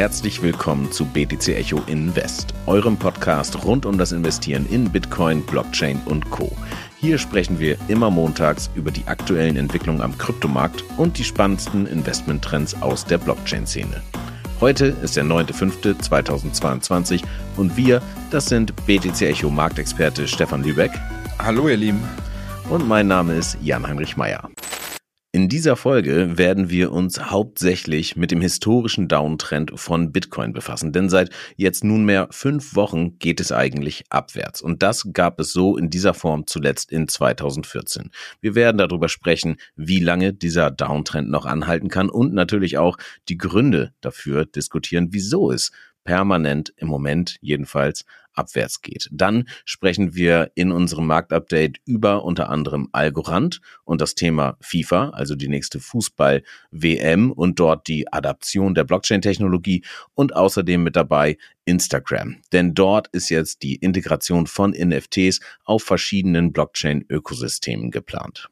herzlich 0.00 0.40
willkommen 0.40 0.90
zu 0.90 1.04
BTC 1.04 1.48
Echo 1.48 1.82
Invest, 1.86 2.54
eurem 2.64 2.96
Podcast 2.96 3.66
rund 3.66 3.84
um 3.84 3.98
das 3.98 4.12
Investieren 4.12 4.64
in 4.70 4.90
Bitcoin, 4.90 5.42
Blockchain 5.42 6.00
und 6.06 6.30
Co. 6.30 6.50
Hier 6.96 7.18
sprechen 7.18 7.58
wir 7.60 7.76
immer 7.88 8.10
montags 8.10 8.70
über 8.74 8.90
die 8.90 9.06
aktuellen 9.06 9.58
Entwicklungen 9.58 10.00
am 10.00 10.16
Kryptomarkt 10.16 10.82
und 10.96 11.18
die 11.18 11.24
spannendsten 11.24 11.86
Investmenttrends 11.86 12.80
aus 12.80 13.04
der 13.04 13.18
Blockchain-Szene. 13.18 14.02
Heute 14.58 14.86
ist 14.86 15.18
der 15.18 15.24
9.5.2022 15.24 17.22
und 17.58 17.76
wir, 17.76 18.00
das 18.30 18.46
sind 18.46 18.74
BTC 18.86 19.20
Echo 19.20 19.50
Marktexperte 19.50 20.26
Stefan 20.26 20.62
Lübeck. 20.62 20.92
Hallo 21.38 21.68
ihr 21.68 21.76
Lieben. 21.76 22.00
Und 22.70 22.88
mein 22.88 23.06
Name 23.06 23.34
ist 23.34 23.58
Jan-Heinrich 23.60 24.16
Meyer. 24.16 24.48
In 25.32 25.48
dieser 25.48 25.76
Folge 25.76 26.38
werden 26.38 26.70
wir 26.70 26.90
uns 26.90 27.30
hauptsächlich 27.30 28.16
mit 28.16 28.32
dem 28.32 28.40
historischen 28.40 29.06
Downtrend 29.06 29.70
von 29.76 30.10
Bitcoin 30.10 30.52
befassen, 30.52 30.90
denn 30.90 31.08
seit 31.08 31.30
jetzt 31.56 31.84
nunmehr 31.84 32.26
fünf 32.32 32.74
Wochen 32.74 33.16
geht 33.20 33.38
es 33.38 33.52
eigentlich 33.52 34.02
abwärts. 34.10 34.60
Und 34.60 34.82
das 34.82 35.06
gab 35.12 35.38
es 35.38 35.52
so 35.52 35.76
in 35.76 35.88
dieser 35.88 36.14
Form 36.14 36.48
zuletzt 36.48 36.90
in 36.90 37.06
2014. 37.06 38.10
Wir 38.40 38.56
werden 38.56 38.78
darüber 38.78 39.08
sprechen, 39.08 39.58
wie 39.76 40.00
lange 40.00 40.32
dieser 40.32 40.72
Downtrend 40.72 41.30
noch 41.30 41.46
anhalten 41.46 41.90
kann 41.90 42.10
und 42.10 42.34
natürlich 42.34 42.78
auch 42.78 42.96
die 43.28 43.38
Gründe 43.38 43.92
dafür 44.00 44.46
diskutieren, 44.46 45.10
wieso 45.12 45.52
es 45.52 45.70
permanent 46.02 46.72
im 46.76 46.88
Moment 46.88 47.36
jedenfalls 47.40 48.04
abwärts 48.40 48.82
geht. 48.82 49.08
Dann 49.12 49.48
sprechen 49.64 50.14
wir 50.14 50.50
in 50.54 50.72
unserem 50.72 51.06
Marktupdate 51.06 51.78
über 51.84 52.24
unter 52.24 52.50
anderem 52.50 52.88
Algorand 52.92 53.60
und 53.84 54.00
das 54.00 54.14
Thema 54.14 54.56
FIFA, 54.60 55.10
also 55.10 55.36
die 55.36 55.48
nächste 55.48 55.78
Fußball-WM 55.78 57.30
und 57.30 57.60
dort 57.60 57.86
die 57.86 58.12
Adaption 58.12 58.74
der 58.74 58.84
Blockchain-Technologie 58.84 59.84
und 60.14 60.34
außerdem 60.34 60.82
mit 60.82 60.96
dabei 60.96 61.36
Instagram. 61.64 62.38
Denn 62.52 62.74
dort 62.74 63.08
ist 63.12 63.28
jetzt 63.28 63.62
die 63.62 63.76
Integration 63.76 64.46
von 64.46 64.70
NFTs 64.72 65.40
auf 65.64 65.82
verschiedenen 65.82 66.52
Blockchain-Ökosystemen 66.52 67.90
geplant. 67.90 68.48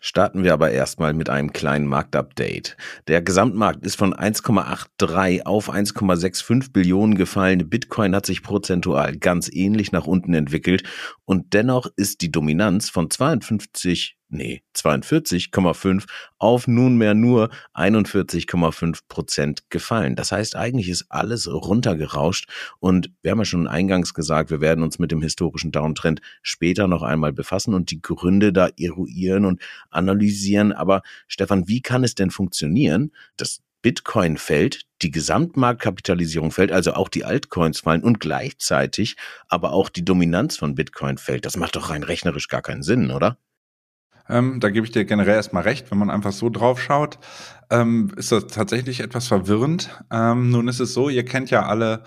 Starten 0.00 0.44
wir 0.44 0.52
aber 0.52 0.70
erstmal 0.70 1.12
mit 1.12 1.28
einem 1.28 1.52
kleinen 1.52 1.86
Marktupdate. 1.86 2.76
Der 3.08 3.20
Gesamtmarkt 3.20 3.84
ist 3.84 3.96
von 3.96 4.14
1,83 4.14 5.42
auf 5.42 5.70
1,65 5.70 6.72
Billionen 6.72 7.16
gefallen. 7.16 7.68
Bitcoin 7.68 8.14
hat 8.14 8.26
sich 8.26 8.42
prozentual 8.42 9.16
ganz 9.16 9.50
ähnlich 9.52 9.90
nach 9.90 10.06
unten 10.06 10.34
entwickelt 10.34 10.84
und 11.24 11.52
dennoch 11.52 11.86
ist 11.96 12.22
die 12.22 12.30
Dominanz 12.30 12.90
von 12.90 13.10
52 13.10 14.17
nee, 14.28 14.62
42,5 14.74 16.06
auf 16.38 16.68
nunmehr 16.68 17.14
nur 17.14 17.50
41,5 17.74 19.00
Prozent 19.08 19.70
gefallen. 19.70 20.16
Das 20.16 20.32
heißt, 20.32 20.56
eigentlich 20.56 20.88
ist 20.88 21.06
alles 21.08 21.50
runtergerauscht 21.50 22.48
und 22.78 23.10
wir 23.22 23.30
haben 23.30 23.38
ja 23.38 23.44
schon 23.44 23.66
eingangs 23.66 24.14
gesagt, 24.14 24.50
wir 24.50 24.60
werden 24.60 24.84
uns 24.84 24.98
mit 24.98 25.10
dem 25.10 25.22
historischen 25.22 25.72
Downtrend 25.72 26.20
später 26.42 26.88
noch 26.88 27.02
einmal 27.02 27.32
befassen 27.32 27.74
und 27.74 27.90
die 27.90 28.02
Gründe 28.02 28.52
da 28.52 28.68
eruieren 28.78 29.44
und 29.44 29.60
analysieren. 29.90 30.72
Aber 30.72 31.02
Stefan, 31.26 31.68
wie 31.68 31.80
kann 31.80 32.04
es 32.04 32.14
denn 32.14 32.30
funktionieren, 32.30 33.12
dass 33.36 33.62
Bitcoin 33.80 34.38
fällt, 34.38 34.82
die 35.02 35.10
Gesamtmarktkapitalisierung 35.10 36.50
fällt, 36.50 36.72
also 36.72 36.94
auch 36.94 37.08
die 37.08 37.24
Altcoins 37.24 37.80
fallen 37.80 38.02
und 38.02 38.18
gleichzeitig 38.18 39.16
aber 39.46 39.72
auch 39.72 39.88
die 39.88 40.04
Dominanz 40.04 40.56
von 40.56 40.74
Bitcoin 40.74 41.16
fällt. 41.16 41.46
Das 41.46 41.56
macht 41.56 41.76
doch 41.76 41.90
rein 41.90 42.02
rechnerisch 42.02 42.48
gar 42.48 42.62
keinen 42.62 42.82
Sinn, 42.82 43.10
oder? 43.10 43.38
Ähm, 44.28 44.60
da 44.60 44.70
gebe 44.70 44.86
ich 44.86 44.92
dir 44.92 45.04
generell 45.04 45.36
erstmal 45.36 45.62
recht, 45.62 45.90
wenn 45.90 45.98
man 45.98 46.10
einfach 46.10 46.32
so 46.32 46.50
drauf 46.50 46.80
schaut, 46.80 47.18
ähm, 47.70 48.10
ist 48.16 48.32
das 48.32 48.46
tatsächlich 48.46 49.00
etwas 49.00 49.26
verwirrend. 49.26 49.90
Ähm, 50.10 50.50
nun 50.50 50.68
ist 50.68 50.80
es 50.80 50.94
so, 50.94 51.08
ihr 51.08 51.24
kennt 51.24 51.50
ja 51.50 51.66
alle 51.66 52.02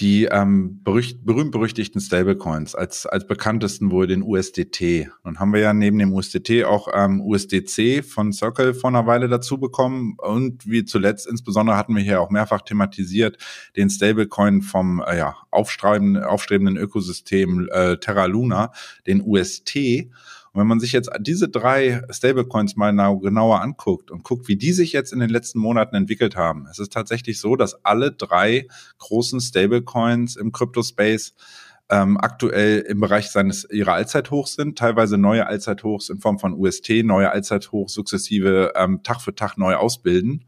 die 0.00 0.24
ähm, 0.24 0.82
berühmt-berüchtigten 0.82 2.00
Stablecoins, 2.00 2.74
als, 2.74 3.04
als 3.04 3.26
bekanntesten 3.26 3.90
wohl 3.90 4.06
den 4.06 4.22
USDT. 4.22 5.08
Nun 5.24 5.38
haben 5.38 5.52
wir 5.52 5.60
ja 5.60 5.74
neben 5.74 5.98
dem 5.98 6.14
USDT 6.14 6.64
auch 6.64 6.88
ähm, 6.94 7.20
USDC 7.20 8.02
von 8.02 8.32
Circle 8.32 8.72
vor 8.72 8.88
einer 8.88 9.06
Weile 9.06 9.28
dazu 9.28 9.58
bekommen 9.58 10.16
und 10.16 10.66
wie 10.66 10.86
zuletzt 10.86 11.26
insbesondere 11.26 11.76
hatten 11.76 11.94
wir 11.94 12.02
hier 12.02 12.22
auch 12.22 12.30
mehrfach 12.30 12.62
thematisiert 12.62 13.36
den 13.76 13.90
Stablecoin 13.90 14.62
vom 14.62 15.04
äh, 15.06 15.18
ja, 15.18 15.36
aufstrebenden, 15.50 16.76
Ökosystem 16.78 17.68
äh, 17.70 17.98
Terra 17.98 18.24
Luna, 18.24 18.72
den 19.06 19.20
UST. 19.20 20.08
Und 20.52 20.60
wenn 20.60 20.66
man 20.66 20.80
sich 20.80 20.92
jetzt 20.92 21.10
diese 21.20 21.48
drei 21.48 22.02
Stablecoins 22.10 22.76
mal 22.76 22.92
genauer 23.20 23.60
anguckt 23.60 24.10
und 24.10 24.24
guckt, 24.24 24.48
wie 24.48 24.56
die 24.56 24.72
sich 24.72 24.92
jetzt 24.92 25.12
in 25.12 25.20
den 25.20 25.30
letzten 25.30 25.60
Monaten 25.60 25.94
entwickelt 25.94 26.36
haben, 26.36 26.66
es 26.70 26.78
ist 26.78 26.92
tatsächlich 26.92 27.38
so, 27.38 27.54
dass 27.54 27.84
alle 27.84 28.10
drei 28.10 28.66
großen 28.98 29.40
Stablecoins 29.40 30.36
im 30.36 30.50
Crypto-Space 30.50 31.34
ähm, 31.90 32.16
aktuell 32.18 32.80
im 32.80 33.00
Bereich 33.00 33.30
seines 33.30 33.68
ihrer 33.70 33.94
Allzeithochs 33.94 34.54
sind, 34.54 34.78
teilweise 34.78 35.18
neue 35.18 35.46
Allzeithochs 35.46 36.08
in 36.08 36.20
Form 36.20 36.38
von 36.38 36.54
UST, 36.54 37.04
neue 37.04 37.30
Allzeithochs 37.30 37.92
sukzessive 37.92 38.72
ähm, 38.76 39.02
Tag 39.02 39.20
für 39.20 39.34
Tag 39.34 39.56
neu 39.58 39.74
ausbilden. 39.74 40.44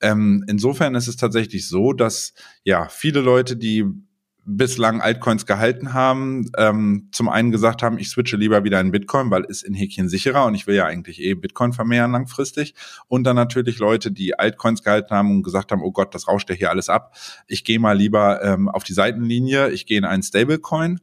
Ähm, 0.00 0.44
insofern 0.48 0.94
ist 0.94 1.08
es 1.08 1.16
tatsächlich 1.16 1.68
so, 1.68 1.92
dass 1.92 2.34
ja 2.64 2.88
viele 2.88 3.20
Leute, 3.20 3.56
die 3.56 3.86
bislang 4.44 5.00
Altcoins 5.00 5.46
gehalten 5.46 5.94
haben, 5.94 6.50
ähm, 6.58 7.08
zum 7.12 7.28
einen 7.28 7.52
gesagt 7.52 7.82
haben, 7.82 7.98
ich 7.98 8.08
switche 8.08 8.36
lieber 8.36 8.64
wieder 8.64 8.80
in 8.80 8.90
Bitcoin, 8.90 9.30
weil 9.30 9.44
ist 9.44 9.62
in 9.62 9.74
Häkchen 9.74 10.08
sicherer 10.08 10.46
und 10.46 10.54
ich 10.54 10.66
will 10.66 10.74
ja 10.74 10.84
eigentlich 10.84 11.20
eh 11.20 11.34
Bitcoin 11.34 11.72
vermehren 11.72 12.12
langfristig. 12.12 12.74
Und 13.06 13.24
dann 13.24 13.36
natürlich 13.36 13.78
Leute, 13.78 14.10
die 14.10 14.38
Altcoins 14.38 14.82
gehalten 14.82 15.14
haben 15.14 15.30
und 15.30 15.42
gesagt 15.42 15.70
haben, 15.70 15.82
oh 15.82 15.92
Gott, 15.92 16.14
das 16.14 16.26
rauscht 16.26 16.50
ja 16.50 16.56
hier 16.56 16.70
alles 16.70 16.88
ab. 16.88 17.16
Ich 17.46 17.62
gehe 17.62 17.78
mal 17.78 17.96
lieber 17.96 18.42
ähm, 18.42 18.68
auf 18.68 18.82
die 18.82 18.94
Seitenlinie, 18.94 19.70
ich 19.70 19.86
gehe 19.86 19.98
in 19.98 20.04
einen 20.04 20.22
Stablecoin. 20.22 21.00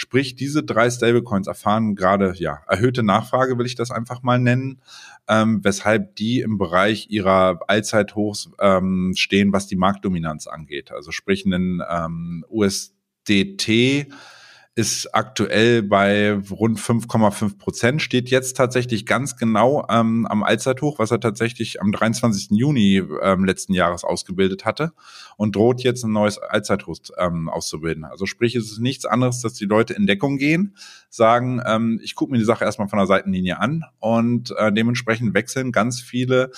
Sprich, 0.00 0.36
diese 0.36 0.62
drei 0.62 0.88
Stablecoins 0.88 1.48
erfahren 1.48 1.96
gerade 1.96 2.32
ja 2.36 2.60
erhöhte 2.68 3.02
Nachfrage, 3.02 3.58
will 3.58 3.66
ich 3.66 3.74
das 3.74 3.90
einfach 3.90 4.22
mal 4.22 4.38
nennen, 4.38 4.80
ähm, 5.26 5.58
weshalb 5.64 6.14
die 6.14 6.38
im 6.38 6.56
Bereich 6.56 7.10
ihrer 7.10 7.58
Allzeithochs 7.66 8.48
ähm, 8.60 9.14
stehen, 9.16 9.52
was 9.52 9.66
die 9.66 9.74
Marktdominanz 9.74 10.46
angeht. 10.46 10.92
Also 10.92 11.10
sprich, 11.10 11.44
einen 11.44 11.82
ähm, 11.90 12.44
USDT 12.48 14.06
ist 14.78 15.12
aktuell 15.12 15.82
bei 15.82 16.34
rund 16.34 16.78
5,5 16.78 17.58
Prozent, 17.58 18.00
steht 18.00 18.30
jetzt 18.30 18.56
tatsächlich 18.56 19.06
ganz 19.06 19.36
genau 19.36 19.84
ähm, 19.90 20.24
am 20.24 20.44
Allzeithoch, 20.44 21.00
was 21.00 21.10
er 21.10 21.18
tatsächlich 21.18 21.82
am 21.82 21.90
23. 21.90 22.50
Juni 22.52 23.02
ähm, 23.20 23.44
letzten 23.44 23.74
Jahres 23.74 24.04
ausgebildet 24.04 24.64
hatte 24.64 24.92
und 25.36 25.56
droht 25.56 25.82
jetzt 25.82 26.04
ein 26.04 26.12
neues 26.12 26.38
Allzeithoch 26.38 26.96
ähm, 27.18 27.48
auszubilden. 27.48 28.04
Also 28.04 28.24
sprich, 28.26 28.54
es 28.54 28.70
ist 28.70 28.78
nichts 28.78 29.04
anderes, 29.04 29.40
dass 29.40 29.54
die 29.54 29.64
Leute 29.64 29.94
in 29.94 30.06
Deckung 30.06 30.38
gehen, 30.38 30.76
sagen, 31.10 31.60
ähm, 31.66 31.98
ich 32.00 32.14
gucke 32.14 32.30
mir 32.30 32.38
die 32.38 32.44
Sache 32.44 32.64
erstmal 32.64 32.86
von 32.86 33.00
der 33.00 33.08
Seitenlinie 33.08 33.58
an 33.58 33.82
und 33.98 34.54
äh, 34.58 34.72
dementsprechend 34.72 35.34
wechseln 35.34 35.72
ganz 35.72 36.00
viele 36.00 36.52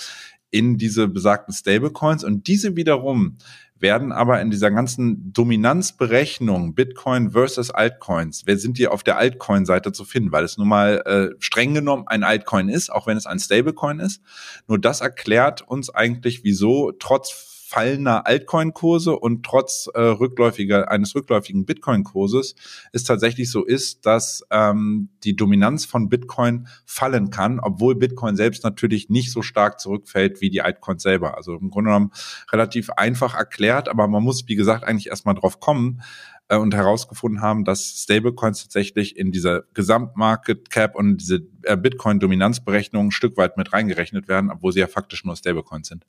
in 0.51 0.77
diese 0.77 1.07
besagten 1.07 1.55
Stablecoins 1.55 2.23
und 2.23 2.45
diese 2.45 2.75
wiederum 2.75 3.37
werden 3.81 4.11
aber 4.11 4.41
in 4.41 4.51
dieser 4.51 4.71
ganzen 4.71 5.33
Dominanzberechnung 5.33 6.75
Bitcoin 6.75 7.31
versus 7.31 7.71
Altcoins, 7.71 8.43
wer 8.45 8.57
sind 8.57 8.77
die 8.77 8.87
auf 8.87 9.03
der 9.03 9.17
Altcoin-Seite 9.17 9.91
zu 9.91 10.05
finden, 10.05 10.31
weil 10.31 10.43
es 10.43 10.57
nun 10.57 10.67
mal 10.67 11.01
äh, 11.05 11.35
streng 11.39 11.73
genommen 11.73 12.03
ein 12.07 12.23
Altcoin 12.23 12.69
ist, 12.69 12.91
auch 12.91 13.07
wenn 13.07 13.17
es 13.17 13.25
ein 13.25 13.39
Stablecoin 13.39 13.99
ist. 13.99 14.21
Nur 14.67 14.79
das 14.79 15.01
erklärt 15.01 15.61
uns 15.61 15.89
eigentlich, 15.89 16.43
wieso 16.43 16.91
trotz 16.91 17.50
fallender 17.71 18.27
Altcoin-Kurse 18.27 19.17
und 19.17 19.45
trotz 19.45 19.87
äh, 19.93 20.01
rückläufiger, 20.01 20.91
eines 20.91 21.15
rückläufigen 21.15 21.65
Bitcoin-Kurses 21.65 22.55
es 22.91 23.05
tatsächlich 23.05 23.49
so 23.49 23.63
ist, 23.63 24.05
dass 24.05 24.43
ähm, 24.51 25.07
die 25.23 25.37
Dominanz 25.37 25.85
von 25.85 26.09
Bitcoin 26.09 26.67
fallen 26.85 27.29
kann, 27.29 27.61
obwohl 27.61 27.95
Bitcoin 27.95 28.35
selbst 28.35 28.65
natürlich 28.65 29.09
nicht 29.09 29.31
so 29.31 29.41
stark 29.41 29.79
zurückfällt 29.79 30.41
wie 30.41 30.49
die 30.49 30.61
Altcoins 30.61 31.01
selber. 31.01 31.37
Also 31.37 31.55
im 31.55 31.69
Grunde 31.69 31.91
genommen 31.91 32.11
relativ 32.51 32.89
einfach 32.89 33.35
erklärt, 33.35 33.87
aber 33.87 34.05
man 34.09 34.21
muss, 34.21 34.49
wie 34.49 34.55
gesagt, 34.55 34.83
eigentlich 34.83 35.07
erstmal 35.07 35.35
drauf 35.35 35.61
kommen 35.61 36.01
äh, 36.49 36.57
und 36.57 36.75
herausgefunden 36.75 37.41
haben, 37.41 37.63
dass 37.63 38.03
Stablecoins 38.03 38.63
tatsächlich 38.63 39.15
in 39.15 39.31
dieser 39.31 39.63
Gesamtmarket 39.73 40.71
Cap 40.71 40.93
und 40.97 41.19
diese 41.19 41.47
äh, 41.63 41.77
Bitcoin-Dominanzberechnung 41.77 43.07
ein 43.07 43.11
Stück 43.11 43.37
weit 43.37 43.55
mit 43.55 43.71
reingerechnet 43.71 44.27
werden, 44.27 44.51
obwohl 44.51 44.73
sie 44.73 44.81
ja 44.81 44.87
faktisch 44.87 45.23
nur 45.23 45.37
Stablecoins 45.37 45.87
sind. 45.87 46.05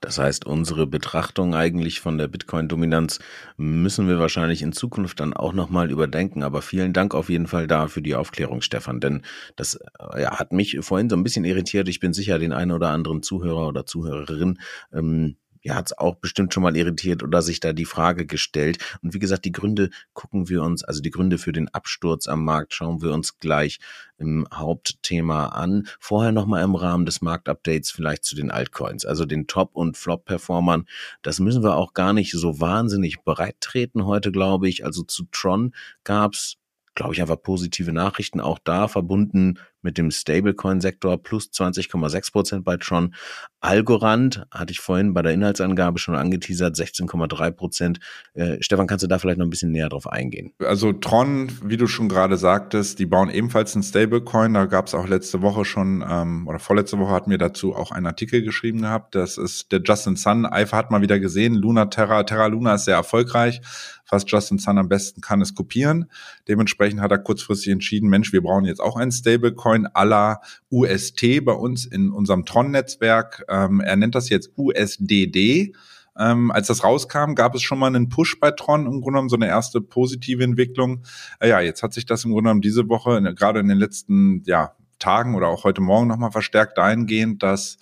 Das 0.00 0.18
heißt, 0.18 0.46
unsere 0.46 0.86
Betrachtung 0.86 1.54
eigentlich 1.54 2.00
von 2.00 2.16
der 2.16 2.26
Bitcoin-Dominanz 2.28 3.18
müssen 3.56 4.08
wir 4.08 4.18
wahrscheinlich 4.18 4.62
in 4.62 4.72
Zukunft 4.72 5.20
dann 5.20 5.34
auch 5.34 5.52
nochmal 5.52 5.90
überdenken. 5.90 6.42
Aber 6.42 6.62
vielen 6.62 6.92
Dank 6.92 7.14
auf 7.14 7.28
jeden 7.28 7.46
Fall 7.46 7.66
da 7.66 7.88
für 7.88 8.00
die 8.00 8.14
Aufklärung, 8.14 8.62
Stefan. 8.62 9.00
Denn 9.00 9.22
das 9.56 9.74
äh, 9.74 10.22
ja, 10.22 10.38
hat 10.38 10.52
mich 10.52 10.78
vorhin 10.80 11.10
so 11.10 11.16
ein 11.16 11.22
bisschen 11.22 11.44
irritiert. 11.44 11.88
Ich 11.88 12.00
bin 12.00 12.12
sicher, 12.14 12.38
den 12.38 12.52
einen 12.52 12.72
oder 12.72 12.88
anderen 12.88 13.22
Zuhörer 13.22 13.68
oder 13.68 13.84
Zuhörerin 13.84 14.58
ähm, 14.92 15.36
ja, 15.62 15.74
hat 15.74 15.86
es 15.86 15.98
auch 15.98 16.16
bestimmt 16.16 16.54
schon 16.54 16.62
mal 16.62 16.76
irritiert 16.76 17.22
oder 17.22 17.42
sich 17.42 17.60
da 17.60 17.72
die 17.72 17.84
Frage 17.84 18.26
gestellt. 18.26 18.78
Und 19.02 19.14
wie 19.14 19.18
gesagt, 19.18 19.44
die 19.44 19.52
Gründe 19.52 19.90
gucken 20.12 20.48
wir 20.48 20.62
uns, 20.62 20.84
also 20.84 21.00
die 21.00 21.10
Gründe 21.10 21.38
für 21.38 21.52
den 21.52 21.68
Absturz 21.68 22.28
am 22.28 22.44
Markt 22.44 22.74
schauen 22.74 23.02
wir 23.02 23.12
uns 23.12 23.38
gleich 23.38 23.78
im 24.18 24.46
Hauptthema 24.52 25.46
an. 25.46 25.86
Vorher 25.98 26.32
nochmal 26.32 26.62
im 26.62 26.74
Rahmen 26.74 27.06
des 27.06 27.22
Marktupdates 27.22 27.90
vielleicht 27.90 28.24
zu 28.24 28.36
den 28.36 28.50
Altcoins, 28.50 29.04
also 29.04 29.24
den 29.24 29.46
Top- 29.46 29.74
und 29.74 29.96
Flop-Performern. 29.96 30.86
Das 31.22 31.40
müssen 31.40 31.62
wir 31.62 31.76
auch 31.76 31.94
gar 31.94 32.12
nicht 32.12 32.32
so 32.32 32.60
wahnsinnig 32.60 33.22
breit 33.24 33.56
treten 33.60 34.04
heute, 34.04 34.30
glaube 34.30 34.68
ich. 34.68 34.84
Also 34.84 35.02
zu 35.02 35.24
Tron 35.32 35.74
gab's 36.04 36.59
glaube 37.00 37.14
ich, 37.14 37.22
einfach 37.22 37.42
positive 37.42 37.94
Nachrichten. 37.94 38.42
Auch 38.42 38.58
da 38.62 38.86
verbunden 38.86 39.58
mit 39.80 39.96
dem 39.96 40.10
Stablecoin-Sektor 40.10 41.22
plus 41.22 41.46
20,6 41.50 42.30
Prozent 42.30 42.64
bei 42.66 42.76
Tron. 42.76 43.14
Algorand 43.60 44.44
hatte 44.50 44.72
ich 44.72 44.80
vorhin 44.80 45.14
bei 45.14 45.22
der 45.22 45.32
Inhaltsangabe 45.32 45.98
schon 45.98 46.14
angeteasert, 46.14 46.76
16,3 46.76 47.50
Prozent. 47.52 48.00
Äh, 48.34 48.58
Stefan, 48.60 48.86
kannst 48.86 49.02
du 49.02 49.06
da 49.06 49.18
vielleicht 49.18 49.38
noch 49.38 49.46
ein 49.46 49.50
bisschen 49.50 49.70
näher 49.70 49.88
drauf 49.88 50.06
eingehen? 50.08 50.52
Also 50.58 50.92
Tron, 50.92 51.50
wie 51.64 51.78
du 51.78 51.86
schon 51.86 52.10
gerade 52.10 52.36
sagtest, 52.36 52.98
die 52.98 53.06
bauen 53.06 53.30
ebenfalls 53.30 53.74
einen 53.74 53.82
Stablecoin. 53.82 54.52
Da 54.52 54.66
gab 54.66 54.86
es 54.86 54.94
auch 54.94 55.08
letzte 55.08 55.40
Woche 55.40 55.64
schon, 55.64 56.04
ähm, 56.06 56.46
oder 56.48 56.58
vorletzte 56.58 56.98
Woche 56.98 57.12
hatten 57.12 57.30
wir 57.30 57.38
dazu 57.38 57.74
auch 57.74 57.92
einen 57.92 58.04
Artikel 58.04 58.42
geschrieben 58.42 58.82
gehabt. 58.82 59.14
Das 59.14 59.38
ist 59.38 59.72
der 59.72 59.80
Justin 59.82 60.16
Sun. 60.16 60.44
Eifer 60.44 60.76
hat 60.76 60.90
mal 60.90 61.00
wieder 61.00 61.18
gesehen. 61.18 61.54
Luna 61.54 61.86
Terra, 61.86 62.24
Terra 62.24 62.48
Luna 62.48 62.74
ist 62.74 62.84
sehr 62.84 62.96
erfolgreich 62.96 63.62
was 64.10 64.24
Justin 64.26 64.58
Sun 64.58 64.78
am 64.78 64.88
besten 64.88 65.20
kann, 65.20 65.40
ist 65.40 65.54
kopieren. 65.54 66.10
Dementsprechend 66.48 67.00
hat 67.00 67.10
er 67.10 67.18
kurzfristig 67.18 67.72
entschieden, 67.72 68.08
Mensch, 68.08 68.32
wir 68.32 68.42
brauchen 68.42 68.64
jetzt 68.64 68.80
auch 68.80 68.96
einen 68.96 69.12
Stablecoin 69.12 69.86
à 69.88 70.04
la 70.04 70.40
UST 70.70 71.44
bei 71.44 71.52
uns 71.52 71.86
in 71.86 72.10
unserem 72.10 72.44
Tron-Netzwerk. 72.44 73.44
Ähm, 73.48 73.80
er 73.80 73.96
nennt 73.96 74.14
das 74.14 74.28
jetzt 74.28 74.50
USDD. 74.56 75.74
Ähm, 76.18 76.50
als 76.50 76.66
das 76.66 76.84
rauskam, 76.84 77.34
gab 77.34 77.54
es 77.54 77.62
schon 77.62 77.78
mal 77.78 77.86
einen 77.86 78.08
Push 78.08 78.40
bei 78.40 78.50
Tron, 78.50 78.86
im 78.86 79.00
Grunde 79.00 79.04
genommen 79.04 79.28
so 79.28 79.36
eine 79.36 79.46
erste 79.46 79.80
positive 79.80 80.42
Entwicklung. 80.42 81.02
Äh, 81.38 81.48
ja, 81.48 81.60
jetzt 81.60 81.82
hat 81.82 81.92
sich 81.92 82.04
das 82.04 82.24
im 82.24 82.32
Grunde 82.32 82.48
genommen 82.48 82.60
diese 82.60 82.88
Woche, 82.88 83.22
gerade 83.34 83.60
in 83.60 83.68
den 83.68 83.78
letzten 83.78 84.42
ja, 84.44 84.74
Tagen 84.98 85.34
oder 85.34 85.48
auch 85.48 85.64
heute 85.64 85.80
Morgen 85.80 86.08
nochmal 86.08 86.30
verstärkt 86.30 86.78
dahingehend, 86.78 87.42
dass 87.42 87.78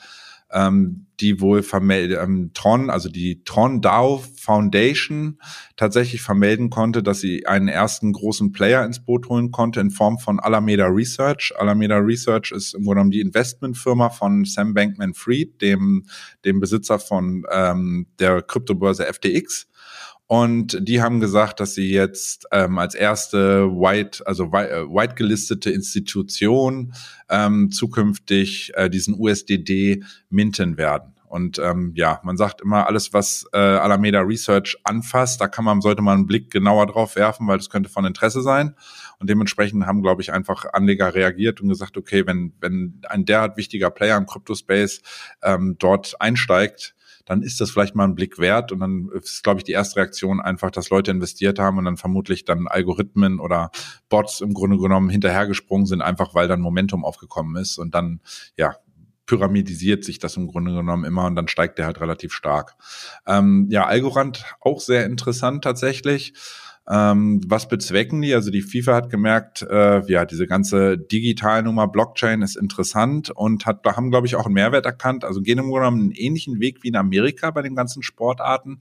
ähm, 0.53 1.07
die 1.21 1.41
wohl 1.41 1.63
vermelden, 1.63 2.19
ähm, 2.21 2.51
Tron, 2.55 2.91
also 2.91 3.09
die 3.09 3.43
Tron 3.45 3.81
DAO 3.81 4.23
Foundation 4.37 5.39
tatsächlich 5.77 6.23
vermelden 6.23 6.71
konnte, 6.71 7.03
dass 7.03 7.21
sie 7.21 7.47
einen 7.47 7.69
ersten 7.69 8.13
großen 8.13 8.53
Player 8.53 8.85
ins 8.85 9.05
Boot 9.05 9.29
holen 9.29 9.51
konnte 9.51 9.81
in 9.81 9.91
Form 9.91 10.19
von 10.19 10.39
Alameda 10.39 10.87
Research. 10.87 11.53
Alameda 11.59 11.99
Research 11.99 12.53
ist 12.53 12.75
im 12.75 12.85
Grunde 12.85 12.97
genommen 12.97 13.11
die 13.11 13.21
Investmentfirma 13.21 14.11
von 14.11 14.45
Sam 14.45 14.75
Bankman-Fried, 14.75 15.61
dem, 15.61 16.07
dem 16.45 16.61
Besitzer 16.61 16.99
von 16.99 17.45
ähm, 17.51 18.07
der 18.19 18.43
Kryptobörse 18.43 19.05
FTX. 19.05 19.69
Und 20.29 20.87
die 20.87 21.01
haben 21.01 21.21
gesagt, 21.21 21.59
dass 21.59 21.75
sie 21.75 21.91
jetzt 21.91 22.47
ähm, 22.53 22.77
als 22.77 22.95
erste 22.95 23.67
white, 23.71 24.27
also 24.27 24.45
äh, 24.53 24.85
white 24.85 25.15
gelistete 25.15 25.71
Institution 25.71 26.93
ähm, 27.31 27.71
zukünftig 27.71 28.73
äh, 28.75 28.91
diesen 28.91 29.15
USDD 29.19 30.05
minten 30.29 30.77
werden. 30.77 31.15
Und 31.29 31.59
ähm, 31.59 31.93
ja, 31.95 32.21
man 32.25 32.37
sagt 32.37 32.61
immer, 32.61 32.87
alles, 32.87 33.15
was 33.15 33.47
äh, 33.55 33.59
Alameda 33.59 34.21
Research 34.21 34.79
anfasst, 34.85 35.41
da 35.41 35.49
kann 35.49 35.65
man, 35.65 35.81
sollte 35.81 36.03
man 36.03 36.19
einen 36.19 36.27
Blick 36.27 36.51
genauer 36.51 36.87
drauf 36.87 37.17
werfen, 37.17 37.47
weil 37.47 37.57
das 37.57 37.71
könnte 37.71 37.89
von 37.89 38.05
Interesse 38.05 38.43
sein. 38.43 38.75
Und 39.19 39.31
dementsprechend 39.31 39.87
haben, 39.87 40.03
glaube 40.03 40.21
ich, 40.21 40.33
einfach 40.33 40.67
Anleger 40.75 41.15
reagiert 41.15 41.63
und 41.63 41.71
gesagt, 41.71 41.97
okay, 41.97 42.27
wenn, 42.27 42.53
wenn 42.61 43.01
ein 43.09 43.25
derart 43.25 43.57
wichtiger 43.57 43.91
Player 43.91 44.19
im 44.19 44.27
Crypto-Space 44.27 45.01
ähm, 45.43 45.77
dort 45.79 46.21
einsteigt, 46.21 46.95
dann 47.29 47.43
ist 47.43 47.61
das 47.61 47.71
vielleicht 47.71 47.95
mal 47.95 48.05
ein 48.05 48.15
Blick 48.15 48.39
wert. 48.39 48.73
Und 48.73 48.81
dann 48.81 49.11
ist, 49.13 49.43
glaube 49.45 49.61
ich, 49.61 49.65
die 49.65 49.73
erste 49.73 49.97
Reaktion 49.97 50.41
einfach, 50.41 50.71
dass 50.71 50.89
Leute 50.89 51.11
investiert 51.11 51.59
haben 51.59 51.77
und 51.79 51.85
dann 51.85 51.99
vermutlich 51.99 52.45
dann 52.47 52.67
Algorithmen 52.67 53.39
oder 53.39 53.71
Bots 54.09 54.41
im 54.41 54.55
Grunde 54.55 54.79
genommen 54.79 55.11
hinterhergesprungen 55.11 55.87
sind, 55.87 56.01
einfach 56.01 56.35
weil 56.35 56.49
dann 56.49 56.61
Momentum 56.61 57.05
aufgekommen 57.05 57.61
ist 57.61 57.79
und 57.79 57.95
dann, 57.95 58.21
ja, 58.57 58.77
pyramidisiert 59.27 60.05
sich 60.05 60.19
das 60.19 60.39
im 60.39 60.47
Grunde 60.47 60.73
genommen 60.73 61.05
immer 61.05 61.27
und 61.27 61.37
dann 61.37 61.49
steigt 61.49 61.79
der 61.79 61.85
halt 61.85 62.01
relativ 62.01 62.33
stark. 62.33 62.77
Ähm, 63.27 63.67
ja, 63.71 63.85
Algorand 63.85 64.45
auch 64.61 64.81
sehr 64.81 65.05
interessant 65.05 65.63
tatsächlich. 65.63 66.33
Ähm, 66.91 67.43
was 67.47 67.69
bezwecken 67.69 68.23
die? 68.23 68.35
Also 68.35 68.51
die 68.51 68.63
FIFA 68.63 68.95
hat 68.95 69.11
gemerkt, 69.11 69.63
äh, 69.63 70.01
ja, 70.11 70.25
diese 70.25 70.47
ganze 70.47 70.97
Digitalnummer 70.97 71.87
Blockchain 71.87 72.41
ist 72.41 72.57
interessant 72.57 73.31
und 73.31 73.67
hat, 73.67 73.85
da 73.85 73.97
haben, 73.97 74.11
glaube 74.11 74.27
ich, 74.27 74.37
auch 74.37 74.47
einen 74.47 74.55
Mehrwert 74.55 74.87
erkannt. 74.87 75.25
Also 75.25 75.43
gehen 75.43 75.59
im 75.59 75.67
Grunde 75.67 75.81
genommen 75.81 76.01
einen 76.01 76.13
ähnlichen 76.13 76.61
Weg 76.61 76.83
wie 76.83 76.89
in 76.89 76.97
Amerika 76.97 77.51
bei 77.51 77.61
den 77.61 77.75
ganzen 77.75 78.03
Sportarten, 78.03 78.81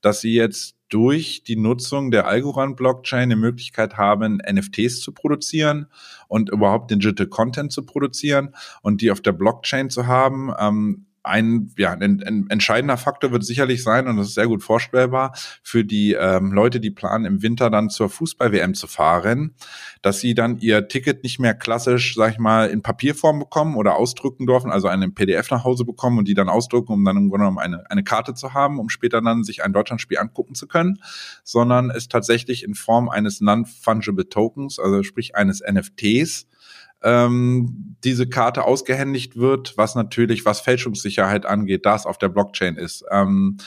dass 0.00 0.22
sie 0.22 0.34
jetzt 0.34 0.76
durch 0.88 1.42
die 1.44 1.56
Nutzung 1.56 2.10
der 2.10 2.26
Algorand-Blockchain 2.26 3.30
die 3.30 3.36
Möglichkeit 3.36 3.96
haben, 3.96 4.38
NFTs 4.38 5.00
zu 5.00 5.12
produzieren 5.12 5.86
und 6.28 6.50
überhaupt 6.50 6.90
Digital 6.90 7.26
Content 7.26 7.72
zu 7.72 7.84
produzieren 7.84 8.54
und 8.82 9.00
die 9.02 9.10
auf 9.10 9.20
der 9.20 9.32
Blockchain 9.32 9.90
zu 9.90 10.06
haben. 10.06 10.52
Ähm, 10.58 11.06
ein, 11.22 11.72
ja, 11.78 11.92
ein, 11.92 12.22
ein 12.22 12.46
entscheidender 12.48 12.96
Faktor 12.96 13.32
wird 13.32 13.44
sicherlich 13.44 13.82
sein, 13.82 14.08
und 14.08 14.16
das 14.16 14.28
ist 14.28 14.34
sehr 14.34 14.48
gut 14.48 14.62
vorstellbar, 14.62 15.34
für 15.62 15.84
die 15.84 16.14
ähm, 16.14 16.52
Leute, 16.52 16.80
die 16.80 16.90
planen, 16.90 17.24
im 17.24 17.42
Winter 17.42 17.70
dann 17.70 17.90
zur 17.90 18.08
Fußball-WM 18.08 18.74
zu 18.74 18.86
fahren, 18.86 19.54
dass 20.02 20.20
sie 20.20 20.34
dann 20.34 20.58
ihr 20.58 20.88
Ticket 20.88 21.22
nicht 21.22 21.38
mehr 21.38 21.54
klassisch, 21.54 22.14
sag 22.16 22.32
ich 22.32 22.38
mal, 22.38 22.68
in 22.68 22.82
Papierform 22.82 23.38
bekommen 23.38 23.76
oder 23.76 23.96
ausdrücken 23.96 24.46
dürfen, 24.46 24.70
also 24.70 24.88
einen 24.88 25.14
PDF 25.14 25.50
nach 25.50 25.64
Hause 25.64 25.84
bekommen 25.84 26.18
und 26.18 26.28
die 26.28 26.34
dann 26.34 26.48
ausdrucken, 26.48 26.92
um 26.92 27.04
dann 27.04 27.16
im 27.16 27.28
Grunde 27.28 27.44
genommen 27.44 27.58
eine, 27.58 27.88
eine 27.90 28.02
Karte 28.02 28.34
zu 28.34 28.54
haben, 28.54 28.80
um 28.80 28.88
später 28.88 29.20
dann 29.20 29.44
sich 29.44 29.64
ein 29.64 29.72
Deutschlandspiel 29.72 30.18
angucken 30.18 30.54
zu 30.54 30.66
können, 30.66 30.98
sondern 31.44 31.90
es 31.90 32.08
tatsächlich 32.08 32.64
in 32.64 32.74
Form 32.74 33.08
eines 33.08 33.40
Non-Fungible 33.40 34.28
Tokens, 34.28 34.78
also 34.78 35.02
sprich 35.02 35.36
eines 35.36 35.60
NFTs, 35.60 36.46
ähm, 37.02 37.96
diese 38.04 38.28
Karte 38.28 38.64
ausgehändigt 38.64 39.36
wird, 39.36 39.74
was 39.76 39.94
natürlich, 39.94 40.44
was 40.44 40.60
Fälschungssicherheit 40.60 41.46
angeht, 41.46 41.86
das 41.86 42.06
auf 42.06 42.18
der 42.18 42.28
Blockchain 42.28 42.76
ist. 42.76 43.04
Ähm, 43.10 43.58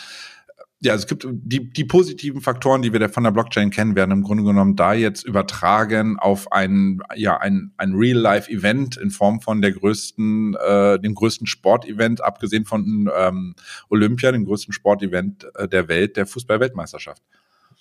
ja, 0.81 0.93
es 0.93 1.07
gibt 1.07 1.25
die, 1.27 1.69
die 1.71 1.85
positiven 1.85 2.41
Faktoren, 2.41 2.81
die 2.81 2.93
wir 2.93 3.09
von 3.09 3.23
der 3.23 3.31
Blockchain 3.31 3.71
kennen, 3.71 3.95
werden 3.95 4.11
im 4.11 4.23
Grunde 4.23 4.43
genommen 4.43 4.75
da 4.75 4.93
jetzt 4.93 5.23
übertragen 5.23 6.19
auf 6.19 6.51
ein, 6.51 7.01
ja, 7.15 7.37
ein, 7.37 7.71
ein 7.77 7.93
Real-Life-Event 7.93 8.97
in 8.97 9.09
Form 9.09 9.41
von 9.41 9.61
der 9.61 9.71
größten, 9.71 10.55
äh, 10.55 10.99
dem 10.99 11.15
größten 11.15 11.47
Sportevent, 11.47 12.23
abgesehen 12.23 12.65
von 12.65 13.09
ähm, 13.17 13.55
Olympia, 13.89 14.31
dem 14.31 14.45
größten 14.45 14.73
Sportevent 14.73 15.47
äh, 15.55 15.67
der 15.67 15.87
Welt, 15.87 16.17
der 16.17 16.27
Fußball-Weltmeisterschaft. 16.27 17.23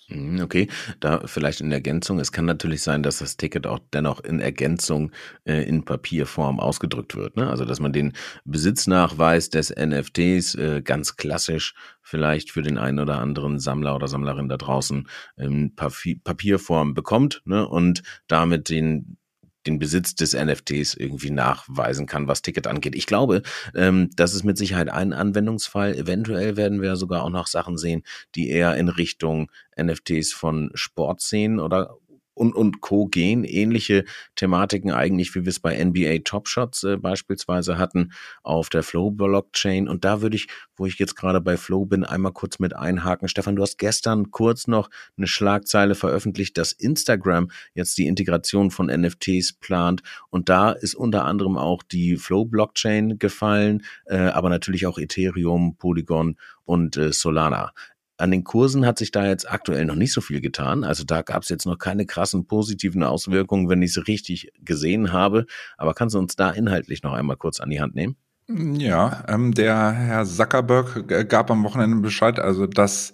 Mhm, 0.07 0.41
okay, 0.41 0.67
da 0.99 1.21
vielleicht 1.25 1.61
in 1.61 1.71
Ergänzung. 1.71 2.19
Es 2.19 2.31
kann 2.31 2.45
natürlich 2.45 2.83
sein, 2.83 3.01
dass 3.01 3.19
das 3.19 3.37
Ticket 3.37 3.65
auch 3.65 3.79
dennoch 3.91 4.19
in 4.19 4.39
Ergänzung 4.39 5.11
äh, 5.45 5.67
in 5.67 5.83
Papierform 5.83 6.59
ausgedrückt 6.59 7.15
wird. 7.15 7.37
Ne? 7.37 7.49
Also 7.49 7.65
dass 7.65 7.79
man 7.79 7.91
den 7.91 8.13
Besitznachweis 8.43 9.49
des 9.49 9.73
NFTs 9.75 10.55
äh, 10.55 10.81
ganz 10.83 11.17
klassisch 11.17 11.73
vielleicht 12.03 12.51
für 12.51 12.61
den 12.61 12.77
einen 12.77 12.99
oder 12.99 13.19
anderen 13.19 13.57
Sammler 13.59 13.95
oder 13.95 14.07
Sammlerin 14.07 14.47
da 14.47 14.57
draußen 14.57 15.07
in 15.37 15.73
Papierform 15.75 16.93
bekommt 16.93 17.41
ne? 17.45 17.67
und 17.67 18.03
damit 18.27 18.69
den 18.69 19.17
den 19.67 19.79
Besitz 19.79 20.15
des 20.15 20.33
NFTs 20.33 20.93
irgendwie 20.93 21.31
nachweisen 21.31 22.05
kann, 22.05 22.27
was 22.27 22.41
Ticket 22.41 22.67
angeht. 22.67 22.95
Ich 22.95 23.05
glaube, 23.05 23.41
ähm, 23.75 24.09
das 24.15 24.33
ist 24.33 24.43
mit 24.43 24.57
Sicherheit 24.57 24.89
ein 24.89 25.13
Anwendungsfall. 25.13 25.95
Eventuell 25.95 26.57
werden 26.57 26.81
wir 26.81 26.95
sogar 26.95 27.23
auch 27.23 27.29
noch 27.29 27.47
Sachen 27.47 27.77
sehen, 27.77 28.03
die 28.35 28.49
eher 28.49 28.75
in 28.75 28.89
Richtung 28.89 29.51
NFTs 29.79 30.33
von 30.33 30.71
Sportszenen 30.73 31.59
oder 31.59 31.97
und, 32.35 32.53
und 32.53 32.81
Co. 32.81 33.07
gehen. 33.07 33.43
Ähnliche 33.43 34.05
Thematiken 34.35 34.91
eigentlich, 34.91 35.33
wie 35.33 35.45
wir 35.45 35.49
es 35.49 35.59
bei 35.59 35.83
NBA 35.83 36.19
Top 36.23 36.47
Shots 36.47 36.83
äh, 36.83 36.97
beispielsweise 36.97 37.79
hatten, 37.79 38.11
auf 38.43 38.69
der 38.69 38.83
Flow 38.83 39.09
Blockchain. 39.09 39.87
Und 39.87 40.05
da 40.05 40.21
würde 40.21 40.35
ich, 40.35 40.47
wo 40.75 40.85
ich 40.85 40.99
jetzt 40.99 41.15
gerade 41.15 41.41
bei 41.41 41.57
Flow 41.57 41.85
bin, 41.85 42.03
einmal 42.03 42.33
kurz 42.33 42.59
mit 42.59 42.75
einhaken. 42.75 43.27
Stefan, 43.27 43.55
du 43.55 43.63
hast 43.63 43.77
gestern 43.77 44.29
kurz 44.29 44.67
noch 44.67 44.89
eine 45.17 45.27
Schlagzeile 45.27 45.95
veröffentlicht, 45.95 46.57
dass 46.57 46.73
Instagram 46.73 47.49
jetzt 47.73 47.97
die 47.97 48.07
Integration 48.07 48.69
von 48.69 48.87
NFTs 48.87 49.53
plant. 49.53 50.03
Und 50.29 50.49
da 50.49 50.71
ist 50.71 50.93
unter 50.93 51.25
anderem 51.25 51.57
auch 51.57 51.81
die 51.81 52.17
Flow 52.17 52.45
Blockchain 52.45 53.17
gefallen, 53.17 53.83
äh, 54.05 54.17
aber 54.17 54.49
natürlich 54.49 54.85
auch 54.85 54.99
Ethereum, 54.99 55.77
Polygon 55.77 56.35
und 56.65 56.97
äh, 56.97 57.13
Solana. 57.13 57.71
An 58.17 58.31
den 58.31 58.43
Kursen 58.43 58.85
hat 58.85 58.97
sich 58.97 59.11
da 59.11 59.27
jetzt 59.27 59.49
aktuell 59.49 59.85
noch 59.85 59.95
nicht 59.95 60.13
so 60.13 60.21
viel 60.21 60.41
getan. 60.41 60.83
Also 60.83 61.03
da 61.03 61.21
gab 61.21 61.43
es 61.43 61.49
jetzt 61.49 61.65
noch 61.65 61.77
keine 61.77 62.05
krassen 62.05 62.47
positiven 62.47 63.03
Auswirkungen, 63.03 63.69
wenn 63.69 63.81
ich 63.81 63.97
es 63.97 64.07
richtig 64.07 64.51
gesehen 64.63 65.11
habe. 65.11 65.45
Aber 65.77 65.93
kannst 65.93 66.15
du 66.15 66.19
uns 66.19 66.35
da 66.35 66.51
inhaltlich 66.51 67.03
noch 67.03 67.13
einmal 67.13 67.37
kurz 67.37 67.59
an 67.59 67.69
die 67.69 67.81
Hand 67.81 67.95
nehmen? 67.95 68.15
Ja, 68.47 69.23
ähm, 69.27 69.55
der 69.55 69.91
Herr 69.91 70.23
Zuckerberg 70.23 71.29
gab 71.29 71.49
am 71.49 71.63
Wochenende 71.63 71.97
Bescheid, 71.97 72.39
also 72.39 72.67
dass 72.67 73.11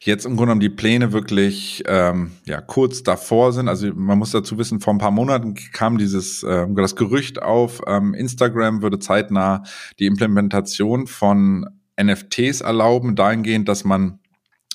jetzt 0.00 0.26
im 0.26 0.32
Grunde 0.32 0.46
genommen 0.46 0.60
die 0.60 0.70
Pläne 0.70 1.12
wirklich 1.12 1.84
ähm, 1.86 2.32
ja 2.46 2.60
kurz 2.60 3.04
davor 3.04 3.52
sind. 3.52 3.68
Also 3.68 3.94
man 3.94 4.18
muss 4.18 4.32
dazu 4.32 4.58
wissen, 4.58 4.80
vor 4.80 4.92
ein 4.92 4.98
paar 4.98 5.12
Monaten 5.12 5.54
kam 5.54 5.98
dieses 5.98 6.42
äh, 6.42 6.66
das 6.74 6.96
Gerücht 6.96 7.40
auf, 7.40 7.80
ähm, 7.86 8.12
Instagram 8.12 8.82
würde 8.82 8.98
zeitnah 8.98 9.62
die 10.00 10.06
Implementation 10.06 11.06
von 11.06 11.64
NFTs 12.00 12.60
erlauben, 12.60 13.14
dahingehend, 13.14 13.68
dass 13.68 13.84
man 13.84 14.18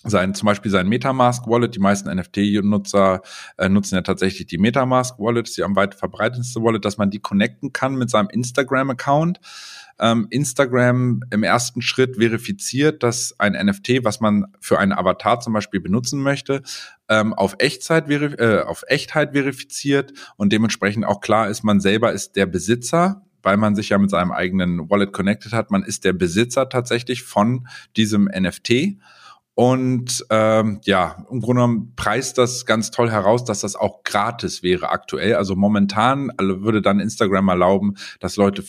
sein, 0.09 0.33
zum 0.33 0.45
Beispiel 0.45 0.71
sein 0.71 0.87
Metamask 0.87 1.47
Wallet. 1.47 1.75
Die 1.75 1.79
meisten 1.79 2.13
NFT-Nutzer 2.13 3.21
äh, 3.57 3.69
nutzen 3.69 3.95
ja 3.95 4.01
tatsächlich 4.01 4.47
die 4.47 4.57
Metamask 4.57 5.19
Wallet, 5.19 5.47
ist 5.47 5.57
die 5.57 5.63
am 5.63 5.75
weit 5.75 5.95
verbreitetste 5.95 6.61
Wallet, 6.61 6.85
dass 6.85 6.97
man 6.97 7.09
die 7.09 7.19
connecten 7.19 7.73
kann 7.73 7.95
mit 7.95 8.09
seinem 8.09 8.29
Instagram-Account. 8.29 9.39
Ähm, 9.99 10.27
Instagram 10.29 11.21
im 11.31 11.43
ersten 11.43 11.81
Schritt 11.81 12.17
verifiziert, 12.17 13.01
dass 13.01 13.33
ein 13.39 13.53
NFT, 13.53 14.03
was 14.03 14.19
man 14.19 14.45
für 14.59 14.77
einen 14.77 14.93
Avatar 14.93 15.39
zum 15.39 15.53
Beispiel 15.53 15.79
benutzen 15.79 16.21
möchte, 16.21 16.61
ähm, 17.09 17.33
auf 17.33 17.55
Echtzeit 17.59 18.09
äh, 18.09 18.61
auf 18.61 18.83
Echtheit 18.87 19.31
verifiziert 19.31 20.13
und 20.35 20.53
dementsprechend 20.53 21.05
auch 21.05 21.19
klar 21.19 21.49
ist, 21.49 21.63
man 21.63 21.79
selber 21.79 22.11
ist 22.13 22.35
der 22.35 22.45
Besitzer 22.45 23.23
weil 23.43 23.55
man 23.55 23.75
sich 23.75 23.89
ja 23.89 23.97
mit 23.97 24.09
seinem 24.09 24.33
eigenen 24.33 24.89
Wallet 24.89 25.13
connected 25.13 25.53
hat. 25.53 25.71
Man 25.71 25.83
ist 25.83 26.03
der 26.03 26.11
Besitzer 26.11 26.67
tatsächlich 26.67 27.23
von 27.23 27.65
diesem 27.95 28.25
NFT 28.25 28.97
und 29.59 30.23
ähm, 30.29 30.81
ja, 30.83 31.25
im 31.31 31.41
Grunde 31.41 31.61
genommen 31.63 31.93
preist 31.95 32.37
das 32.37 32.67
ganz 32.67 32.91
toll 32.91 33.09
heraus, 33.09 33.43
dass 33.43 33.61
das 33.61 33.75
auch 33.75 34.03
gratis 34.03 34.61
wäre 34.61 34.89
aktuell. 34.89 35.33
Also 35.33 35.55
momentan 35.55 36.31
würde 36.37 36.83
dann 36.83 36.99
Instagram 36.99 37.47
erlauben, 37.47 37.95
dass 38.19 38.35
Leute 38.35 38.63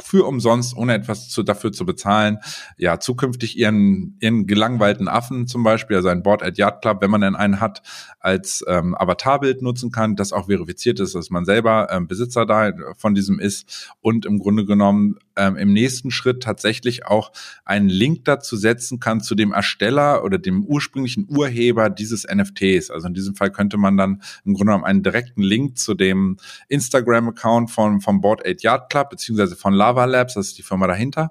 für 0.00 0.24
umsonst, 0.24 0.76
ohne 0.76 0.94
etwas 0.94 1.28
zu, 1.28 1.42
dafür 1.42 1.72
zu 1.72 1.84
bezahlen, 1.84 2.38
ja, 2.76 3.00
zukünftig 3.00 3.58
ihren, 3.58 4.16
ihren 4.20 4.46
gelangweilten 4.46 5.08
Affen 5.08 5.48
zum 5.48 5.64
Beispiel, 5.64 5.96
also 5.96 6.08
ein 6.08 6.22
Board 6.22 6.44
at 6.44 6.56
Yard 6.56 6.82
Club, 6.82 6.98
wenn 7.00 7.10
man 7.10 7.22
denn 7.22 7.34
einen 7.34 7.60
hat, 7.60 7.82
als 8.20 8.64
ähm, 8.68 8.94
Avatarbild 8.94 9.60
nutzen 9.60 9.90
kann, 9.90 10.14
das 10.14 10.32
auch 10.32 10.46
verifiziert 10.46 11.00
ist, 11.00 11.16
dass 11.16 11.30
man 11.30 11.44
selber 11.44 11.88
ähm, 11.90 12.06
Besitzer 12.06 12.46
da 12.46 12.70
von 12.96 13.16
diesem 13.16 13.40
ist 13.40 13.90
und 14.02 14.24
im 14.24 14.38
Grunde 14.38 14.66
genommen 14.66 15.16
ähm, 15.36 15.56
im 15.56 15.72
nächsten 15.72 16.10
Schritt 16.10 16.42
tatsächlich 16.42 17.06
auch 17.06 17.32
einen 17.64 17.88
Link 17.88 18.24
dazu 18.24 18.56
setzen 18.56 19.00
kann 19.00 19.20
zu 19.20 19.34
dem 19.34 19.52
Ersteller 19.52 20.24
oder 20.24 20.38
dem 20.38 20.64
ursprünglichen 20.64 21.26
Urheber 21.28 21.90
dieses 21.90 22.26
NFTs. 22.26 22.90
Also 22.90 23.08
in 23.08 23.14
diesem 23.14 23.34
Fall 23.34 23.50
könnte 23.50 23.76
man 23.76 23.96
dann 23.96 24.22
im 24.44 24.54
Grunde 24.54 24.72
genommen 24.72 24.84
einen 24.84 25.02
direkten 25.02 25.42
Link 25.42 25.78
zu 25.78 25.94
dem 25.94 26.38
Instagram-Account 26.68 27.70
von, 27.70 28.00
vom 28.00 28.20
Board 28.20 28.46
8 28.46 28.62
Yard 28.62 28.90
Club 28.90 29.10
beziehungsweise 29.10 29.56
von 29.56 29.72
Lava 29.72 30.04
Labs, 30.04 30.34
das 30.34 30.48
ist 30.48 30.58
die 30.58 30.62
Firma 30.62 30.86
dahinter, 30.86 31.30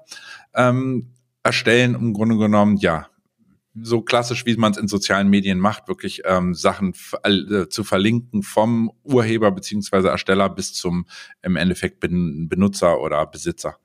ähm, 0.54 1.10
erstellen. 1.42 1.94
Im 1.94 2.12
Grunde 2.12 2.36
genommen, 2.36 2.76
ja, 2.78 3.06
so 3.82 4.00
klassisch, 4.00 4.46
wie 4.46 4.56
man 4.56 4.72
es 4.72 4.78
in 4.78 4.88
sozialen 4.88 5.28
Medien 5.28 5.58
macht, 5.58 5.88
wirklich 5.88 6.22
ähm, 6.24 6.54
Sachen 6.54 6.94
äh, 7.22 7.68
zu 7.68 7.84
verlinken 7.84 8.42
vom 8.42 8.90
Urheber 9.02 9.50
beziehungsweise 9.50 10.08
Ersteller 10.08 10.48
bis 10.48 10.72
zum 10.72 11.06
im 11.42 11.56
Endeffekt 11.56 12.00
Benutzer 12.00 13.00
oder 13.00 13.26
Besitzer. 13.26 13.76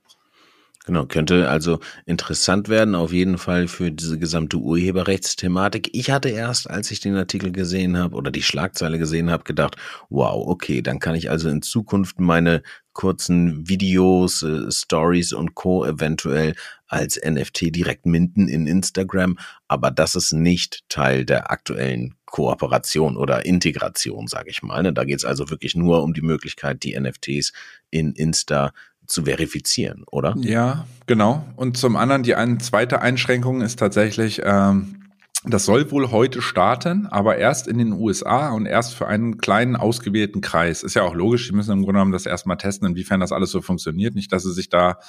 Genau, 0.86 1.06
könnte 1.06 1.48
also 1.48 1.80
interessant 2.08 2.68
werden, 2.68 2.96
auf 2.96 3.14
jeden 3.14 3.38
Fall 3.38 3.68
für 3.68 3.92
diese 3.92 4.18
gesamte 4.18 4.58
Urheberrechtsthematik. 4.58 5.92
Ich 5.94 6.10
hatte 6.10 6.30
erst, 6.30 6.68
als 6.68 6.90
ich 6.90 7.00
den 7.00 7.16
Artikel 7.16 7.52
gesehen 7.52 7.98
habe 7.98 8.16
oder 8.16 8.32
die 8.32 8.42
Schlagzeile 8.42 8.98
gesehen 8.98 9.30
habe, 9.30 9.44
gedacht, 9.44 9.76
wow, 10.10 10.48
okay, 10.48 10.82
dann 10.82 10.98
kann 10.98 11.14
ich 11.14 11.30
also 11.30 11.50
in 11.50 11.62
Zukunft 11.62 12.20
meine 12.20 12.64
kurzen 12.94 13.70
Videos, 13.70 14.42
äh, 14.42 14.72
Stories 14.72 15.34
und 15.34 15.54
Co. 15.54 15.86
eventuell 15.86 16.56
als 16.88 17.16
NFT 17.24 17.70
direkt 17.70 18.08
minden 18.08 18.48
in 18.48 18.66
Instagram, 18.66 19.38
aber 19.68 19.92
das 19.92 20.16
ist 20.16 20.34
nicht 20.34 20.84
Teil 20.90 21.26
der 21.26 21.52
aktuellen 21.52 22.16
Kooperation 22.26 23.18
oder 23.18 23.46
Integration, 23.46 24.28
sage 24.28 24.50
ich 24.50 24.64
mal. 24.64 24.82
Ne? 24.82 24.94
Da 24.94 25.04
geht 25.04 25.20
es 25.20 25.26
also 25.26 25.50
wirklich 25.50 25.76
nur 25.76 26.02
um 26.02 26.14
die 26.14 26.22
Möglichkeit, 26.22 26.84
die 26.84 27.00
NFTs 27.00 27.54
in 27.92 28.14
Insta 28.14 28.74
zu 29.08 29.24
verifizieren, 29.24 30.04
oder? 30.12 30.36
Ja, 30.40 30.86
genau. 31.08 31.46
Und 31.56 31.78
zum 31.78 31.96
anderen 31.96 32.24
die 32.24 32.36
eine 32.36 32.58
zweite 32.60 33.02
Einschränkung 33.02 33.62
ist 33.62 33.80
tatsächlich, 33.80 34.42
ähm, 34.44 35.02
das 35.44 35.66
soll 35.66 35.90
wohl 35.90 36.12
heute 36.12 36.42
starten, 36.42 37.08
aber 37.08 37.38
erst 37.38 37.68
in 37.68 37.80
den 37.80 37.94
USA 37.94 38.52
und 38.52 38.68
erst 38.68 38.94
für 38.94 39.08
einen 39.08 39.38
kleinen 39.38 39.76
ausgewählten 39.76 40.40
Kreis. 40.42 40.84
Ist 40.84 40.94
ja 40.94 41.02
auch 41.02 41.16
logisch, 41.16 41.48
die 41.48 41.56
müssen 41.56 41.72
im 41.72 41.80
Grunde 41.80 41.94
genommen 41.94 42.12
das 42.12 42.28
erstmal 42.28 42.58
testen, 42.58 42.88
inwiefern 42.88 43.20
das 43.20 43.32
alles 43.32 43.50
so 43.50 43.62
funktioniert. 43.62 44.14
Nicht, 44.14 44.32
dass 44.32 44.44
sie 44.44 44.54
sich 44.54 44.70
da 44.70 45.00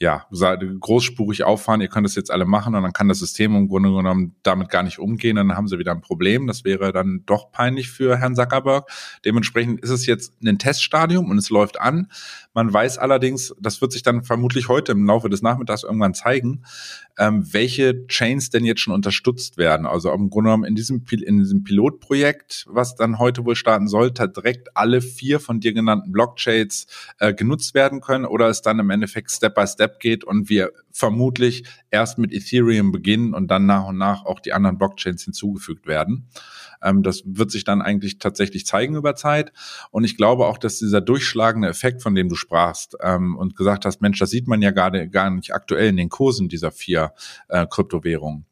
ja, 0.00 0.26
großspurig 0.30 1.42
auffahren, 1.42 1.80
ihr 1.80 1.88
könnt 1.88 2.06
das 2.06 2.14
jetzt 2.14 2.30
alle 2.30 2.44
machen 2.44 2.76
und 2.76 2.82
dann 2.84 2.92
kann 2.92 3.08
das 3.08 3.18
System 3.18 3.56
im 3.56 3.66
Grunde 3.66 3.90
genommen 3.90 4.36
damit 4.44 4.68
gar 4.68 4.84
nicht 4.84 5.00
umgehen, 5.00 5.34
dann 5.34 5.56
haben 5.56 5.66
sie 5.66 5.78
wieder 5.78 5.90
ein 5.90 6.02
Problem. 6.02 6.46
Das 6.46 6.64
wäre 6.64 6.92
dann 6.92 7.24
doch 7.26 7.50
peinlich 7.50 7.90
für 7.90 8.16
Herrn 8.16 8.36
Zuckerberg. 8.36 8.88
Dementsprechend 9.24 9.80
ist 9.80 9.90
es 9.90 10.06
jetzt 10.06 10.34
ein 10.44 10.58
Teststadium 10.58 11.28
und 11.30 11.38
es 11.38 11.50
läuft 11.50 11.80
an. 11.80 12.08
Man 12.54 12.72
weiß 12.72 12.98
allerdings, 12.98 13.54
das 13.60 13.80
wird 13.80 13.92
sich 13.92 14.02
dann 14.02 14.24
vermutlich 14.24 14.68
heute 14.68 14.92
im 14.92 15.06
Laufe 15.06 15.28
des 15.28 15.42
Nachmittags 15.42 15.84
irgendwann 15.84 16.14
zeigen, 16.14 16.64
ähm, 17.18 17.46
welche 17.52 18.06
Chains 18.06 18.50
denn 18.50 18.64
jetzt 18.64 18.80
schon 18.80 18.94
unterstützt 18.94 19.58
werden. 19.58 19.86
Also 19.86 20.10
im 20.12 20.30
Grunde 20.30 20.48
genommen 20.48 20.64
in 20.64 20.74
diesem, 20.74 21.04
in 21.10 21.38
diesem 21.38 21.62
Pilotprojekt, 21.62 22.64
was 22.68 22.96
dann 22.96 23.18
heute 23.18 23.44
wohl 23.44 23.54
starten 23.54 23.86
sollte, 23.86 24.28
direkt 24.28 24.76
alle 24.76 25.02
vier 25.02 25.40
von 25.40 25.60
dir 25.60 25.72
genannten 25.72 26.10
Blockchains 26.10 26.86
äh, 27.18 27.34
genutzt 27.34 27.74
werden 27.74 28.00
können 28.00 28.24
oder 28.24 28.48
es 28.48 28.62
dann 28.62 28.78
im 28.78 28.90
Endeffekt 28.90 29.30
Step 29.30 29.54
by 29.54 29.66
Step 29.66 30.00
geht 30.00 30.24
und 30.24 30.48
wir 30.48 30.72
vermutlich 30.90 31.64
erst 31.90 32.18
mit 32.18 32.32
Ethereum 32.32 32.92
beginnen 32.92 33.34
und 33.34 33.48
dann 33.48 33.66
nach 33.66 33.86
und 33.86 33.98
nach 33.98 34.24
auch 34.24 34.40
die 34.40 34.52
anderen 34.52 34.78
Blockchains 34.78 35.22
hinzugefügt 35.22 35.86
werden. 35.86 36.28
Ähm, 36.82 37.02
das 37.02 37.22
wird 37.24 37.50
sich 37.50 37.64
dann 37.64 37.82
eigentlich 37.82 38.18
tatsächlich 38.18 38.66
zeigen 38.66 38.96
über 38.96 39.14
Zeit. 39.14 39.52
Und 39.90 40.04
ich 40.04 40.16
glaube 40.16 40.46
auch, 40.46 40.58
dass 40.58 40.78
dieser 40.78 41.00
durchschlagende 41.00 41.68
Effekt, 41.68 42.02
von 42.02 42.14
dem 42.14 42.28
du 42.28 42.34
sprachst 42.34 42.96
ähm, 43.02 43.36
und 43.36 43.56
gesagt 43.56 43.84
hast, 43.84 44.00
Mensch, 44.00 44.18
das 44.18 44.30
sieht 44.30 44.48
man 44.48 44.62
ja 44.62 44.70
gerade 44.70 45.08
gar 45.08 45.30
nicht 45.30 45.54
aktuell 45.54 45.88
in 45.88 45.96
den 45.96 46.08
Kursen 46.08 46.48
dieser 46.48 46.70
vier 46.70 47.12
äh, 47.48 47.66
Kryptowährungen. 47.68 48.46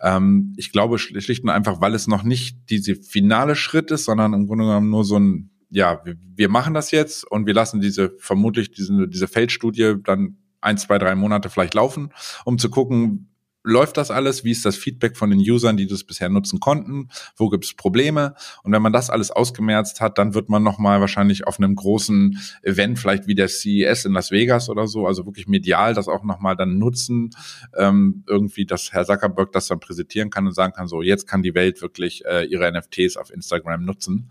Ähm, 0.00 0.54
ich 0.56 0.72
glaube 0.72 0.98
schlicht 0.98 1.42
und 1.42 1.50
einfach, 1.50 1.80
weil 1.80 1.94
es 1.94 2.06
noch 2.06 2.22
nicht 2.22 2.58
diese 2.70 2.96
finale 2.96 3.56
Schritt 3.56 3.90
ist, 3.90 4.04
sondern 4.04 4.32
im 4.32 4.46
Grunde 4.46 4.64
genommen 4.64 4.90
nur 4.90 5.04
so 5.04 5.18
ein 5.18 5.50
ja, 5.68 6.00
wir, 6.34 6.48
machen 6.48 6.74
das 6.74 6.90
jetzt 6.92 7.28
und 7.28 7.46
wir 7.46 7.54
lassen 7.54 7.80
diese 7.80 8.14
vermutlich 8.18 8.70
diese, 8.70 9.08
diese 9.08 9.26
Feldstudie 9.26 9.96
dann 10.02 10.38
ein, 10.60 10.78
zwei, 10.78 10.98
drei 10.98 11.14
Monate 11.14 11.50
vielleicht 11.50 11.74
laufen, 11.74 12.12
um 12.44 12.58
zu 12.58 12.70
gucken, 12.70 13.28
läuft 13.66 13.96
das 13.96 14.10
alles? 14.10 14.44
Wie 14.44 14.52
ist 14.52 14.64
das 14.64 14.76
Feedback 14.76 15.16
von 15.16 15.30
den 15.30 15.40
Usern, 15.40 15.76
die 15.76 15.86
das 15.86 16.04
bisher 16.04 16.28
nutzen 16.28 16.60
konnten? 16.60 17.08
Wo 17.36 17.48
gibt 17.48 17.64
es 17.64 17.74
Probleme? 17.74 18.34
Und 18.62 18.72
wenn 18.72 18.80
man 18.80 18.92
das 18.92 19.10
alles 19.10 19.30
ausgemerzt 19.30 20.00
hat, 20.00 20.18
dann 20.18 20.34
wird 20.34 20.48
man 20.48 20.62
nochmal 20.62 21.00
wahrscheinlich 21.00 21.46
auf 21.46 21.58
einem 21.58 21.74
großen 21.74 22.38
Event, 22.62 22.98
vielleicht 22.98 23.26
wie 23.26 23.34
der 23.34 23.48
CES 23.48 24.04
in 24.04 24.12
Las 24.12 24.30
Vegas 24.30 24.68
oder 24.68 24.86
so, 24.86 25.06
also 25.06 25.26
wirklich 25.26 25.48
medial 25.48 25.94
das 25.94 26.08
auch 26.08 26.22
nochmal 26.22 26.56
dann 26.56 26.78
nutzen, 26.78 27.30
ähm, 27.76 28.24
irgendwie, 28.26 28.66
dass 28.66 28.92
Herr 28.92 29.04
Zuckerberg 29.04 29.52
das 29.52 29.66
dann 29.66 29.80
präsentieren 29.80 30.30
kann 30.30 30.46
und 30.46 30.54
sagen 30.54 30.72
kann, 30.72 30.86
so 30.86 31.02
jetzt 31.02 31.26
kann 31.26 31.42
die 31.42 31.54
Welt 31.54 31.82
wirklich 31.82 32.24
äh, 32.24 32.44
ihre 32.44 32.70
NFTs 32.70 33.16
auf 33.16 33.32
Instagram 33.32 33.84
nutzen. 33.84 34.30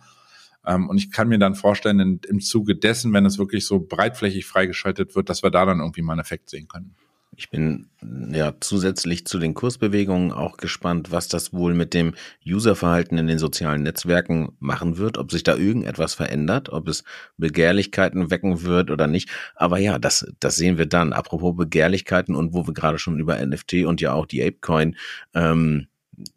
Ähm, 0.66 0.88
und 0.88 0.98
ich 0.98 1.12
kann 1.12 1.28
mir 1.28 1.40
dann 1.40 1.56
vorstellen, 1.56 2.22
im 2.26 2.40
Zuge 2.40 2.76
dessen, 2.76 3.12
wenn 3.14 3.26
es 3.26 3.38
wirklich 3.38 3.66
so 3.66 3.80
breitflächig 3.80 4.46
freigeschaltet 4.46 5.16
wird, 5.16 5.30
dass 5.30 5.44
wir 5.44 5.52
da 5.52 5.66
dann 5.66 5.80
irgendwie 5.80 6.02
mal 6.02 6.14
einen 6.14 6.22
Effekt 6.22 6.50
sehen 6.50 6.68
können. 6.68 6.96
Ich 7.38 7.50
bin 7.50 7.90
ja 8.32 8.54
zusätzlich 8.60 9.26
zu 9.26 9.40
den 9.40 9.54
Kursbewegungen 9.54 10.32
auch 10.32 10.58
gespannt, 10.58 11.12
was 11.12 11.28
das 11.28 11.54
wohl 11.54 11.74
mit 11.74 11.94
dem 11.94 12.14
Userverhalten 12.46 13.18
in 13.18 13.28
den 13.28 13.40
sozialen 13.40 13.84
Netzwerken 13.84 14.54
machen 14.60 14.98
wird, 14.98 15.18
ob 15.18 15.32
sich 15.32 15.44
da 15.44 15.56
irgendetwas 15.56 16.14
verändert, 16.14 16.70
ob 16.70 16.88
es 16.88 17.04
Begehrlichkeiten 17.38 18.32
wecken 18.32 18.64
wird 18.64 18.90
oder 18.92 19.08
nicht. 19.08 19.30
Aber 19.56 19.80
ja, 19.80 20.00
das, 20.00 20.26
das 20.40 20.56
sehen 20.56 20.78
wir 20.78 20.86
dann. 20.86 21.14
Apropos 21.14 21.56
Begehrlichkeiten 21.56 22.36
und 22.36 22.54
wo 22.54 22.68
wir 22.68 22.74
gerade 22.74 23.00
schon 23.00 23.20
über 23.20 23.44
NFT 23.44 23.86
und 23.86 24.02
ja 24.02 24.14
auch 24.14 24.26
die 24.26 24.44
Apecoin 24.44 24.96
ähm, 25.34 25.88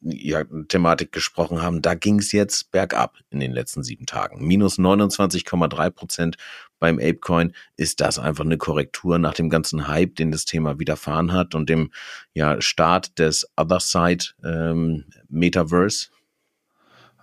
ja, 0.00 0.44
Thematik 0.68 1.12
gesprochen 1.12 1.62
haben, 1.62 1.82
da 1.82 1.94
ging 1.94 2.18
es 2.18 2.32
jetzt 2.32 2.70
bergab 2.72 3.18
in 3.30 3.40
den 3.40 3.52
letzten 3.52 3.82
sieben 3.82 4.06
Tagen. 4.06 4.46
Minus 4.46 4.78
29,3 4.78 5.90
Prozent 5.90 6.36
beim 6.78 6.98
Apecoin. 6.98 7.52
Ist 7.76 8.00
das 8.00 8.18
einfach 8.18 8.44
eine 8.44 8.58
Korrektur 8.58 9.18
nach 9.18 9.34
dem 9.34 9.50
ganzen 9.50 9.88
Hype, 9.88 10.16
den 10.16 10.30
das 10.30 10.44
Thema 10.44 10.78
widerfahren 10.78 11.32
hat 11.32 11.54
und 11.54 11.68
dem 11.68 11.90
ja, 12.34 12.60
Start 12.60 13.18
des 13.18 13.46
Other 13.56 13.80
Side 13.80 14.26
ähm, 14.44 15.04
Metaverse? 15.28 16.08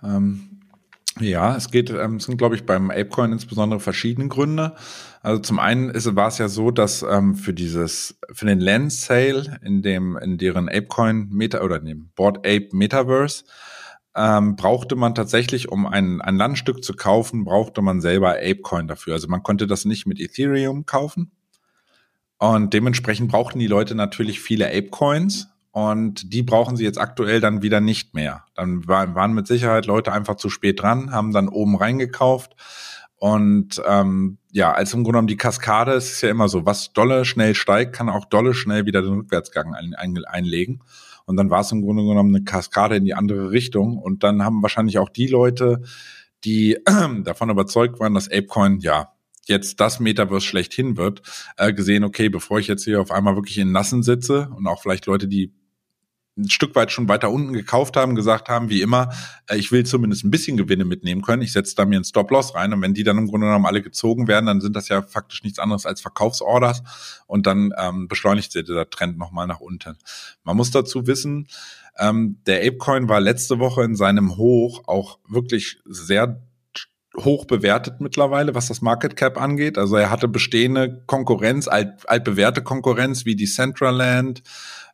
Ähm, 0.02 0.56
ja, 1.18 1.56
es 1.56 1.70
geht, 1.70 1.88
ähm, 1.88 2.16
es 2.16 2.24
sind, 2.24 2.36
glaube 2.36 2.56
ich, 2.56 2.66
beim 2.66 2.90
Apecoin 2.90 3.32
insbesondere 3.32 3.80
verschiedene 3.80 4.28
Gründe. 4.28 4.74
Also 5.22 5.40
zum 5.40 5.58
einen 5.58 5.88
ist, 5.88 6.14
war 6.14 6.28
es 6.28 6.36
ja 6.36 6.48
so, 6.48 6.70
dass 6.70 7.02
ähm, 7.02 7.34
für 7.34 7.54
dieses, 7.54 8.18
für 8.32 8.44
den 8.44 8.60
Land 8.60 8.92
Sale 8.92 9.58
in 9.64 9.80
dem, 9.80 10.18
in 10.18 10.36
deren 10.36 10.68
Apecoin 10.68 11.28
Meta 11.30 11.62
oder 11.62 11.78
in 11.78 11.86
dem 11.86 12.10
Board 12.14 12.38
Ape 12.38 12.68
Metaverse, 12.72 13.44
ähm, 14.16 14.56
brauchte 14.56 14.96
man 14.96 15.14
tatsächlich, 15.14 15.68
um 15.68 15.86
ein, 15.86 16.22
ein 16.22 16.36
Landstück 16.36 16.82
zu 16.82 16.94
kaufen, 16.94 17.44
brauchte 17.44 17.82
man 17.82 18.00
selber 18.00 18.36
Apecoin 18.36 18.88
dafür. 18.88 19.14
Also 19.14 19.28
man 19.28 19.42
konnte 19.42 19.66
das 19.66 19.84
nicht 19.84 20.06
mit 20.06 20.18
Ethereum 20.18 20.86
kaufen. 20.86 21.32
Und 22.38 22.74
dementsprechend 22.74 23.30
brauchten 23.30 23.58
die 23.58 23.66
Leute 23.66 23.94
natürlich 23.94 24.40
viele 24.40 24.68
Apecoins 24.68 25.48
und 25.70 26.32
die 26.32 26.42
brauchen 26.42 26.76
sie 26.76 26.84
jetzt 26.84 26.98
aktuell 26.98 27.40
dann 27.40 27.62
wieder 27.62 27.80
nicht 27.80 28.14
mehr. 28.14 28.44
Dann 28.54 28.86
waren 28.86 29.34
mit 29.34 29.46
Sicherheit 29.46 29.86
Leute 29.86 30.12
einfach 30.12 30.36
zu 30.36 30.48
spät 30.48 30.80
dran, 30.80 31.12
haben 31.12 31.32
dann 31.32 31.48
oben 31.48 31.76
reingekauft 31.76 32.56
Und 33.18 33.82
ähm, 33.86 34.38
ja, 34.52 34.72
als 34.72 34.92
im 34.92 34.98
Grunde 34.98 35.12
genommen 35.12 35.28
die 35.28 35.36
Kaskade, 35.36 35.92
es 35.92 36.12
ist 36.12 36.22
ja 36.22 36.30
immer 36.30 36.48
so, 36.48 36.66
was 36.66 36.92
dolle 36.92 37.24
schnell 37.24 37.54
steigt, 37.54 37.94
kann 37.94 38.08
auch 38.08 38.26
dolle 38.26 38.54
schnell 38.54 38.86
wieder 38.86 39.02
den 39.02 39.14
Rückwärtsgang 39.14 39.74
ein, 39.74 39.94
ein, 39.94 40.22
einlegen. 40.26 40.82
Und 41.26 41.36
dann 41.36 41.50
war 41.50 41.60
es 41.60 41.72
im 41.72 41.82
Grunde 41.82 42.04
genommen 42.04 42.34
eine 42.34 42.44
Kaskade 42.44 42.96
in 42.96 43.04
die 43.04 43.14
andere 43.14 43.50
Richtung. 43.50 43.98
Und 43.98 44.22
dann 44.22 44.42
haben 44.42 44.62
wahrscheinlich 44.62 44.98
auch 44.98 45.08
die 45.08 45.26
Leute, 45.26 45.82
die 46.44 46.78
davon 47.24 47.50
überzeugt 47.50 48.00
waren, 48.00 48.14
dass 48.14 48.28
Apecoin 48.28 48.78
ja 48.78 49.12
jetzt 49.46 49.80
das 49.80 50.00
Metaverse 50.00 50.46
schlechthin 50.46 50.96
wird, 50.96 51.22
äh, 51.56 51.72
gesehen, 51.72 52.04
okay, 52.04 52.28
bevor 52.28 52.58
ich 52.58 52.66
jetzt 52.66 52.84
hier 52.84 53.00
auf 53.00 53.10
einmal 53.10 53.36
wirklich 53.36 53.58
in 53.58 53.72
Nassen 53.72 54.02
sitze 54.02 54.48
und 54.56 54.66
auch 54.66 54.82
vielleicht 54.82 55.06
Leute, 55.06 55.28
die 55.28 55.52
ein 56.36 56.50
Stück 56.50 56.74
weit 56.74 56.92
schon 56.92 57.08
weiter 57.08 57.30
unten 57.30 57.52
gekauft 57.52 57.96
haben, 57.96 58.14
gesagt 58.14 58.48
haben, 58.48 58.68
wie 58.68 58.82
immer, 58.82 59.10
äh, 59.48 59.56
ich 59.56 59.72
will 59.72 59.84
zumindest 59.84 60.24
ein 60.24 60.30
bisschen 60.30 60.56
Gewinne 60.56 60.84
mitnehmen 60.84 61.22
können. 61.22 61.42
Ich 61.42 61.52
setze 61.52 61.74
da 61.74 61.84
mir 61.84 61.96
einen 61.96 62.04
Stop-Loss 62.04 62.54
rein 62.54 62.72
und 62.72 62.82
wenn 62.82 62.94
die 62.94 63.04
dann 63.04 63.18
im 63.18 63.26
Grunde 63.26 63.46
genommen 63.46 63.66
alle 63.66 63.82
gezogen 63.82 64.28
werden, 64.28 64.46
dann 64.46 64.60
sind 64.60 64.76
das 64.76 64.88
ja 64.88 65.02
faktisch 65.02 65.42
nichts 65.42 65.58
anderes 65.58 65.86
als 65.86 66.00
Verkaufsorders 66.00 66.82
und 67.26 67.46
dann 67.46 67.72
ähm, 67.78 68.08
beschleunigt 68.08 68.52
sich 68.52 68.64
dieser 68.64 68.88
Trend 68.90 69.18
nochmal 69.18 69.46
nach 69.46 69.60
unten. 69.60 69.96
Man 70.44 70.56
muss 70.56 70.70
dazu 70.70 71.06
wissen, 71.06 71.48
ähm, 71.98 72.38
der 72.46 72.60
Apecoin 72.60 73.08
war 73.08 73.20
letzte 73.20 73.58
Woche 73.58 73.82
in 73.82 73.96
seinem 73.96 74.36
Hoch 74.36 74.82
auch 74.86 75.18
wirklich 75.26 75.78
sehr 75.86 76.42
hoch 77.16 77.46
bewertet 77.46 78.00
mittlerweile, 78.00 78.54
was 78.54 78.68
das 78.68 78.82
Market 78.82 79.16
Cap 79.16 79.40
angeht. 79.40 79.78
Also 79.78 79.96
er 79.96 80.10
hatte 80.10 80.28
bestehende 80.28 81.02
Konkurrenz, 81.06 81.68
alt, 81.68 82.08
altbewährte 82.08 82.62
Konkurrenz 82.62 83.24
wie 83.24 83.36
die 83.36 83.46
Centraland, 83.46 84.42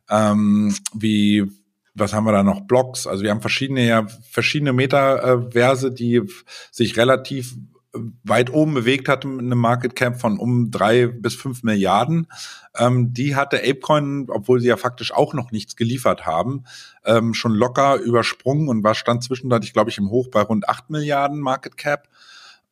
ähm, 0.09 0.75
wie 0.93 1.49
was 1.95 2.13
haben 2.13 2.25
wir 2.25 2.31
da 2.31 2.41
noch? 2.43 2.61
Blocks. 2.61 3.05
Also 3.05 3.23
wir 3.23 3.29
haben 3.29 3.41
verschiedene, 3.41 3.85
ja, 3.85 4.07
verschiedene 4.29 4.73
Metaverse, 4.73 5.91
die 5.91 6.21
sich 6.71 6.97
relativ 6.97 7.55
weit 8.23 8.51
oben 8.51 8.73
bewegt 8.73 9.07
hat 9.07 9.23
einem 9.23 9.59
Market 9.59 9.95
Cap 9.95 10.19
von 10.19 10.39
um 10.39 10.71
drei 10.71 11.05
bis 11.07 11.35
fünf 11.35 11.61
Milliarden. 11.61 12.27
Ähm, 12.75 13.13
die 13.13 13.35
hatte 13.35 13.59
Apecoin, 13.59 14.27
obwohl 14.29 14.59
sie 14.59 14.69
ja 14.69 14.77
faktisch 14.77 15.13
auch 15.13 15.35
noch 15.35 15.51
nichts 15.51 15.75
geliefert 15.75 16.25
haben, 16.25 16.63
ähm, 17.05 17.35
schon 17.35 17.53
locker 17.53 17.97
übersprungen 17.97 18.67
und 18.67 18.83
war 18.83 18.95
stand 18.95 19.23
zwischendurch, 19.23 19.73
glaube 19.73 19.91
ich, 19.91 19.99
im 19.99 20.09
Hoch 20.09 20.29
bei 20.29 20.41
rund 20.41 20.67
acht 20.67 20.89
Milliarden 20.89 21.39
Market 21.39 21.77
Cap. 21.77 22.07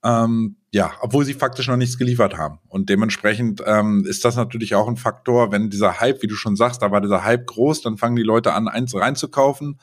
Ähm, 0.03 0.57
ja, 0.73 0.93
obwohl 1.01 1.25
sie 1.25 1.33
faktisch 1.33 1.67
noch 1.67 1.75
nichts 1.75 1.97
geliefert 1.97 2.37
haben. 2.37 2.59
Und 2.69 2.89
dementsprechend 2.89 3.61
ähm, 3.65 4.05
ist 4.07 4.23
das 4.23 4.35
natürlich 4.35 4.73
auch 4.73 4.87
ein 4.87 4.97
Faktor, 4.97 5.51
wenn 5.51 5.69
dieser 5.69 5.99
Hype, 5.99 6.21
wie 6.23 6.27
du 6.27 6.35
schon 6.35 6.55
sagst, 6.55 6.81
da 6.81 6.91
war 6.91 7.01
dieser 7.01 7.23
Hype 7.23 7.45
groß, 7.45 7.81
dann 7.81 7.97
fangen 7.97 8.15
die 8.15 8.23
Leute 8.23 8.53
an, 8.53 8.67
eins 8.67 8.95
reinzukaufen, 8.95 9.79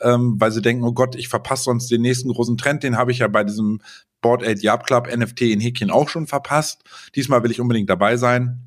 ähm, 0.00 0.36
weil 0.38 0.50
sie 0.50 0.62
denken, 0.62 0.82
oh 0.84 0.92
Gott, 0.92 1.14
ich 1.14 1.28
verpasse 1.28 1.64
sonst 1.64 1.90
den 1.90 2.00
nächsten 2.00 2.32
großen 2.32 2.56
Trend, 2.56 2.82
den 2.82 2.96
habe 2.96 3.12
ich 3.12 3.18
ja 3.18 3.28
bei 3.28 3.44
diesem 3.44 3.80
Board 4.22 4.42
8 4.42 4.62
Yard 4.62 4.86
Club 4.86 5.14
NFT 5.14 5.42
in 5.42 5.60
Häkchen 5.60 5.90
auch 5.90 6.08
schon 6.08 6.26
verpasst. 6.26 6.84
Diesmal 7.14 7.42
will 7.42 7.50
ich 7.50 7.60
unbedingt 7.60 7.90
dabei 7.90 8.16
sein. 8.16 8.64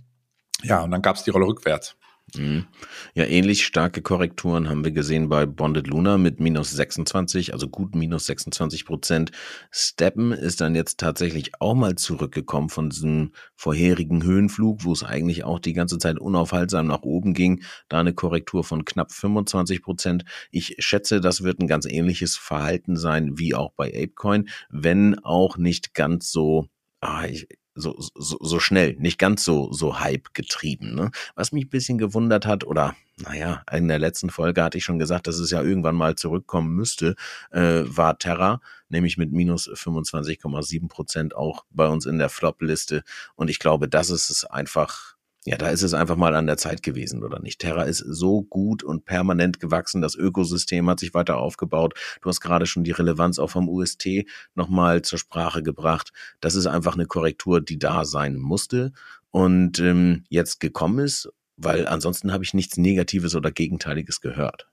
Ja, 0.62 0.84
und 0.84 0.92
dann 0.92 1.02
gab 1.02 1.16
es 1.16 1.24
die 1.24 1.32
Rolle 1.32 1.48
rückwärts. 1.48 1.96
Mhm. 2.36 2.66
Ja, 3.14 3.26
ähnlich 3.26 3.66
starke 3.66 4.02
Korrekturen 4.02 4.70
haben 4.70 4.84
wir 4.84 4.92
gesehen 4.92 5.30
bei 5.30 5.46
Bonded 5.46 5.88
Luna 5.88 6.18
mit 6.18 6.40
minus 6.40 6.72
26, 6.72 7.54
also 7.54 7.68
gut 7.68 7.96
minus 7.96 8.26
26 8.26 8.86
Prozent. 8.86 9.32
Steppen 9.72 10.32
ist 10.32 10.62
dann 10.62 10.76
jetzt 10.76 11.00
tatsächlich 11.00 11.52
auch 11.60 11.76
mal 11.76 11.96
zurückgekommen 11.96 12.70
von 12.70 12.90
diesem 12.90 13.34
vorherigen 13.56 14.24
Höhenflug, 14.24 14.84
wo 14.84 14.94
es 14.94 15.04
eigentlich 15.04 15.44
auch 15.44 15.60
die 15.60 15.74
ganze 15.74 15.98
Zeit 15.98 16.20
unaufhaltsam 16.20 16.88
nach 16.88 17.04
oben 17.04 17.34
ging. 17.34 17.64
Da 17.90 18.00
eine 18.00 18.14
Korrektur 18.14 18.64
von 18.64 18.86
knapp 18.86 19.12
25 19.12 19.82
Prozent. 19.82 20.26
Ich 20.52 20.76
schätze, 20.80 21.22
das 21.22 21.44
wird 21.44 21.60
ein 21.60 21.68
ganz 21.68 21.86
ähnliches 21.86 22.36
Verhalten 22.36 22.96
sein 22.98 23.38
wie 23.38 23.54
auch 23.56 23.74
bei 23.74 23.90
Apecoin, 23.90 24.50
wenn 24.70 25.20
auch 25.20 25.58
nicht 25.58 25.94
ganz 25.94 26.32
so 26.32 26.68
ah, 27.04 27.26
ich, 27.26 27.48
so, 27.76 27.96
so, 27.98 28.38
so 28.40 28.60
schnell, 28.60 28.96
nicht 29.00 29.18
ganz 29.18 29.44
so, 29.44 29.72
so 29.72 30.00
Hype 30.00 30.34
getrieben. 30.34 30.96
Ne? 30.96 31.12
Was 31.36 31.52
mich 31.52 31.66
ein 31.66 31.70
bisschen 31.70 31.98
gewundert 31.98 32.46
hat, 32.46 32.64
oder 32.64 32.96
naja, 33.18 33.64
in 33.72 33.88
der 33.88 34.00
letzten 34.00 34.30
Folge 34.30 34.64
hatte 34.64 34.78
ich 34.78 34.84
schon 34.84 35.00
gesagt, 35.00 35.28
dass 35.28 35.38
es 35.38 35.52
ja 35.52 35.62
irgendwann 35.62 35.96
mal 35.96 36.16
zurückkommen 36.16 36.76
müsste, 36.76 37.16
äh, 37.52 37.84
war 37.86 38.18
Terra, 38.18 38.60
nämlich 38.90 39.18
mit 39.18 39.32
minus 39.32 39.70
25,7 39.70 40.88
Prozent 40.88 41.36
auch 41.36 41.66
bei 41.70 41.88
uns 41.88 42.06
in 42.06 42.18
der 42.18 42.30
Flop-Liste. 42.30 43.04
Und 43.36 43.50
ich 43.50 43.60
glaube, 43.60 43.88
das 43.88 44.10
ist 44.10 44.30
es 44.30 44.46
einfach 44.46 45.13
ja, 45.46 45.58
da 45.58 45.70
ist 45.70 45.82
es 45.82 45.94
einfach 45.94 46.16
mal 46.16 46.36
an 46.36 46.48
der 46.48 46.58
Zeit 46.58 46.84
gewesen, 46.84 47.24
oder 47.24 47.40
nicht? 47.40 47.60
Terra 47.60 47.84
ist 47.84 48.00
so 48.00 48.44
gut 48.44 48.84
und 48.84 49.06
permanent 49.06 49.60
gewachsen, 49.60 50.02
das 50.02 50.16
Ökosystem 50.16 50.90
hat 50.90 51.00
sich 51.00 51.14
weiter 51.14 51.38
aufgebaut. 51.38 51.96
Du 52.22 52.30
hast 52.30 52.40
gerade 52.40 52.66
schon 52.66 52.84
die 52.84 52.92
Relevanz 52.92 53.40
auch 53.40 53.50
vom 53.50 53.68
UST 53.68 54.26
nochmal 54.56 55.02
zur 55.02 55.20
Sprache 55.20 55.62
gebracht. 55.62 56.14
Das 56.40 56.56
ist 56.56 56.66
einfach 56.66 56.94
eine 56.94 57.06
Korrektur, 57.06 57.60
die 57.60 57.78
da 57.78 58.06
sein 58.06 58.36
musste 58.36 58.94
und 59.32 59.80
ähm, 59.80 60.24
jetzt 60.30 60.60
gekommen 60.60 61.00
ist, 61.00 61.30
weil 61.58 61.88
ansonsten 61.88 62.32
habe 62.32 62.44
ich 62.44 62.54
nichts 62.54 62.78
Negatives 62.78 63.36
oder 63.36 63.52
Gegenteiliges 63.52 64.22
gehört. 64.22 64.68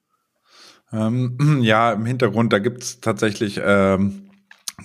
Ähm, 0.93 1.37
ja, 1.63 1.93
im 1.93 2.07
Hintergrund, 2.07 2.53
da 2.53 2.59
gibt's 2.59 3.01
tatsächlich 3.01 3.61
ähm 3.63 4.30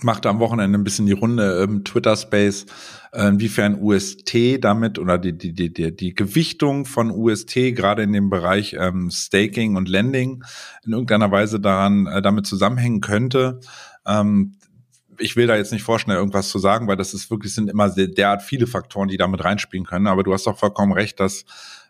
machte 0.02 0.28
am 0.28 0.38
Wochenende 0.38 0.78
ein 0.78 0.84
bisschen 0.84 1.06
die 1.06 1.12
Runde 1.12 1.62
im 1.62 1.84
Twitter-Space, 1.84 2.66
äh, 3.12 3.28
inwiefern 3.28 3.80
UST 3.80 4.58
damit 4.60 4.98
oder 4.98 5.18
die, 5.18 5.36
die, 5.36 5.52
die, 5.52 5.72
die, 5.72 5.94
die 5.94 6.14
Gewichtung 6.14 6.84
von 6.84 7.10
UST 7.10 7.54
gerade 7.74 8.02
in 8.02 8.12
dem 8.12 8.30
Bereich 8.30 8.76
ähm, 8.78 9.10
Staking 9.10 9.76
und 9.76 9.88
Lending 9.88 10.44
in 10.84 10.92
irgendeiner 10.92 11.30
Weise 11.30 11.60
daran 11.60 12.06
äh, 12.06 12.22
damit 12.22 12.46
zusammenhängen 12.46 13.00
könnte. 13.00 13.60
Ähm, 14.06 14.56
ich 15.18 15.36
will 15.36 15.46
da 15.46 15.56
jetzt 15.56 15.72
nicht 15.72 15.82
vorschnell 15.82 16.16
irgendwas 16.16 16.50
zu 16.50 16.58
sagen, 16.58 16.88
weil 16.88 16.96
das 16.96 17.14
ist 17.14 17.30
wirklich 17.30 17.54
sind 17.54 17.70
immer 17.70 17.88
sehr, 17.88 18.08
derart 18.08 18.42
viele 18.42 18.66
Faktoren, 18.66 19.08
die 19.08 19.16
damit 19.16 19.44
reinspielen 19.44 19.86
können. 19.86 20.06
Aber 20.06 20.22
du 20.22 20.32
hast 20.32 20.46
auch 20.46 20.58
vollkommen 20.58 20.92
recht, 20.92 21.20
dass 21.20 21.44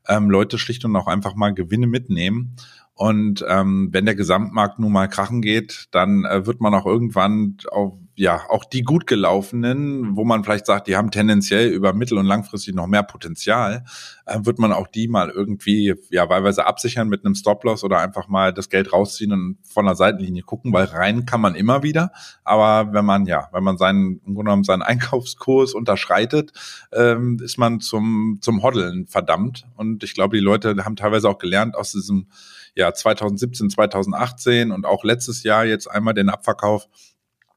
ähm, 0.09 0.31
Leute 0.31 0.59
schlicht 0.59 0.85
und 0.85 0.95
auch 0.95 1.09
einfach 1.09 1.35
mal 1.35 1.53
Gewinne 1.53 1.87
mitnehmen 1.87 2.57
und 2.97 3.45
ähm, 3.47 3.91
wenn 3.93 4.07
der 4.07 4.15
Gesamtmarkt 4.15 4.79
nun 4.79 4.91
mal 4.91 5.07
krachen 5.07 5.43
geht, 5.43 5.89
dann 5.91 6.25
äh, 6.25 6.47
wird 6.47 6.63
man 6.63 6.73
auch 6.73 6.87
irgendwann 6.87 7.59
auf 7.71 7.93
ja 8.19 8.41
auch 8.49 8.65
die 8.65 8.83
gut 8.83 9.07
gelaufenen, 9.07 10.17
wo 10.17 10.25
man 10.25 10.43
vielleicht 10.43 10.65
sagt, 10.65 10.87
die 10.87 10.97
haben 10.97 11.11
tendenziell 11.11 11.69
über 11.69 11.93
mittel- 11.93 12.17
und 12.17 12.25
langfristig 12.25 12.75
noch 12.75 12.87
mehr 12.87 13.03
Potenzial, 13.03 13.85
äh, 14.25 14.39
wird 14.43 14.59
man 14.59 14.73
auch 14.73 14.87
die 14.87 15.09
mal 15.09 15.29
irgendwie 15.29 15.95
ja 16.09 16.27
wahlweise 16.31 16.65
absichern 16.65 17.09
mit 17.09 17.25
einem 17.25 17.35
Stop-Loss 17.35 17.85
oder 17.85 17.99
einfach 17.99 18.29
mal 18.29 18.55
das 18.55 18.71
Geld 18.71 18.95
rausziehen 18.95 19.33
und 19.33 19.59
von 19.63 19.85
der 19.85 19.95
Seitenlinie 19.95 20.43
gucken, 20.43 20.73
weil 20.73 20.87
rein 20.87 21.27
kann 21.27 21.43
man 21.43 21.55
immer 21.55 21.83
wieder. 21.83 22.13
Aber 22.45 22.95
wenn 22.95 23.05
man 23.05 23.27
ja, 23.27 23.51
wenn 23.53 23.63
man 23.63 23.77
seinen 23.77 24.23
im 24.25 24.35
Grunde 24.35 24.45
genommen 24.45 24.65
seinen 24.65 24.83
Einkaufskurs 24.97 25.75
unterschreitet, 25.75 26.53
ähm, 26.93 27.39
ist 27.45 27.59
man 27.59 27.81
zum 27.81 28.39
zum 28.41 28.63
Hoddeln 28.63 29.07
verdammt. 29.07 29.67
Und 29.77 30.03
ich 30.03 30.15
glaube, 30.15 30.39
die 30.39 30.43
Leute 30.43 30.75
haben 30.83 30.97
teilweise 30.97 31.29
auch 31.29 31.39
gelernt 31.39 31.77
aus 31.77 31.93
diesem 31.93 32.29
ja 32.77 32.93
2017, 32.93 33.71
2018 33.71 34.71
und 34.71 34.87
auch 34.87 35.03
letztes 35.03 35.43
Jahr 35.43 35.65
jetzt 35.65 35.91
einmal 35.91 36.15
den 36.15 36.29
Abverkauf, 36.29 36.87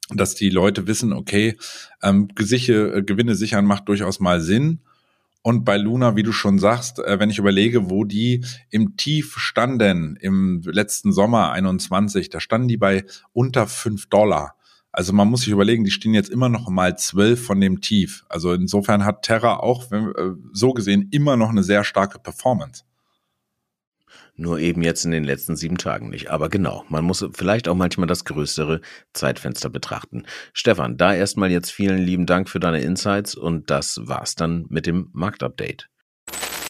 dass 0.10 0.34
die 0.34 0.50
Leute 0.50 0.88
wissen, 0.88 1.14
okay, 1.14 1.56
ähm, 2.02 2.30
Gesiche, 2.34 2.94
äh, 2.96 3.04
Gewinne 3.04 3.36
sichern 3.36 3.66
macht 3.66 3.88
durchaus 3.88 4.20
mal 4.20 4.42
Sinn. 4.42 4.82
Und 5.42 5.64
bei 5.64 5.78
Luna, 5.78 6.16
wie 6.16 6.24
du 6.24 6.32
schon 6.32 6.58
sagst, 6.58 7.00
äh, 7.00 7.20
wenn 7.20 7.30
ich 7.30 7.38
überlege, 7.38 7.90
wo 7.90 8.04
die 8.06 8.44
im 8.70 8.98
Tief 8.98 9.38
standen 9.38 10.16
im 10.16 10.62
letzten 10.66 11.12
Sommer 11.12 11.52
21, 11.52 12.30
da 12.30 12.40
standen 12.40 12.68
die 12.68 12.78
bei 12.78 13.06
unter 13.34 13.68
fünf 13.68 14.08
Dollar. 14.08 14.56
Also 14.92 15.14
man 15.14 15.30
muss 15.30 15.42
sich 15.42 15.50
überlegen, 15.50 15.84
die 15.84 15.92
stehen 15.92 16.14
jetzt 16.16 16.30
immer 16.30 16.50
noch 16.50 16.68
mal 16.70 16.98
zwölf 16.98 17.46
von 17.46 17.62
dem 17.62 17.80
Tief. 17.80 18.26
Also 18.28 18.54
insofern 18.54 19.06
hat 19.06 19.22
Terra 19.22 19.58
auch 19.58 19.92
wenn, 19.92 20.10
äh, 20.10 20.36
so 20.52 20.74
gesehen 20.74 21.10
immer 21.12 21.38
noch 21.38 21.50
eine 21.50 21.64
sehr 21.64 21.84
starke 21.84 22.20
Performance. 22.20 22.84
Nur 24.40 24.60
eben 24.60 24.82
jetzt 24.82 25.04
in 25.04 25.12
den 25.12 25.26
letzten 25.26 25.58
sieben 25.58 25.78
Tagen 25.78 26.10
nicht. 26.10 26.32
Aber 26.32 26.48
genau, 26.48 26.86
man 26.88 27.04
muss 27.04 27.28
vielleicht 27.34 27.68
auch 27.68 27.76
manchmal 27.76 28.08
das 28.08 28.24
größere 28.24 28.80
Zeitfenster 29.12 29.70
betrachten. 29.70 30.24
Stefan, 30.54 30.96
da 30.96 31.14
erstmal 31.14 31.52
jetzt 31.52 31.72
vielen 31.72 31.98
lieben 31.98 32.26
Dank 32.26 32.48
für 32.48 32.62
deine 32.62 32.80
Insights 32.80 33.36
und 33.36 33.70
das 33.70 34.00
war's 34.04 34.36
dann 34.36 34.66
mit 34.70 34.86
dem 34.86 35.10
Marktupdate. 35.12 35.90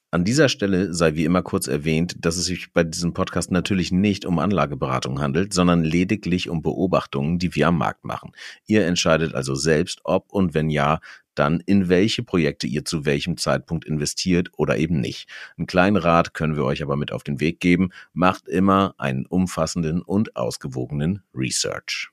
An 0.10 0.23
dieser 0.23 0.49
Stelle 0.49 0.91
sei 0.95 1.13
wie 1.13 1.25
immer 1.25 1.43
kurz 1.43 1.67
erwähnt, 1.67 2.15
dass 2.25 2.38
es 2.38 2.45
sich 2.45 2.73
bei 2.73 2.84
diesem 2.84 3.13
Podcast 3.13 3.51
natürlich 3.51 3.91
nicht 3.91 4.25
um 4.25 4.39
Anlageberatung 4.39 5.21
handelt, 5.21 5.53
sondern 5.53 5.84
lediglich 5.84 6.49
um 6.49 6.63
Beobachtungen, 6.63 7.38
die 7.38 7.53
wir 7.53 7.67
am 7.67 7.77
Markt 7.77 8.03
machen. 8.03 8.32
Ihr 8.65 8.88
entscheidet 8.88 9.36
also 9.36 9.53
selbst, 9.53 9.99
ob 10.05 10.34
und 10.34 10.55
wenn 10.55 10.71
ja, 10.71 11.01
dann 11.39 11.62
in 11.65 11.88
welche 11.89 12.23
Projekte 12.23 12.67
ihr 12.67 12.84
zu 12.84 13.06
welchem 13.06 13.38
Zeitpunkt 13.38 13.86
investiert 13.86 14.49
oder 14.58 14.78
eben 14.78 14.99
nicht. 14.99 15.30
Einen 15.58 15.67
kleinen 15.67 15.97
Rat 15.97 16.34
können 16.34 16.56
wir 16.56 16.65
euch 16.65 16.84
aber 16.84 16.97
mit 16.97 17.12
auf 17.12 17.23
den 17.23 17.39
Weg 17.39 17.60
geben. 17.60 17.91
Macht 18.13 18.47
immer 18.47 18.93
einen 18.97 19.25
umfassenden 19.25 20.02
und 20.02 20.36
ausgewogenen 20.36 21.23
Research. 21.34 22.10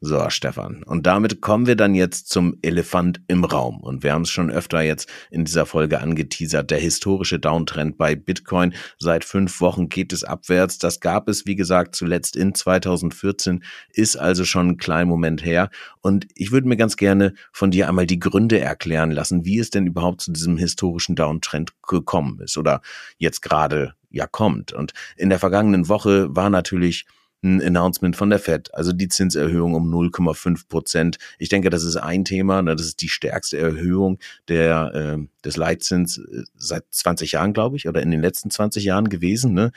So, 0.00 0.30
Stefan. 0.30 0.84
Und 0.84 1.08
damit 1.08 1.40
kommen 1.40 1.66
wir 1.66 1.74
dann 1.74 1.92
jetzt 1.92 2.28
zum 2.28 2.56
Elefant 2.62 3.20
im 3.26 3.42
Raum. 3.42 3.80
Und 3.80 4.04
wir 4.04 4.12
haben 4.12 4.22
es 4.22 4.30
schon 4.30 4.48
öfter 4.48 4.80
jetzt 4.80 5.10
in 5.28 5.44
dieser 5.44 5.66
Folge 5.66 6.00
angeteasert. 6.00 6.70
Der 6.70 6.78
historische 6.78 7.40
Downtrend 7.40 7.98
bei 7.98 8.14
Bitcoin. 8.14 8.74
Seit 9.00 9.24
fünf 9.24 9.60
Wochen 9.60 9.88
geht 9.88 10.12
es 10.12 10.22
abwärts. 10.22 10.78
Das 10.78 11.00
gab 11.00 11.28
es, 11.28 11.46
wie 11.46 11.56
gesagt, 11.56 11.96
zuletzt 11.96 12.36
in 12.36 12.54
2014. 12.54 13.64
Ist 13.92 14.16
also 14.16 14.44
schon 14.44 14.68
ein 14.68 14.76
kleiner 14.76 15.06
Moment 15.06 15.44
her. 15.44 15.68
Und 16.00 16.28
ich 16.36 16.52
würde 16.52 16.68
mir 16.68 16.76
ganz 16.76 16.96
gerne 16.96 17.34
von 17.50 17.72
dir 17.72 17.88
einmal 17.88 18.06
die 18.06 18.20
Gründe 18.20 18.60
erklären 18.60 19.10
lassen, 19.10 19.44
wie 19.44 19.58
es 19.58 19.70
denn 19.70 19.88
überhaupt 19.88 20.20
zu 20.20 20.30
diesem 20.30 20.58
historischen 20.58 21.16
Downtrend 21.16 21.72
gekommen 21.82 22.38
ist 22.38 22.56
oder 22.56 22.82
jetzt 23.16 23.42
gerade 23.42 23.94
ja 24.10 24.28
kommt. 24.28 24.72
Und 24.72 24.92
in 25.16 25.28
der 25.28 25.40
vergangenen 25.40 25.88
Woche 25.88 26.34
war 26.36 26.50
natürlich 26.50 27.04
ein 27.42 27.62
Announcement 27.62 28.16
von 28.16 28.30
der 28.30 28.38
Fed, 28.38 28.74
also 28.74 28.92
die 28.92 29.08
Zinserhöhung 29.08 29.74
um 29.74 29.92
0,5 29.92 30.68
Prozent. 30.68 31.18
Ich 31.38 31.48
denke, 31.48 31.70
das 31.70 31.84
ist 31.84 31.96
ein 31.96 32.24
Thema, 32.24 32.62
ne, 32.62 32.74
das 32.74 32.86
ist 32.86 33.00
die 33.00 33.08
stärkste 33.08 33.58
Erhöhung 33.58 34.18
der, 34.48 34.94
äh, 34.94 35.26
des 35.44 35.56
Leitzins 35.56 36.18
äh, 36.18 36.44
seit 36.56 36.84
20 36.90 37.32
Jahren, 37.32 37.52
glaube 37.52 37.76
ich, 37.76 37.88
oder 37.88 38.02
in 38.02 38.10
den 38.10 38.22
letzten 38.22 38.50
20 38.50 38.84
Jahren 38.84 39.08
gewesen. 39.08 39.52
Ne? 39.52 39.72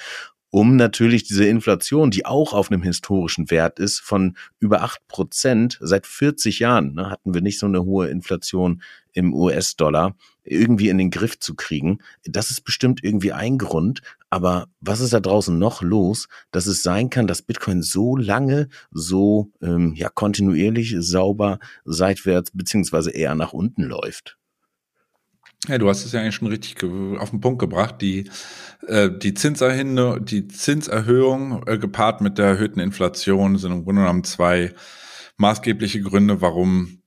um 0.52 0.76
natürlich 0.76 1.24
diese 1.24 1.46
Inflation, 1.46 2.12
die 2.12 2.26
auch 2.26 2.54
auf 2.54 2.70
einem 2.70 2.84
historischen 2.84 3.50
Wert 3.50 3.80
ist, 3.80 4.00
von 4.00 4.36
über 4.60 4.82
acht 4.84 5.08
Prozent 5.08 5.78
seit 5.82 6.06
40 6.06 6.60
Jahren, 6.60 6.94
ne, 6.94 7.10
hatten 7.10 7.34
wir 7.34 7.42
nicht 7.42 7.58
so 7.58 7.66
eine 7.66 7.86
hohe 7.86 8.10
Inflation 8.10 8.82
im 9.14 9.34
US-Dollar, 9.34 10.16
irgendwie 10.44 10.90
in 10.90 10.98
den 10.98 11.12
Griff 11.12 11.40
zu 11.40 11.56
kriegen. 11.56 12.00
Das 12.24 12.52
ist 12.52 12.62
bestimmt 12.62 13.04
irgendwie 13.04 13.32
ein 13.32 13.58
Grund. 13.58 14.02
Aber 14.30 14.68
was 14.80 15.02
ist 15.02 15.14
da 15.14 15.20
draußen 15.20 15.58
noch 15.58 15.82
los, 15.82 16.28
dass 16.52 16.66
es 16.66 16.84
sein 16.84 17.10
kann, 17.10 17.28
dass 17.28 17.42
Bitcoin 17.42 17.82
so 17.82 18.16
lange, 18.16 18.70
so 18.92 19.52
ähm, 19.62 19.94
ja 19.96 20.10
kontinuierlich, 20.10 20.96
sauber 21.00 21.60
seitwärts 21.86 22.52
beziehungsweise 22.54 23.12
eher 23.12 23.36
nach 23.36 23.54
unten 23.54 23.84
läuft? 23.84 24.38
Ja, 25.68 25.78
du 25.78 25.88
hast 25.90 26.06
es 26.06 26.12
ja 26.12 26.22
eigentlich 26.22 26.36
schon 26.36 26.48
richtig 26.48 26.84
auf 26.84 27.30
den 27.30 27.40
Punkt 27.40 27.60
gebracht. 27.60 28.02
Die, 28.02 28.30
äh, 28.88 29.12
die, 29.12 29.34
die 29.36 30.48
Zinserhöhung 30.48 31.68
äh, 31.68 31.78
gepaart 31.78 32.22
mit 32.22 32.40
der 32.40 32.48
erhöhten 32.48 32.80
Inflation 32.80 33.58
sind 33.58 33.72
im 33.72 33.84
Grunde 33.84 34.02
genommen 34.02 34.24
zwei 34.24 34.74
maßgebliche 35.38 36.02
Gründe, 36.02 36.42
warum 36.42 37.01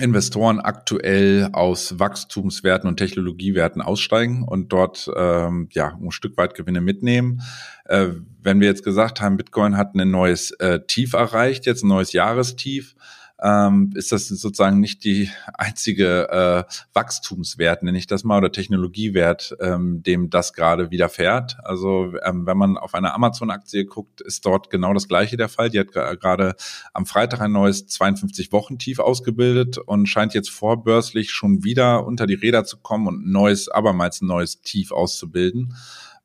Investoren 0.00 0.60
aktuell 0.60 1.48
aus 1.52 1.98
Wachstumswerten 1.98 2.88
und 2.88 2.96
Technologiewerten 2.96 3.80
aussteigen 3.80 4.42
und 4.42 4.72
dort 4.72 5.10
ähm, 5.16 5.68
ja 5.72 5.98
ein 6.00 6.10
Stück 6.10 6.36
weit 6.36 6.54
Gewinne 6.54 6.80
mitnehmen. 6.80 7.42
Äh, 7.84 8.08
wenn 8.42 8.60
wir 8.60 8.68
jetzt 8.68 8.84
gesagt 8.84 9.20
haben, 9.20 9.36
Bitcoin 9.36 9.76
hat 9.76 9.94
ein 9.94 10.10
neues 10.10 10.50
äh, 10.52 10.80
Tief 10.86 11.14
erreicht, 11.14 11.66
jetzt 11.66 11.82
ein 11.82 11.88
neues 11.88 12.12
Jahrestief, 12.12 12.94
ähm, 13.42 13.92
ist 13.94 14.12
das 14.12 14.28
sozusagen 14.28 14.80
nicht 14.80 15.04
die 15.04 15.30
einzige 15.54 16.28
äh, 16.30 16.72
Wachstumswert, 16.94 17.82
nenne 17.82 17.98
ich 17.98 18.06
das 18.06 18.24
mal, 18.24 18.38
oder 18.38 18.50
Technologiewert, 18.50 19.56
ähm, 19.60 20.02
dem 20.02 20.30
das 20.30 20.52
gerade 20.54 20.90
widerfährt. 20.90 21.58
Also 21.62 22.14
ähm, 22.24 22.46
wenn 22.46 22.56
man 22.56 22.78
auf 22.78 22.94
eine 22.94 23.12
Amazon-Aktie 23.14 23.84
guckt, 23.84 24.20
ist 24.22 24.46
dort 24.46 24.70
genau 24.70 24.94
das 24.94 25.08
gleiche 25.08 25.36
der 25.36 25.48
Fall. 25.48 25.68
Die 25.68 25.80
hat 25.80 25.92
gerade 25.92 26.54
am 26.94 27.04
Freitag 27.04 27.40
ein 27.40 27.52
neues 27.52 27.86
52-Wochen-Tief 27.88 28.98
ausgebildet 29.00 29.78
und 29.78 30.06
scheint 30.06 30.32
jetzt 30.32 30.50
vorbörslich 30.50 31.30
schon 31.30 31.62
wieder 31.62 32.06
unter 32.06 32.26
die 32.26 32.34
Räder 32.34 32.64
zu 32.64 32.78
kommen 32.78 33.06
und 33.06 33.26
neues, 33.26 33.68
abermals 33.68 34.22
ein 34.22 34.26
neues 34.26 34.62
Tief 34.62 34.92
auszubilden. 34.92 35.74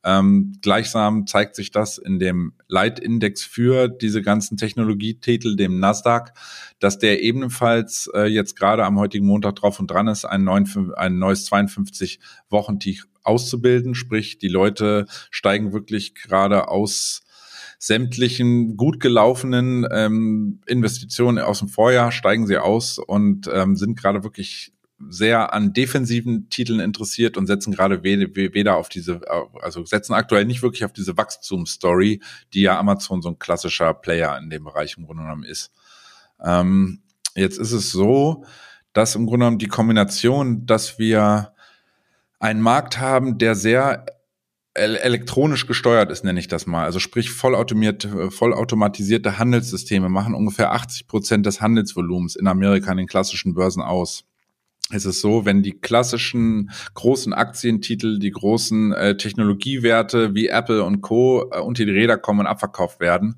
Ähm, 0.03 0.53
gleichsam 0.61 1.27
zeigt 1.27 1.55
sich 1.55 1.71
das 1.71 1.97
in 1.97 2.19
dem 2.19 2.53
Leitindex 2.67 3.43
für 3.43 3.87
diese 3.87 4.21
ganzen 4.21 4.57
Technologietitel, 4.57 5.55
dem 5.55 5.79
Nasdaq, 5.79 6.33
dass 6.79 6.97
der 6.97 7.21
ebenfalls 7.21 8.09
äh, 8.15 8.25
jetzt 8.25 8.55
gerade 8.55 8.85
am 8.85 8.97
heutigen 8.97 9.27
Montag 9.27 9.55
drauf 9.57 9.79
und 9.79 9.91
dran 9.91 10.07
ist, 10.07 10.25
ein, 10.25 10.43
neuen, 10.43 10.93
ein 10.95 11.19
neues 11.19 11.45
52 11.45 12.19
wochen 12.49 12.79
auszubilden. 13.23 13.93
Sprich, 13.93 14.39
die 14.39 14.47
Leute 14.47 15.05
steigen 15.29 15.73
wirklich 15.73 16.15
gerade 16.15 16.67
aus 16.67 17.21
sämtlichen 17.77 18.77
gut 18.77 18.99
gelaufenen 18.99 19.87
ähm, 19.91 20.61
Investitionen 20.67 21.39
aus 21.39 21.59
dem 21.59 21.67
Vorjahr 21.67 22.11
steigen 22.11 22.45
sie 22.45 22.59
aus 22.59 22.99
und 22.99 23.49
ähm, 23.51 23.75
sind 23.75 23.99
gerade 23.99 24.23
wirklich 24.23 24.71
sehr 25.09 25.53
an 25.53 25.73
defensiven 25.73 26.49
Titeln 26.49 26.79
interessiert 26.79 27.37
und 27.37 27.47
setzen 27.47 27.73
gerade 27.73 28.03
weder 28.03 28.75
auf 28.75 28.89
diese, 28.89 29.21
also 29.61 29.85
setzen 29.85 30.13
aktuell 30.13 30.45
nicht 30.45 30.61
wirklich 30.61 30.85
auf 30.85 30.93
diese 30.93 31.17
Wachstumsstory, 31.17 32.21
die 32.53 32.61
ja 32.61 32.79
Amazon 32.79 33.21
so 33.21 33.29
ein 33.29 33.39
klassischer 33.39 33.93
Player 33.93 34.37
in 34.37 34.49
dem 34.49 34.63
Bereich 34.63 34.95
im 34.97 35.05
Grunde 35.05 35.23
genommen 35.23 35.43
ist. 35.43 35.71
Ähm, 36.43 37.01
jetzt 37.35 37.57
ist 37.57 37.71
es 37.71 37.91
so, 37.91 38.45
dass 38.93 39.15
im 39.15 39.25
Grunde 39.25 39.45
genommen 39.45 39.59
die 39.59 39.67
Kombination, 39.67 40.65
dass 40.65 40.99
wir 40.99 41.53
einen 42.39 42.61
Markt 42.61 42.99
haben, 42.99 43.37
der 43.37 43.55
sehr 43.55 44.05
elektronisch 44.73 45.67
gesteuert 45.67 46.11
ist, 46.11 46.23
nenne 46.23 46.39
ich 46.39 46.47
das 46.47 46.65
mal. 46.65 46.85
Also 46.85 46.99
sprich 46.99 47.31
vollautomiert, 47.31 48.07
vollautomatisierte 48.29 49.37
Handelssysteme 49.37 50.07
machen 50.07 50.33
ungefähr 50.33 50.71
80 50.71 51.07
Prozent 51.07 51.45
des 51.45 51.59
Handelsvolumens 51.59 52.37
in 52.37 52.47
Amerika 52.47 52.91
an 52.91 52.97
den 52.97 53.07
klassischen 53.07 53.53
Börsen 53.53 53.81
aus 53.81 54.23
ist 54.89 55.05
es 55.05 55.21
so, 55.21 55.45
wenn 55.45 55.63
die 55.63 55.79
klassischen 55.79 56.71
großen 56.93 57.33
Aktientitel, 57.33 58.19
die 58.19 58.31
großen 58.31 58.93
äh, 58.93 59.17
Technologiewerte 59.17 60.35
wie 60.35 60.47
Apple 60.47 60.83
und 60.83 61.01
Co. 61.01 61.49
Äh, 61.51 61.59
unter 61.59 61.85
die 61.85 61.91
Räder 61.91 62.17
kommen 62.17 62.41
und 62.41 62.47
abverkauft 62.47 62.99
werden, 62.99 63.35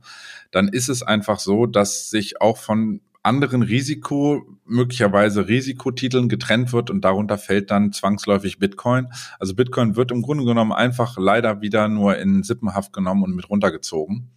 dann 0.52 0.68
ist 0.68 0.90
es 0.90 1.04
einfach 1.04 1.40
so, 1.40 1.66
dass 1.66 2.10
sich 2.10 2.42
auch 2.42 2.58
von 2.58 3.02
anderen 3.24 3.62
Risiko, 3.62 4.46
möglicherweise 4.66 5.48
Risikotiteln 5.48 6.28
getrennt 6.28 6.74
wird 6.74 6.90
und 6.90 7.04
darunter 7.06 7.38
fällt 7.38 7.72
dann 7.72 7.94
zwangsläufig 7.94 8.60
Bitcoin. 8.60 9.08
Also 9.40 9.56
Bitcoin 9.56 9.96
wird 9.96 10.12
im 10.12 10.22
Grunde 10.22 10.44
genommen 10.44 10.74
einfach 10.74 11.18
leider 11.18 11.62
wieder 11.62 11.88
nur 11.88 12.18
in 12.18 12.44
Sippenhaft 12.44 12.92
genommen 12.92 13.24
und 13.24 13.36
mit 13.36 13.50
runtergezogen. 13.50 14.30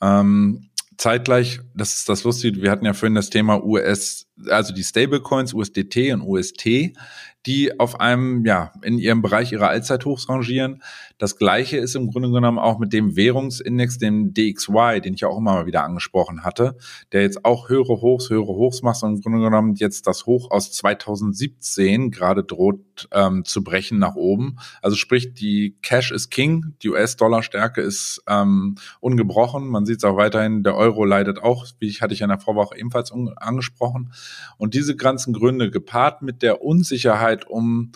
Ähm, 0.00 0.69
zeitgleich, 1.00 1.60
das 1.74 1.94
ist 1.94 2.08
das 2.08 2.24
Lustige, 2.24 2.60
wir 2.60 2.70
hatten 2.70 2.84
ja 2.84 2.92
vorhin 2.92 3.14
das 3.14 3.30
Thema 3.30 3.64
US, 3.64 4.26
also 4.48 4.74
die 4.74 4.84
Stablecoins, 4.84 5.54
USDT 5.54 6.12
und 6.12 6.22
UST, 6.22 6.92
die 7.46 7.78
auf 7.78 8.00
einem, 8.00 8.44
ja, 8.44 8.72
in 8.82 8.98
ihrem 8.98 9.22
Bereich 9.22 9.52
ihrer 9.52 9.68
Allzeithochs 9.68 10.28
rangieren. 10.28 10.82
Das 11.18 11.36
gleiche 11.36 11.76
ist 11.76 11.94
im 11.94 12.10
Grunde 12.10 12.30
genommen 12.30 12.58
auch 12.58 12.78
mit 12.78 12.92
dem 12.92 13.16
Währungsindex, 13.16 13.98
dem 13.98 14.34
DXY, 14.34 15.00
den 15.02 15.14
ich 15.14 15.24
auch 15.24 15.36
immer 15.36 15.54
mal 15.54 15.66
wieder 15.66 15.84
angesprochen 15.84 16.44
hatte, 16.44 16.76
der 17.12 17.22
jetzt 17.22 17.44
auch 17.44 17.68
höhere 17.68 18.00
Hochs, 18.00 18.30
höhere 18.30 18.54
Hochs 18.54 18.82
macht 18.82 19.02
und 19.02 19.16
im 19.16 19.20
Grunde 19.20 19.40
genommen 19.40 19.74
jetzt 19.74 20.06
das 20.06 20.26
Hoch 20.26 20.50
aus 20.50 20.72
2017 20.72 22.10
gerade 22.10 22.44
droht 22.44 23.08
ähm, 23.12 23.44
zu 23.44 23.64
brechen 23.64 23.98
nach 23.98 24.14
oben. 24.16 24.56
Also 24.82 24.96
sprich, 24.96 25.34
die 25.34 25.76
Cash 25.82 26.12
is 26.12 26.30
King, 26.30 26.74
die 26.82 26.90
US-Dollar-Stärke 26.90 27.80
ist 27.80 28.22
ähm, 28.28 28.76
ungebrochen. 29.00 29.68
Man 29.68 29.86
sieht 29.86 29.98
es 29.98 30.04
auch 30.04 30.16
weiterhin, 30.16 30.62
der 30.62 30.76
Euro 30.76 31.04
leidet 31.04 31.42
auch, 31.42 31.66
wie 31.78 31.88
ich 31.88 32.02
hatte 32.02 32.14
ich 32.14 32.20
in 32.20 32.28
der 32.28 32.38
Vorwoche 32.38 32.76
ebenfalls 32.78 33.12
angesprochen. 33.12 34.12
Und 34.58 34.74
diese 34.74 34.96
ganzen 34.96 35.32
Gründe 35.32 35.70
gepaart 35.70 36.22
mit 36.22 36.42
der 36.42 36.62
Unsicherheit 36.62 37.29
um 37.46 37.92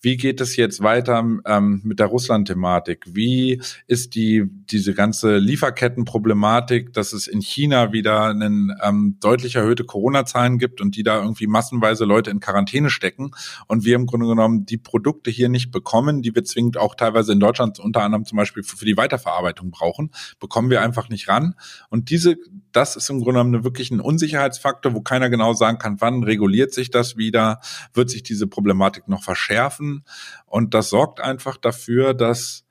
wie 0.00 0.16
geht 0.16 0.40
es 0.40 0.54
jetzt 0.54 0.80
weiter 0.80 1.24
ähm, 1.44 1.80
mit 1.82 1.98
der 1.98 2.06
Russland-Thematik? 2.06 3.04
Wie 3.08 3.60
ist 3.88 4.14
die 4.14 4.44
diese 4.48 4.94
ganze 4.94 5.38
Lieferkettenproblematik, 5.38 6.92
dass 6.92 7.12
es 7.12 7.26
in 7.26 7.40
China 7.40 7.92
wieder 7.92 8.26
einen 8.26 8.72
ähm, 8.82 9.16
deutlich 9.20 9.56
erhöhte 9.56 9.84
Corona-Zahlen 9.84 10.58
gibt 10.58 10.80
und 10.80 10.94
die 10.94 11.02
da 11.02 11.20
irgendwie 11.20 11.48
massenweise 11.48 12.04
Leute 12.04 12.30
in 12.30 12.38
Quarantäne 12.38 12.90
stecken 12.90 13.32
und 13.66 13.84
wir 13.84 13.96
im 13.96 14.06
Grunde 14.06 14.26
genommen 14.26 14.66
die 14.66 14.78
Produkte 14.78 15.32
hier 15.32 15.48
nicht 15.48 15.72
bekommen, 15.72 16.22
die 16.22 16.32
wir 16.32 16.44
zwingend 16.44 16.76
auch 16.76 16.94
teilweise 16.94 17.32
in 17.32 17.40
Deutschland 17.40 17.80
unter 17.80 18.02
anderem 18.02 18.24
zum 18.24 18.36
Beispiel 18.36 18.62
für, 18.62 18.76
für 18.76 18.86
die 18.86 18.96
Weiterverarbeitung 18.96 19.72
brauchen, 19.72 20.12
bekommen 20.38 20.70
wir 20.70 20.80
einfach 20.80 21.08
nicht 21.08 21.28
ran. 21.28 21.54
Und 21.90 22.10
diese, 22.10 22.36
das 22.72 22.96
ist 22.96 23.10
im 23.10 23.20
Grunde 23.20 23.40
genommen 23.40 23.64
wirklich 23.64 23.90
ein 23.90 24.00
Unsicherheitsfaktor, 24.00 24.94
wo 24.94 25.00
keiner 25.00 25.30
genau 25.30 25.52
sagen 25.52 25.78
kann, 25.78 26.00
wann 26.00 26.22
reguliert 26.22 26.72
sich 26.72 26.90
das 26.90 27.16
wieder, 27.16 27.60
wird 27.92 28.10
sich 28.10 28.22
diese 28.22 28.46
Problematik 28.46 29.08
noch 29.08 29.22
verschärfen. 29.22 30.04
Und 30.46 30.74
das 30.74 30.90
sorgt 30.90 31.20
einfach 31.20 31.56
dafür, 31.56 32.14
dass 32.14 32.64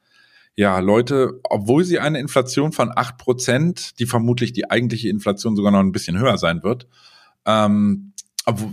ja, 0.56 0.80
Leute, 0.80 1.40
obwohl 1.44 1.84
sie 1.84 2.00
eine 2.00 2.20
Inflation 2.20 2.72
von 2.72 2.92
acht 2.96 3.18
Prozent, 3.18 4.00
die 4.00 4.08
vermutlich 4.08 4.54
die 4.54 4.72
eigentliche 4.72 5.10
Inflation 5.10 5.56
sogar 5.56 5.72
noch 5.72 5.80
ein 5.80 5.92
bisschen 5.92 6.18
höher 6.18 6.38
sein 6.38 6.64
wird, 6.64 6.88
ähm, 7.46 8.14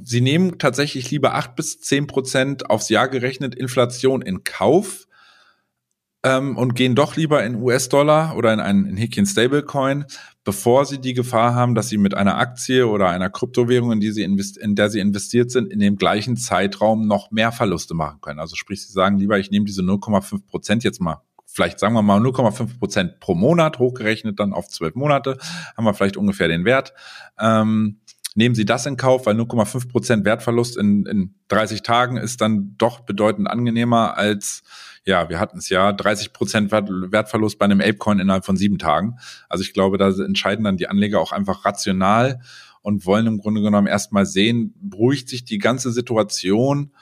sie 0.02 0.20
nehmen 0.20 0.58
tatsächlich 0.58 1.10
lieber 1.10 1.34
acht 1.34 1.56
bis 1.56 1.80
zehn 1.80 2.06
Prozent 2.06 2.70
aufs 2.70 2.88
Jahr 2.88 3.08
gerechnet 3.08 3.54
Inflation 3.54 4.22
in 4.22 4.44
Kauf, 4.44 5.06
ähm, 6.24 6.56
und 6.56 6.74
gehen 6.74 6.94
doch 6.94 7.16
lieber 7.16 7.44
in 7.44 7.56
US-Dollar 7.56 8.37
oder 8.37 8.52
in 8.52 8.60
einen 8.60 8.87
in 8.87 8.96
Häkchen 8.96 9.26
Stablecoin, 9.26 10.06
bevor 10.44 10.85
sie 10.85 11.00
die 11.00 11.14
Gefahr 11.14 11.54
haben, 11.54 11.74
dass 11.74 11.88
sie 11.88 11.98
mit 11.98 12.14
einer 12.14 12.37
Aktie 12.37 12.87
oder 12.87 13.09
einer 13.09 13.30
Kryptowährung, 13.30 13.92
in, 13.92 14.00
die 14.00 14.12
sie 14.12 14.22
in 14.22 14.74
der 14.76 14.90
sie 14.90 15.00
investiert 15.00 15.50
sind, 15.50 15.72
in 15.72 15.80
dem 15.80 15.96
gleichen 15.96 16.37
Zeitraum 16.37 17.07
noch 17.07 17.30
mehr 17.30 17.50
Verluste 17.50 17.94
machen 17.94 18.20
können. 18.20 18.38
Also 18.38 18.54
sprich, 18.54 18.87
sie 18.87 18.92
sagen 18.92 19.18
lieber, 19.18 19.38
ich 19.38 19.50
nehme 19.50 19.64
diese 19.64 19.83
0,5 19.83 20.46
Prozent 20.46 20.85
jetzt 20.85 21.00
mal 21.00 21.22
vielleicht 21.54 21.78
sagen 21.78 21.94
wir 21.94 22.02
mal 22.02 22.20
0,5 22.20 22.78
Prozent 22.78 23.20
pro 23.20 23.35
Monat 23.37 23.78
hochgerechnet 23.78 24.40
dann 24.40 24.52
auf 24.52 24.68
zwölf 24.68 24.96
Monate, 24.96 25.38
haben 25.76 25.85
wir 25.85 25.94
vielleicht 25.94 26.16
ungefähr 26.16 26.48
den 26.48 26.64
Wert. 26.64 26.92
Ähm, 27.38 28.00
nehmen 28.35 28.57
Sie 28.57 28.64
das 28.64 28.87
in 28.87 28.96
Kauf, 28.96 29.26
weil 29.26 29.37
0,5 29.37 29.88
Prozent 29.88 30.24
Wertverlust 30.24 30.76
in, 30.76 31.07
in 31.07 31.35
30 31.48 31.83
Tagen 31.83 32.16
ist 32.16 32.40
dann 32.40 32.74
doch 32.76 33.00
bedeutend 33.00 33.48
angenehmer 33.48 34.18
als 34.18 34.64
ja, 35.05 35.29
wir 35.29 35.38
hatten 35.38 35.59
es 35.59 35.69
ja 35.69 35.93
30 35.93 36.33
Prozent 36.33 36.73
Wertverlust 36.73 37.59
bei 37.59 37.67
einem 37.67 37.81
Apecoin 37.81 38.19
innerhalb 38.19 38.45
von 38.45 38.57
sieben 38.57 38.79
Tagen. 38.79 39.19
Also 39.49 39.62
ich 39.62 39.73
glaube, 39.73 39.99
da 39.99 40.09
entscheiden 40.09 40.64
dann 40.64 40.77
die 40.77 40.88
Anleger 40.88 41.21
auch 41.21 41.33
einfach 41.33 41.64
rational 41.64 42.40
und 42.81 43.07
wollen 43.07 43.27
im 43.27 43.38
Grunde 43.38 43.62
genommen 43.62 43.87
erstmal 43.87 44.27
sehen, 44.27 44.75
beruhigt 44.81 45.29
sich 45.29 45.45
die 45.45 45.59
ganze 45.59 45.93
Situation, 45.93 46.93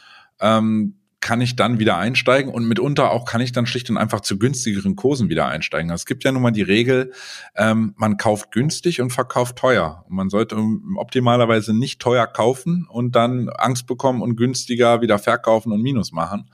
ähm, 0.41 0.97
kann 1.23 1.41
ich 1.41 1.55
dann 1.55 1.79
wieder 1.79 1.97
einsteigen 1.97 2.53
und 2.53 2.67
mitunter 2.67 3.12
auch 3.12 3.25
kann 3.25 3.41
ich 3.41 3.53
dann 3.53 3.67
schlicht 3.67 3.88
und 3.88 3.97
einfach 3.97 4.21
zu 4.21 4.38
günstigeren 4.38 4.97
Kursen 4.97 5.29
wieder 5.29 5.47
einsteigen. 5.47 5.91
Es 5.93 6.05
gibt 6.05 6.25
ja 6.25 6.33
nun 6.33 6.43
mal 6.43 6.51
die 6.51 6.62
Regel, 6.62 7.12
ähm, 7.57 7.95
man 7.97 8.17
kauft 8.17 8.51
günstig 8.51 9.01
und 9.01 9.11
verkauft 9.11 9.57
teuer. 9.57 10.05
Und 10.09 10.17
man 10.17 10.31
sollte 10.31 10.57
optimalerweise 10.97 11.73
nicht 11.75 12.01
teuer 12.01 12.27
kaufen 12.27 12.87
und 12.91 13.15
dann 13.15 13.49
Angst 13.49 13.87
bekommen 13.87 14.21
und 14.21 14.35
günstiger 14.35 15.01
wieder 15.01 15.21
verkaufen 15.21 15.71
und 15.73 15.81
Minus 15.81 16.11
machen. 16.11 16.51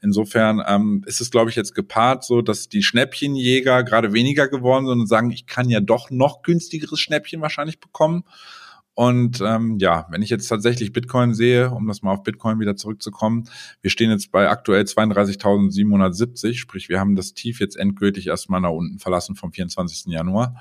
Insofern 0.00 0.62
ähm, 0.66 1.02
ist 1.06 1.20
es, 1.20 1.30
glaube 1.30 1.50
ich, 1.50 1.56
jetzt 1.56 1.74
gepaart, 1.74 2.24
so 2.24 2.42
dass 2.42 2.68
die 2.68 2.82
Schnäppchenjäger 2.82 3.82
gerade 3.82 4.12
weniger 4.12 4.48
geworden 4.48 4.86
sind 4.86 5.00
und 5.00 5.06
sagen, 5.06 5.30
ich 5.30 5.46
kann 5.46 5.70
ja 5.70 5.80
doch 5.80 6.10
noch 6.10 6.42
günstigeres 6.42 7.00
Schnäppchen 7.00 7.40
wahrscheinlich 7.40 7.80
bekommen. 7.80 8.24
Und 8.94 9.42
ähm, 9.42 9.76
ja, 9.78 10.06
wenn 10.08 10.22
ich 10.22 10.30
jetzt 10.30 10.48
tatsächlich 10.48 10.90
Bitcoin 10.90 11.34
sehe, 11.34 11.70
um 11.70 11.86
das 11.86 12.00
mal 12.00 12.12
auf 12.12 12.22
Bitcoin 12.22 12.60
wieder 12.60 12.76
zurückzukommen, 12.76 13.44
wir 13.82 13.90
stehen 13.90 14.10
jetzt 14.10 14.32
bei 14.32 14.48
aktuell 14.48 14.84
32.770, 14.84 16.54
sprich 16.54 16.88
wir 16.88 16.98
haben 16.98 17.14
das 17.14 17.34
Tief 17.34 17.60
jetzt 17.60 17.76
endgültig 17.76 18.28
erstmal 18.28 18.62
nach 18.62 18.70
unten 18.70 18.98
verlassen 18.98 19.36
vom 19.36 19.52
24. 19.52 20.06
Januar. 20.06 20.56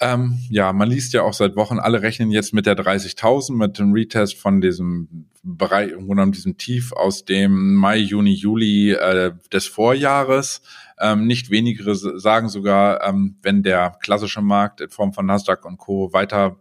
Ähm, 0.00 0.38
ja, 0.50 0.72
man 0.72 0.90
liest 0.90 1.12
ja 1.12 1.22
auch 1.22 1.32
seit 1.32 1.56
Wochen, 1.56 1.78
alle 1.78 2.02
rechnen 2.02 2.30
jetzt 2.30 2.52
mit 2.52 2.66
der 2.66 2.76
30.000, 2.76 3.54
mit 3.54 3.78
dem 3.78 3.92
Retest 3.92 4.36
von 4.38 4.60
diesem 4.60 5.28
Bereich, 5.42 5.92
im 5.92 6.06
Grunde 6.06 6.30
diesem 6.30 6.58
Tief 6.58 6.92
aus 6.92 7.24
dem 7.24 7.74
Mai, 7.74 7.98
Juni, 7.98 8.34
Juli 8.34 8.92
äh, 8.92 9.32
des 9.52 9.66
Vorjahres. 9.66 10.62
Ähm, 10.98 11.26
nicht 11.26 11.50
wenigere 11.50 11.94
sagen 11.94 12.48
sogar, 12.48 13.06
ähm, 13.06 13.36
wenn 13.42 13.62
der 13.62 13.96
klassische 14.00 14.42
Markt 14.42 14.80
in 14.80 14.90
Form 14.90 15.12
von 15.12 15.26
Nasdaq 15.26 15.64
und 15.64 15.78
Co. 15.78 16.12
weiter 16.12 16.58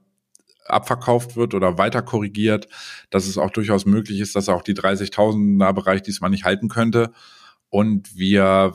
abverkauft 0.65 1.35
wird 1.35 1.53
oder 1.53 1.77
weiter 1.77 2.01
korrigiert, 2.01 2.67
dass 3.09 3.27
es 3.27 3.37
auch 3.37 3.51
durchaus 3.51 3.85
möglich 3.85 4.19
ist, 4.19 4.35
dass 4.35 4.49
auch 4.49 4.63
die 4.63 4.73
30.000er 4.73 5.73
Bereich 5.73 6.01
diesmal 6.01 6.31
nicht 6.31 6.43
halten 6.43 6.69
könnte 6.69 7.11
und 7.69 8.15
wir 8.15 8.73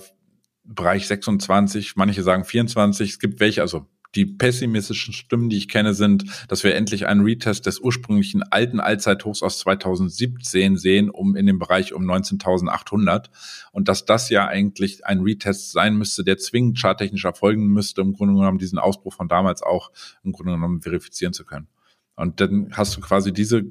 Bereich 0.62 1.06
26, 1.08 1.96
manche 1.96 2.22
sagen 2.22 2.44
24, 2.44 3.10
es 3.10 3.18
gibt 3.18 3.40
welche, 3.40 3.62
also 3.62 3.86
die 4.14 4.26
pessimistischen 4.26 5.14
Stimmen, 5.14 5.50
die 5.50 5.56
ich 5.56 5.68
kenne, 5.68 5.94
sind, 5.94 6.24
dass 6.48 6.64
wir 6.64 6.74
endlich 6.74 7.06
einen 7.06 7.22
Retest 7.22 7.66
des 7.66 7.78
ursprünglichen 7.78 8.42
alten 8.42 8.80
Allzeithochs 8.80 9.42
aus 9.42 9.58
2017 9.60 10.76
sehen, 10.76 11.10
um 11.10 11.36
in 11.36 11.46
dem 11.46 11.58
Bereich 11.58 11.92
um 11.92 12.02
19.800. 12.02 13.30
Und 13.72 13.88
dass 13.88 14.04
das 14.04 14.28
ja 14.30 14.46
eigentlich 14.48 15.06
ein 15.06 15.20
Retest 15.20 15.72
sein 15.72 15.96
müsste, 15.96 16.24
der 16.24 16.38
zwingend 16.38 16.78
charttechnisch 16.78 17.24
erfolgen 17.24 17.68
müsste, 17.68 18.00
im 18.00 18.12
Grunde 18.12 18.34
genommen 18.34 18.58
diesen 18.58 18.78
Ausbruch 18.78 19.14
von 19.14 19.28
damals 19.28 19.62
auch 19.62 19.90
im 20.24 20.32
Grunde 20.32 20.52
genommen 20.52 20.80
verifizieren 20.80 21.32
zu 21.32 21.44
können. 21.44 21.68
Und 22.16 22.40
dann 22.40 22.70
hast 22.72 22.96
du 22.96 23.00
quasi 23.00 23.32
diese 23.32 23.64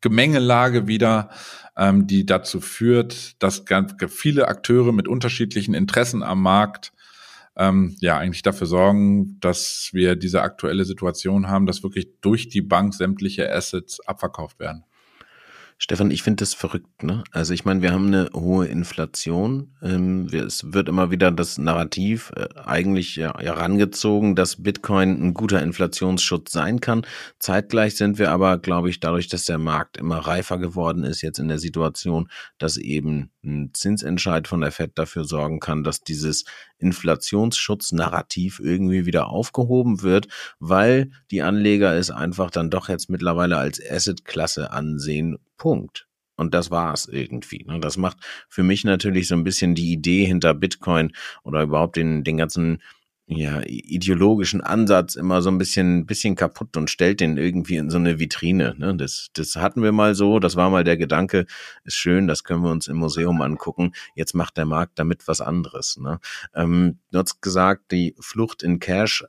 Gemengelage 0.00 0.86
wieder, 0.86 1.30
ähm, 1.76 2.06
die 2.06 2.24
dazu 2.24 2.60
führt, 2.60 3.42
dass 3.42 3.64
ganz 3.64 3.94
viele 4.08 4.48
Akteure 4.48 4.92
mit 4.92 5.08
unterschiedlichen 5.08 5.74
Interessen 5.74 6.22
am 6.22 6.42
Markt 6.42 6.92
ähm, 7.58 7.96
ja 8.00 8.16
eigentlich 8.16 8.42
dafür 8.42 8.66
sorgen, 8.66 9.38
dass 9.40 9.90
wir 9.92 10.16
diese 10.16 10.42
aktuelle 10.42 10.84
Situation 10.84 11.48
haben, 11.48 11.66
dass 11.66 11.82
wirklich 11.82 12.08
durch 12.20 12.48
die 12.48 12.62
Bank 12.62 12.94
sämtliche 12.94 13.52
Assets 13.52 14.00
abverkauft 14.06 14.60
werden. 14.60 14.84
Stefan, 15.80 16.10
ich 16.10 16.24
finde 16.24 16.42
das 16.42 16.54
verrückt. 16.54 17.04
Ne? 17.04 17.22
Also 17.30 17.54
ich 17.54 17.64
meine, 17.64 17.82
wir 17.82 17.92
haben 17.92 18.08
eine 18.08 18.30
hohe 18.34 18.66
Inflation. 18.66 19.76
Ähm, 19.80 20.30
wir, 20.32 20.44
es 20.44 20.72
wird 20.72 20.88
immer 20.88 21.12
wieder 21.12 21.30
das 21.30 21.56
Narrativ 21.56 22.32
äh, 22.34 22.48
eigentlich 22.56 23.14
ja, 23.14 23.38
herangezogen, 23.38 24.34
dass 24.34 24.60
Bitcoin 24.60 25.22
ein 25.22 25.34
guter 25.34 25.62
Inflationsschutz 25.62 26.50
sein 26.50 26.80
kann. 26.80 27.06
Zeitgleich 27.38 27.94
sind 27.94 28.18
wir 28.18 28.32
aber, 28.32 28.58
glaube 28.58 28.90
ich, 28.90 28.98
dadurch, 28.98 29.28
dass 29.28 29.44
der 29.44 29.58
Markt 29.58 29.96
immer 29.96 30.18
reifer 30.18 30.58
geworden 30.58 31.04
ist, 31.04 31.22
jetzt 31.22 31.38
in 31.38 31.46
der 31.46 31.60
Situation, 31.60 32.28
dass 32.58 32.76
eben 32.76 33.30
ein 33.44 33.70
Zinsentscheid 33.72 34.48
von 34.48 34.60
der 34.60 34.72
Fed 34.72 34.98
dafür 34.98 35.22
sorgen 35.22 35.60
kann, 35.60 35.84
dass 35.84 36.02
dieses 36.02 36.44
Inflationsschutz-Narrativ 36.78 38.58
irgendwie 38.58 39.06
wieder 39.06 39.28
aufgehoben 39.28 40.02
wird, 40.02 40.26
weil 40.58 41.12
die 41.30 41.42
Anleger 41.42 41.94
es 41.94 42.10
einfach 42.10 42.50
dann 42.50 42.68
doch 42.68 42.88
jetzt 42.88 43.08
mittlerweile 43.10 43.58
als 43.58 43.80
Asset-Klasse 43.80 44.72
ansehen 44.72 45.38
Punkt. 45.58 46.06
Und 46.36 46.54
das 46.54 46.70
war's 46.70 47.06
irgendwie. 47.06 47.64
Ne? 47.66 47.80
Das 47.80 47.96
macht 47.96 48.18
für 48.48 48.62
mich 48.62 48.84
natürlich 48.84 49.28
so 49.28 49.34
ein 49.34 49.44
bisschen 49.44 49.74
die 49.74 49.92
Idee 49.92 50.24
hinter 50.24 50.54
Bitcoin 50.54 51.12
oder 51.42 51.62
überhaupt 51.62 51.96
den, 51.96 52.24
den 52.24 52.36
ganzen 52.36 52.80
ja, 53.30 53.60
ideologischen 53.66 54.62
Ansatz 54.62 55.14
immer 55.14 55.42
so 55.42 55.50
ein 55.50 55.58
bisschen, 55.58 56.06
bisschen 56.06 56.34
kaputt 56.34 56.76
und 56.78 56.88
stellt 56.88 57.20
den 57.20 57.36
irgendwie 57.36 57.76
in 57.76 57.90
so 57.90 57.98
eine 57.98 58.18
Vitrine. 58.18 58.74
Ne? 58.78 58.96
Das, 58.96 59.28
das 59.34 59.56
hatten 59.56 59.82
wir 59.82 59.92
mal 59.92 60.14
so, 60.14 60.38
das 60.38 60.56
war 60.56 60.70
mal 60.70 60.82
der 60.82 60.96
Gedanke, 60.96 61.44
ist 61.84 61.96
schön, 61.96 62.26
das 62.26 62.42
können 62.42 62.62
wir 62.62 62.70
uns 62.70 62.88
im 62.88 62.96
Museum 62.96 63.42
angucken. 63.42 63.92
Jetzt 64.14 64.34
macht 64.34 64.56
der 64.56 64.64
Markt 64.64 64.98
damit 64.98 65.28
was 65.28 65.42
anderes. 65.42 65.98
Ne? 65.98 66.20
Ähm, 66.54 67.00
du 67.10 67.18
hast 67.18 67.42
gesagt, 67.42 67.92
die 67.92 68.14
Flucht 68.18 68.62
in 68.62 68.78
Cash 68.78 69.24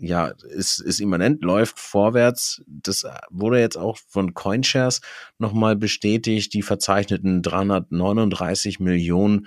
ja, 0.00 0.28
ist, 0.48 0.80
ist 0.80 1.00
immanent, 1.00 1.42
läuft 1.42 1.78
vorwärts. 1.78 2.62
Das 2.66 3.04
wurde 3.30 3.60
jetzt 3.60 3.76
auch 3.76 3.98
von 4.08 4.32
CoinShares 4.32 5.00
nochmal 5.38 5.76
bestätigt. 5.76 6.54
Die 6.54 6.62
verzeichneten 6.62 7.42
339 7.42 8.80
Millionen, 8.80 9.46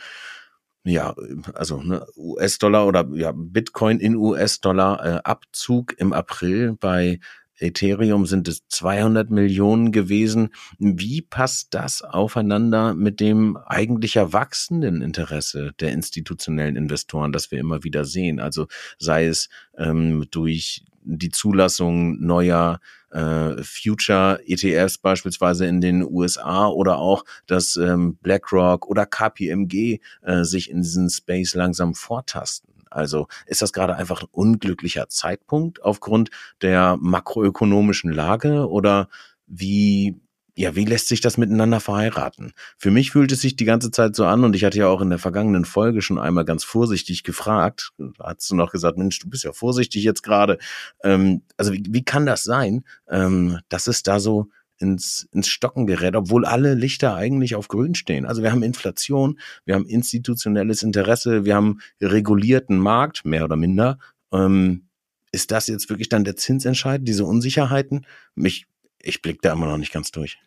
ja, 0.84 1.16
also 1.54 1.82
ne, 1.82 2.06
US-Dollar 2.16 2.86
oder 2.86 3.08
ja, 3.14 3.32
Bitcoin 3.36 4.00
in 4.00 4.16
US-Dollar 4.16 5.06
äh, 5.06 5.20
Abzug 5.24 5.96
im 5.98 6.14
April 6.14 6.76
bei 6.80 7.20
Ethereum 7.60 8.26
sind 8.26 8.48
es 8.48 8.68
200 8.70 9.30
Millionen 9.30 9.92
gewesen. 9.92 10.50
Wie 10.80 11.22
passt 11.22 11.74
das 11.74 12.02
aufeinander 12.02 12.94
mit 12.94 13.20
dem 13.20 13.58
eigentlich 13.58 14.16
erwachsenen 14.16 15.02
Interesse 15.02 15.72
der 15.80 15.92
institutionellen 15.92 16.76
Investoren, 16.76 17.32
das 17.32 17.52
wir 17.52 17.60
immer 17.60 17.84
wieder 17.84 18.06
sehen? 18.06 18.40
Also 18.40 18.68
sei 18.98 19.26
es 19.26 19.50
ähm, 19.78 20.26
durch 20.32 20.84
die 21.06 21.30
Zulassung 21.30 22.20
neuer 22.22 22.80
äh, 23.12 23.62
Future-ETFs 23.62 24.98
beispielsweise 24.98 25.66
in 25.66 25.82
den 25.82 26.04
USA 26.04 26.68
oder 26.68 26.98
auch, 26.98 27.24
dass 27.46 27.76
ähm, 27.76 28.16
BlackRock 28.16 28.88
oder 28.88 29.06
KPMG 29.06 30.00
äh, 30.22 30.44
sich 30.44 30.70
in 30.70 30.82
diesen 30.82 31.10
Space 31.10 31.54
langsam 31.54 31.94
vortasten. 31.94 32.73
Also 32.94 33.28
ist 33.46 33.62
das 33.62 33.74
gerade 33.74 33.96
einfach 33.96 34.24
ein 34.24 34.30
unglücklicher 34.32 35.10
Zeitpunkt 35.10 35.84
aufgrund 35.84 36.30
der 36.62 36.98
makroökonomischen 37.00 38.12
Lage 38.12 38.70
oder 38.70 39.10
wie 39.48 40.20
ja, 40.56 40.76
wie 40.76 40.86
lässt 40.86 41.08
sich 41.08 41.20
das 41.20 41.38
miteinander 41.38 41.80
verheiraten? 41.80 42.54
Für 42.78 42.92
mich 42.92 43.12
fühlt 43.12 43.32
es 43.32 43.42
sich 43.42 43.56
die 43.56 43.66
ganze 43.66 43.90
Zeit 43.90 44.16
so 44.16 44.26
an 44.26 44.44
und 44.44 44.56
ich 44.56 44.64
hatte 44.64 44.78
ja 44.78 44.88
auch 44.88 45.02
in 45.02 45.10
der 45.10 45.18
vergangenen 45.18 45.66
Folge 45.66 46.02
schon 46.02 46.20
einmal 46.20 46.46
ganz 46.46 46.64
vorsichtig 46.64 47.24
gefragt. 47.24 47.92
Da 47.98 48.26
hast 48.26 48.52
du 48.52 48.56
noch 48.56 48.72
gesagt, 48.72 48.98
Mensch, 48.98 49.18
du 49.18 49.30
bist 49.30 49.44
ja 49.44 49.52
vorsichtig 49.52 50.04
jetzt 50.04 50.22
gerade. 50.22 50.60
Ähm, 51.04 51.42
also 51.58 51.74
wie, 51.74 51.84
wie 51.90 52.06
kann 52.06 52.28
das 52.28 52.44
sein, 52.44 52.84
ähm, 53.10 53.60
dass 53.70 53.88
es 53.88 54.04
da 54.04 54.20
so 54.20 54.50
ins, 54.78 55.28
ins 55.32 55.48
Stocken 55.48 55.88
gerät, 55.88 56.16
obwohl 56.16 56.46
alle 56.46 56.74
Lichter 56.74 57.16
eigentlich 57.16 57.56
auf 57.56 57.68
grün 57.68 57.96
stehen. 57.96 58.26
Also 58.26 58.44
wir 58.44 58.52
haben 58.52 58.64
Inflation, 58.64 59.40
wir 59.66 59.76
haben 59.76 59.86
institutionelles 59.86 60.84
Interesse, 60.84 61.46
wir 61.46 61.56
haben 61.56 61.80
regulierten 62.02 62.78
Markt, 62.78 63.26
mehr 63.26 63.46
oder 63.46 63.56
minder. 63.56 64.00
Ähm, 64.32 64.88
ist 65.32 65.52
das 65.52 65.68
jetzt 65.68 65.90
wirklich 65.90 66.10
dann 66.10 66.24
der 66.24 66.36
Zinsentscheid, 66.36 67.02
diese 67.04 67.26
Unsicherheiten? 67.26 68.06
Mich, 68.36 68.68
ich 69.00 69.22
blick 69.22 69.42
da 69.42 69.54
immer 69.54 69.66
noch 69.66 69.78
nicht 69.78 69.94
ganz 69.94 70.12
durch. 70.12 70.38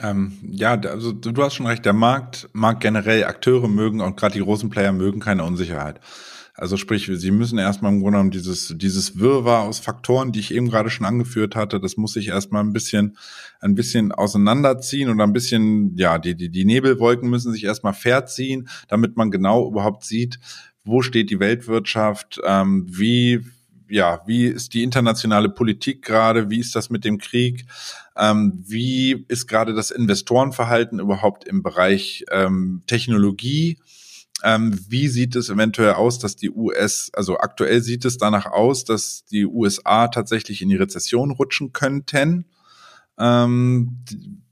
Ähm, 0.00 0.38
ja, 0.42 0.78
also 0.78 1.12
du 1.12 1.42
hast 1.42 1.54
schon 1.54 1.66
recht, 1.66 1.84
der 1.84 1.92
Markt 1.92 2.48
mag 2.52 2.80
generell 2.80 3.24
Akteure 3.24 3.68
mögen 3.68 4.00
und 4.00 4.16
gerade 4.16 4.34
die 4.34 4.44
großen 4.44 4.68
Player 4.68 4.92
mögen 4.92 5.20
keine 5.20 5.44
Unsicherheit. 5.44 6.00
Also 6.58 6.78
sprich, 6.78 7.10
sie 7.12 7.30
müssen 7.30 7.58
erstmal 7.58 7.92
im 7.92 8.00
Grunde 8.00 8.16
genommen 8.16 8.30
dieses, 8.30 8.72
dieses 8.76 9.18
Wirrwarr 9.18 9.64
aus 9.64 9.78
Faktoren, 9.78 10.32
die 10.32 10.40
ich 10.40 10.54
eben 10.54 10.70
gerade 10.70 10.88
schon 10.88 11.04
angeführt 11.04 11.54
hatte, 11.54 11.80
das 11.80 11.98
muss 11.98 12.14
sich 12.14 12.28
erstmal 12.28 12.64
ein 12.64 12.72
bisschen, 12.72 13.18
ein 13.60 13.74
bisschen 13.74 14.10
auseinanderziehen 14.10 15.10
oder 15.10 15.24
ein 15.24 15.34
bisschen, 15.34 15.94
ja, 15.98 16.18
die, 16.18 16.34
die, 16.34 16.48
die 16.48 16.64
Nebelwolken 16.64 17.28
müssen 17.28 17.52
sich 17.52 17.64
erstmal 17.64 17.92
verziehen, 17.92 18.68
damit 18.88 19.18
man 19.18 19.30
genau 19.30 19.68
überhaupt 19.68 20.04
sieht, 20.04 20.40
wo 20.82 21.02
steht 21.02 21.28
die 21.28 21.40
Weltwirtschaft, 21.40 22.40
ähm, 22.44 22.86
wie, 22.88 23.44
ja, 23.90 24.22
wie 24.26 24.46
ist 24.46 24.72
die 24.72 24.82
internationale 24.82 25.50
Politik 25.50 26.02
gerade, 26.02 26.48
wie 26.48 26.60
ist 26.60 26.74
das 26.74 26.88
mit 26.88 27.04
dem 27.04 27.18
Krieg, 27.18 27.66
ähm, 28.16 28.64
wie 28.66 29.26
ist 29.28 29.46
gerade 29.46 29.74
das 29.74 29.90
Investorenverhalten 29.90 31.00
überhaupt 31.00 31.44
im 31.44 31.62
Bereich 31.62 32.24
ähm, 32.30 32.82
Technologie, 32.86 33.78
Ähm, 34.42 34.78
wie 34.88 35.08
sieht 35.08 35.34
es 35.34 35.48
eventuell 35.48 35.94
aus, 35.94 36.18
dass 36.18 36.36
die 36.36 36.50
US, 36.50 37.10
also 37.14 37.38
aktuell 37.38 37.80
sieht 37.80 38.04
es 38.04 38.18
danach 38.18 38.46
aus, 38.46 38.84
dass 38.84 39.24
die 39.24 39.46
USA 39.46 40.08
tatsächlich 40.08 40.60
in 40.60 40.68
die 40.68 40.76
Rezession 40.76 41.30
rutschen 41.30 41.72
könnten. 41.72 42.44
Ähm, 43.18 44.04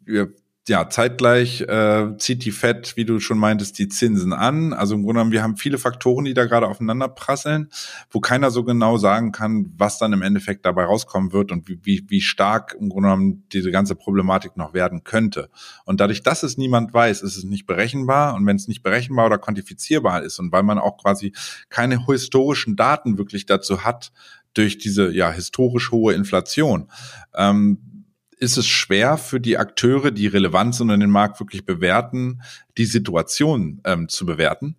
wir 0.05 0.33
ja, 0.67 0.89
zeitgleich 0.89 1.61
äh, 1.61 2.17
zieht 2.17 2.45
die 2.45 2.51
Fed, 2.51 2.97
wie 2.97 3.05
du 3.05 3.21
schon 3.21 3.37
meintest, 3.37 3.79
die 3.79 3.89
Zinsen 3.89 4.33
an. 4.33 4.73
Also 4.73 4.95
im 4.95 5.03
Grunde 5.03 5.19
genommen, 5.19 5.33
wir 5.33 5.43
haben 5.43 5.59
viele 5.59 5.77
Faktoren, 5.77 6.25
die 6.25 6.33
da 6.33 6.47
gerade 6.47 6.67
aufeinander 6.69 7.09
prasseln, 7.09 7.69
wo 8.11 8.21
keiner 8.21 8.51
so 8.51 8.65
genau 8.65 8.97
sagen 8.97 9.31
kann, 9.31 9.71
was 9.77 9.99
dann 9.99 10.15
im 10.15 10.23
Endeffekt 10.23 10.65
dabei 10.65 10.85
rauskommen 10.85 11.33
wird 11.33 11.53
und 11.53 11.69
wie, 11.69 11.79
wie, 11.83 12.07
wie 12.09 12.23
stark 12.23 12.75
im 12.81 12.89
Grunde 12.89 13.09
genommen 13.09 13.45
diese 13.53 13.71
ganze 13.71 13.95
Problematik 13.95 14.57
noch 14.57 14.73
werden 14.73 15.05
könnte. 15.05 15.51
Und 15.85 16.01
dadurch, 16.01 16.23
dass 16.23 16.43
es 16.43 16.57
niemand 16.57 16.95
weiß, 16.95 17.21
ist 17.21 17.37
es 17.37 17.45
nicht 17.45 17.67
berechenbar. 17.67 18.35
Und 18.35 18.47
wenn 18.47 18.57
es 18.57 18.67
nicht 18.67 18.83
berechenbar 18.83 19.27
oder 19.27 19.37
quantifizierbar 19.37 20.23
ist 20.23 20.39
und 20.39 20.51
weil 20.51 20.63
man 20.63 20.79
auch 20.79 20.97
quasi 20.97 21.33
keine 21.69 22.07
historischen 22.07 22.75
Daten 22.75 23.19
wirklich 23.19 23.45
dazu 23.45 23.85
hat, 23.85 24.13
durch 24.55 24.79
diese 24.79 25.13
ja 25.13 25.31
historisch 25.31 25.91
hohe 25.91 26.15
Inflation, 26.15 26.89
ähm, 27.35 27.94
ist 28.45 28.59
es 28.59 28.67
schwer 28.67 29.17
für 29.17 29.41
die 29.41 29.59
Akteure, 29.59 30.11
die 30.11 30.27
relevant 30.27 30.75
sind 30.75 30.91
und 30.91 31.01
den 31.01 31.11
Markt 31.11 31.41
wirklich 31.41 31.65
bewerten, 31.65 32.43
die 32.77 32.85
Situation 32.85 33.81
ähm, 33.85 34.09
zu 34.09 34.27
bewerten. 34.27 34.77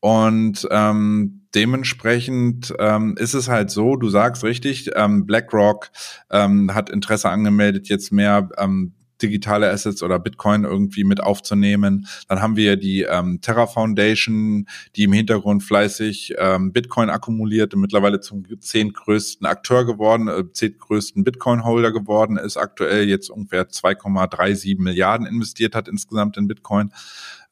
Und 0.00 0.66
ähm, 0.70 1.42
dementsprechend 1.54 2.74
ähm, 2.78 3.16
ist 3.16 3.34
es 3.34 3.48
halt 3.48 3.70
so, 3.70 3.96
du 3.96 4.08
sagst 4.08 4.44
richtig, 4.44 4.90
ähm, 4.94 5.26
BlackRock 5.26 5.90
ähm, 6.30 6.74
hat 6.74 6.90
Interesse 6.90 7.30
angemeldet, 7.30 7.88
jetzt 7.88 8.12
mehr 8.12 8.48
ähm, 8.58 8.94
digitale 9.22 9.70
Assets 9.70 10.02
oder 10.02 10.18
Bitcoin 10.18 10.64
irgendwie 10.64 11.04
mit 11.04 11.20
aufzunehmen. 11.22 12.06
Dann 12.28 12.40
haben 12.40 12.56
wir 12.56 12.76
die 12.76 13.02
ähm, 13.02 13.40
Terra 13.40 13.66
Foundation, 13.66 14.66
die 14.96 15.04
im 15.04 15.12
Hintergrund 15.12 15.62
fleißig 15.62 16.34
ähm, 16.38 16.72
Bitcoin 16.72 17.10
akkumuliert 17.10 17.74
und 17.74 17.80
mittlerweile 17.80 18.20
zum 18.20 18.44
zehntgrößten 18.60 19.46
Akteur 19.46 19.84
geworden, 19.84 20.28
äh, 20.28 20.44
zehntgrößten 20.52 21.24
Bitcoin-Holder 21.24 21.92
geworden 21.92 22.36
ist, 22.36 22.56
aktuell 22.56 23.08
jetzt 23.08 23.30
ungefähr 23.30 23.68
2,37 23.68 24.80
Milliarden 24.80 25.26
investiert 25.26 25.74
hat 25.74 25.88
insgesamt 25.88 26.36
in 26.36 26.48
Bitcoin. 26.48 26.92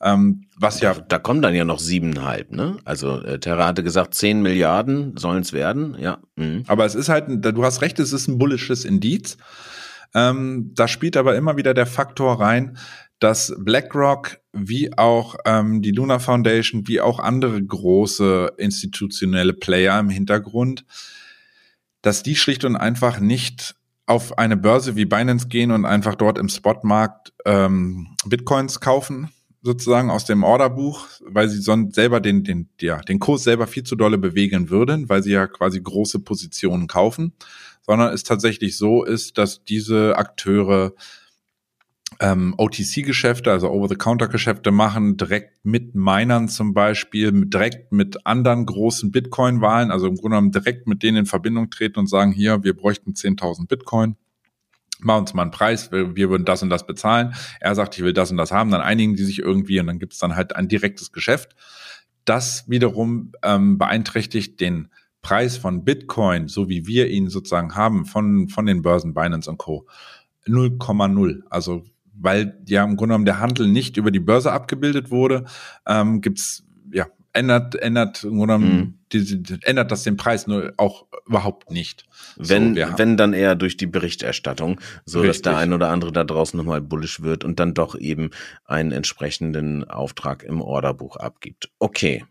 Ähm, 0.00 0.42
was 0.56 0.80
ja. 0.80 0.94
Da 0.94 1.18
kommen 1.18 1.40
dann 1.40 1.54
ja 1.54 1.64
noch 1.64 1.78
siebeneinhalb, 1.78 2.52
ne? 2.52 2.76
Also 2.84 3.22
äh, 3.22 3.38
Terra 3.40 3.66
hatte 3.66 3.82
gesagt, 3.82 4.14
zehn 4.14 4.42
Milliarden 4.42 5.16
sollen 5.16 5.40
es 5.40 5.52
werden, 5.54 5.96
ja. 5.98 6.18
Mhm. 6.36 6.64
Aber 6.66 6.84
es 6.84 6.94
ist 6.94 7.08
halt, 7.08 7.24
du 7.28 7.64
hast 7.64 7.80
recht, 7.80 7.98
es 7.98 8.12
ist 8.12 8.28
ein 8.28 8.38
bullisches 8.38 8.84
Indiz. 8.84 9.38
Ähm, 10.16 10.72
da 10.74 10.88
spielt 10.88 11.14
aber 11.18 11.36
immer 11.36 11.58
wieder 11.58 11.74
der 11.74 11.84
Faktor 11.84 12.40
rein, 12.40 12.78
dass 13.18 13.54
BlackRock 13.58 14.38
wie 14.52 14.96
auch 14.96 15.36
ähm, 15.44 15.82
die 15.82 15.90
Luna 15.90 16.18
Foundation, 16.18 16.88
wie 16.88 17.02
auch 17.02 17.18
andere 17.18 17.62
große 17.62 18.54
institutionelle 18.56 19.52
Player 19.52 20.00
im 20.00 20.08
Hintergrund, 20.08 20.86
dass 22.00 22.22
die 22.22 22.34
schlicht 22.34 22.64
und 22.64 22.76
einfach 22.76 23.20
nicht 23.20 23.74
auf 24.06 24.38
eine 24.38 24.56
Börse 24.56 24.96
wie 24.96 25.04
Binance 25.04 25.48
gehen 25.48 25.70
und 25.70 25.84
einfach 25.84 26.14
dort 26.14 26.38
im 26.38 26.48
Spotmarkt 26.48 27.34
ähm, 27.44 28.08
Bitcoins 28.24 28.80
kaufen, 28.80 29.28
sozusagen 29.60 30.10
aus 30.10 30.24
dem 30.24 30.44
Orderbuch, 30.44 31.06
weil 31.26 31.50
sie 31.50 31.60
sonst 31.60 31.94
selber 31.94 32.20
den, 32.20 32.42
den, 32.42 32.70
ja, 32.80 33.00
den 33.02 33.18
Kurs 33.18 33.42
selber 33.42 33.66
viel 33.66 33.82
zu 33.82 33.96
dolle 33.96 34.16
bewegen 34.16 34.70
würden, 34.70 35.10
weil 35.10 35.22
sie 35.22 35.32
ja 35.32 35.46
quasi 35.46 35.80
große 35.80 36.20
Positionen 36.20 36.86
kaufen, 36.86 37.34
sondern 37.86 38.12
es 38.12 38.24
tatsächlich 38.24 38.76
so 38.76 39.04
ist, 39.04 39.38
dass 39.38 39.64
diese 39.64 40.16
Akteure 40.16 40.92
ähm, 42.20 42.54
OTC-Geschäfte, 42.56 43.50
also 43.50 43.70
Over-the-Counter-Geschäfte 43.70 44.70
machen, 44.70 45.16
direkt 45.16 45.64
mit 45.64 45.94
Minern 45.94 46.48
zum 46.48 46.72
Beispiel, 46.72 47.32
direkt 47.46 47.92
mit 47.92 48.26
anderen 48.26 48.66
großen 48.66 49.10
Bitcoin-Wahlen, 49.10 49.90
also 49.90 50.06
im 50.06 50.14
Grunde 50.14 50.36
genommen 50.36 50.52
direkt 50.52 50.86
mit 50.86 51.02
denen 51.02 51.18
in 51.18 51.26
Verbindung 51.26 51.70
treten 51.70 51.98
und 51.98 52.08
sagen, 52.08 52.32
hier, 52.32 52.62
wir 52.64 52.74
bräuchten 52.74 53.12
10.000 53.12 53.68
Bitcoin, 53.68 54.16
mach 55.00 55.18
uns 55.18 55.34
mal 55.34 55.42
einen 55.42 55.50
Preis, 55.50 55.92
wir, 55.92 56.16
wir 56.16 56.30
würden 56.30 56.44
das 56.44 56.62
und 56.62 56.70
das 56.70 56.86
bezahlen. 56.86 57.34
Er 57.60 57.74
sagt, 57.74 57.96
ich 57.96 58.04
will 58.04 58.12
das 58.12 58.30
und 58.30 58.36
das 58.36 58.52
haben, 58.52 58.70
dann 58.70 58.80
einigen 58.80 59.14
die 59.16 59.24
sich 59.24 59.40
irgendwie 59.40 59.78
und 59.80 59.86
dann 59.86 59.98
gibt's 59.98 60.18
dann 60.18 60.36
halt 60.36 60.56
ein 60.56 60.68
direktes 60.68 61.12
Geschäft. 61.12 61.54
Das 62.24 62.68
wiederum 62.68 63.32
ähm, 63.42 63.78
beeinträchtigt 63.78 64.60
den 64.60 64.88
Preis 65.26 65.56
von 65.56 65.82
Bitcoin, 65.82 66.46
so 66.46 66.68
wie 66.68 66.86
wir 66.86 67.08
ihn 67.08 67.28
sozusagen 67.28 67.74
haben 67.74 68.04
von, 68.04 68.48
von 68.48 68.64
den 68.64 68.82
Börsen 68.82 69.12
Binance 69.12 69.50
und 69.50 69.58
Co. 69.58 69.84
0,0. 70.46 71.42
Also 71.50 71.82
weil 72.18 72.62
ja 72.68 72.84
im 72.84 72.96
Grunde 72.96 73.14
genommen 73.14 73.24
der 73.24 73.40
Handel 73.40 73.66
nicht 73.66 73.96
über 73.96 74.12
die 74.12 74.20
Börse 74.20 74.52
abgebildet 74.52 75.10
wurde, 75.10 75.44
ähm, 75.84 76.20
gibt's 76.20 76.64
ja 76.92 77.06
ändert 77.32 77.74
ändert 77.74 78.22
im 78.22 78.38
Grunde 78.38 78.54
genommen 78.54 78.76
mhm. 78.78 78.94
die, 79.12 79.42
die, 79.42 79.58
ändert 79.62 79.90
das 79.90 80.04
den 80.04 80.16
Preis 80.16 80.46
nur 80.46 80.72
auch 80.76 81.06
überhaupt 81.26 81.72
nicht. 81.72 82.04
Wenn 82.36 82.76
so, 82.76 82.82
wenn 82.96 83.16
dann 83.16 83.32
eher 83.32 83.56
durch 83.56 83.76
die 83.76 83.86
Berichterstattung, 83.86 84.80
so 85.04 85.22
Richtig. 85.22 85.42
dass 85.42 85.52
der 85.52 85.58
ein 85.58 85.72
oder 85.72 85.88
andere 85.88 86.12
da 86.12 86.22
draußen 86.22 86.56
nochmal 86.56 86.80
bullisch 86.80 87.20
wird 87.20 87.42
und 87.42 87.58
dann 87.58 87.74
doch 87.74 87.98
eben 87.98 88.30
einen 88.64 88.92
entsprechenden 88.92 89.82
Auftrag 89.82 90.44
im 90.44 90.62
Orderbuch 90.62 91.16
abgibt. 91.16 91.68
Okay. 91.80 92.24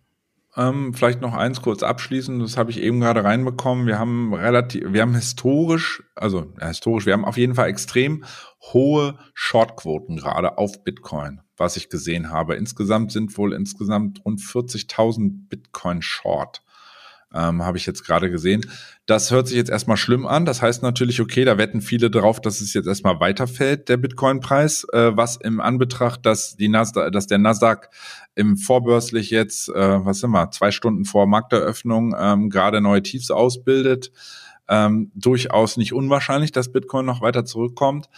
Ähm, 0.58 0.94
vielleicht 0.94 1.22
noch 1.22 1.34
eins 1.34 1.62
kurz 1.62 1.84
abschließen, 1.84 2.40
das 2.40 2.56
habe 2.56 2.72
ich 2.72 2.80
eben 2.80 3.02
gerade 3.02 3.24
reinbekommen. 3.24 3.88
Wir 3.88 4.00
haben 4.00 4.34
relativ, 4.34 4.94
wir 4.94 5.02
haben 5.02 5.14
historisch, 5.14 6.02
also 6.16 6.54
ja, 6.60 6.68
historisch, 6.68 7.06
wir 7.06 7.14
haben 7.14 7.26
auf 7.26 7.38
jeden 7.38 7.56
Fall 7.56 7.68
extrem 7.68 8.24
hohe 8.74 9.18
Shortquoten 9.34 10.16
gerade 10.16 10.58
auf 10.58 10.84
Bitcoin, 10.84 11.42
was 11.58 11.76
ich 11.76 11.90
gesehen 11.90 12.32
habe. 12.32 12.56
Insgesamt 12.56 13.12
sind 13.12 13.38
wohl 13.38 13.54
insgesamt 13.54 14.24
rund 14.24 14.40
40.000 14.40 15.50
Bitcoin 15.50 16.02
Short 16.02 16.62
ähm, 17.36 17.64
habe 17.64 17.78
ich 17.78 17.86
jetzt 17.86 18.06
gerade 18.06 18.32
gesehen. 18.32 18.62
Das 19.06 19.30
hört 19.30 19.48
sich 19.48 19.58
jetzt 19.58 19.70
erstmal 19.70 19.98
schlimm 19.98 20.26
an. 20.26 20.46
Das 20.46 20.62
heißt 20.62 20.82
natürlich, 20.82 21.22
okay, 21.22 21.46
da 21.46 21.58
wetten 21.58 21.82
viele 21.82 22.10
drauf, 22.10 22.40
dass 22.40 22.62
es 22.62 22.74
jetzt 22.74 22.88
erstmal 22.88 23.20
weiterfällt, 23.20 23.90
der 23.90 23.98
Bitcoin-Preis, 23.98 24.88
äh, 24.94 25.16
was 25.16 25.36
im 25.38 25.60
Anbetracht, 25.60 26.26
dass 26.26 26.56
die 26.56 26.70
Nasdaq, 26.70 27.12
dass 27.12 27.28
der 27.28 27.38
Nasdaq 27.38 27.90
im 28.36 28.58
vorbörslich 28.58 29.30
jetzt, 29.30 29.70
äh, 29.70 30.06
was 30.06 30.20
sind 30.20 30.32
wir, 30.32 30.52
zwei 30.52 30.72
Stunden 30.72 31.06
vor 31.06 31.26
Markteröffnung 31.26 32.16
ähm, 32.18 32.50
gerade 32.50 32.82
neue 32.82 33.02
Tiefs 33.02 33.32
ausbildet. 33.32 34.12
Ähm, 34.68 35.12
durchaus 35.16 35.78
nicht 35.78 35.94
unwahrscheinlich, 35.94 36.52
dass 36.52 36.72
Bitcoin 36.72 37.06
noch 37.06 37.22
weiter 37.22 37.46
zurückkommt. 37.46 38.10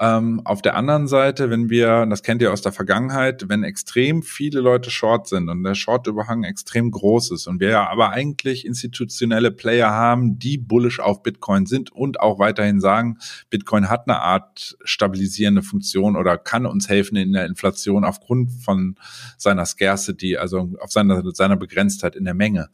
Ähm, 0.00 0.40
auf 0.44 0.60
der 0.60 0.74
anderen 0.74 1.06
Seite, 1.06 1.50
wenn 1.50 1.70
wir, 1.70 2.04
das 2.06 2.24
kennt 2.24 2.42
ihr 2.42 2.52
aus 2.52 2.62
der 2.62 2.72
Vergangenheit, 2.72 3.48
wenn 3.48 3.62
extrem 3.62 4.24
viele 4.24 4.58
Leute 4.58 4.90
short 4.90 5.28
sind 5.28 5.48
und 5.48 5.62
der 5.62 5.76
Short-Überhang 5.76 6.42
extrem 6.42 6.90
groß 6.90 7.30
ist 7.30 7.46
und 7.46 7.60
wir 7.60 7.68
ja 7.68 7.88
aber 7.88 8.10
eigentlich 8.10 8.66
institutionelle 8.66 9.52
Player 9.52 9.90
haben, 9.90 10.36
die 10.40 10.58
bullish 10.58 10.98
auf 10.98 11.22
Bitcoin 11.22 11.66
sind 11.66 11.92
und 11.92 12.18
auch 12.18 12.40
weiterhin 12.40 12.80
sagen, 12.80 13.18
Bitcoin 13.50 13.88
hat 13.88 14.08
eine 14.08 14.20
Art 14.20 14.76
stabilisierende 14.82 15.62
Funktion 15.62 16.16
oder 16.16 16.38
kann 16.38 16.66
uns 16.66 16.88
helfen 16.88 17.14
in 17.14 17.32
der 17.32 17.46
Inflation 17.46 18.04
aufgrund 18.04 18.50
von 18.50 18.96
seiner 19.38 19.64
Scarcity, 19.64 20.36
also 20.36 20.72
auf 20.80 20.90
seiner, 20.90 21.22
seiner 21.34 21.56
Begrenztheit 21.56 22.16
in 22.16 22.24
der 22.24 22.34
Menge 22.34 22.68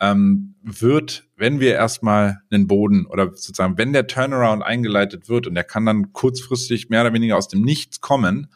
ähm, 0.00 0.54
wird, 0.62 1.24
wenn 1.36 1.60
wir 1.60 1.74
erstmal 1.74 2.40
einen 2.50 2.66
Boden 2.66 3.06
oder 3.06 3.26
sozusagen, 3.26 3.78
wenn 3.78 3.92
der 3.92 4.06
Turnaround 4.06 4.62
eingeleitet 4.62 5.28
wird 5.28 5.46
und 5.46 5.54
der 5.54 5.64
kann 5.64 5.86
dann 5.86 6.12
kurzfristig 6.12 6.88
mehr 6.88 7.02
oder 7.02 7.12
weniger 7.12 7.36
aus 7.36 7.48
dem 7.48 7.62
Nichts 7.62 8.00
kommen, 8.00 8.48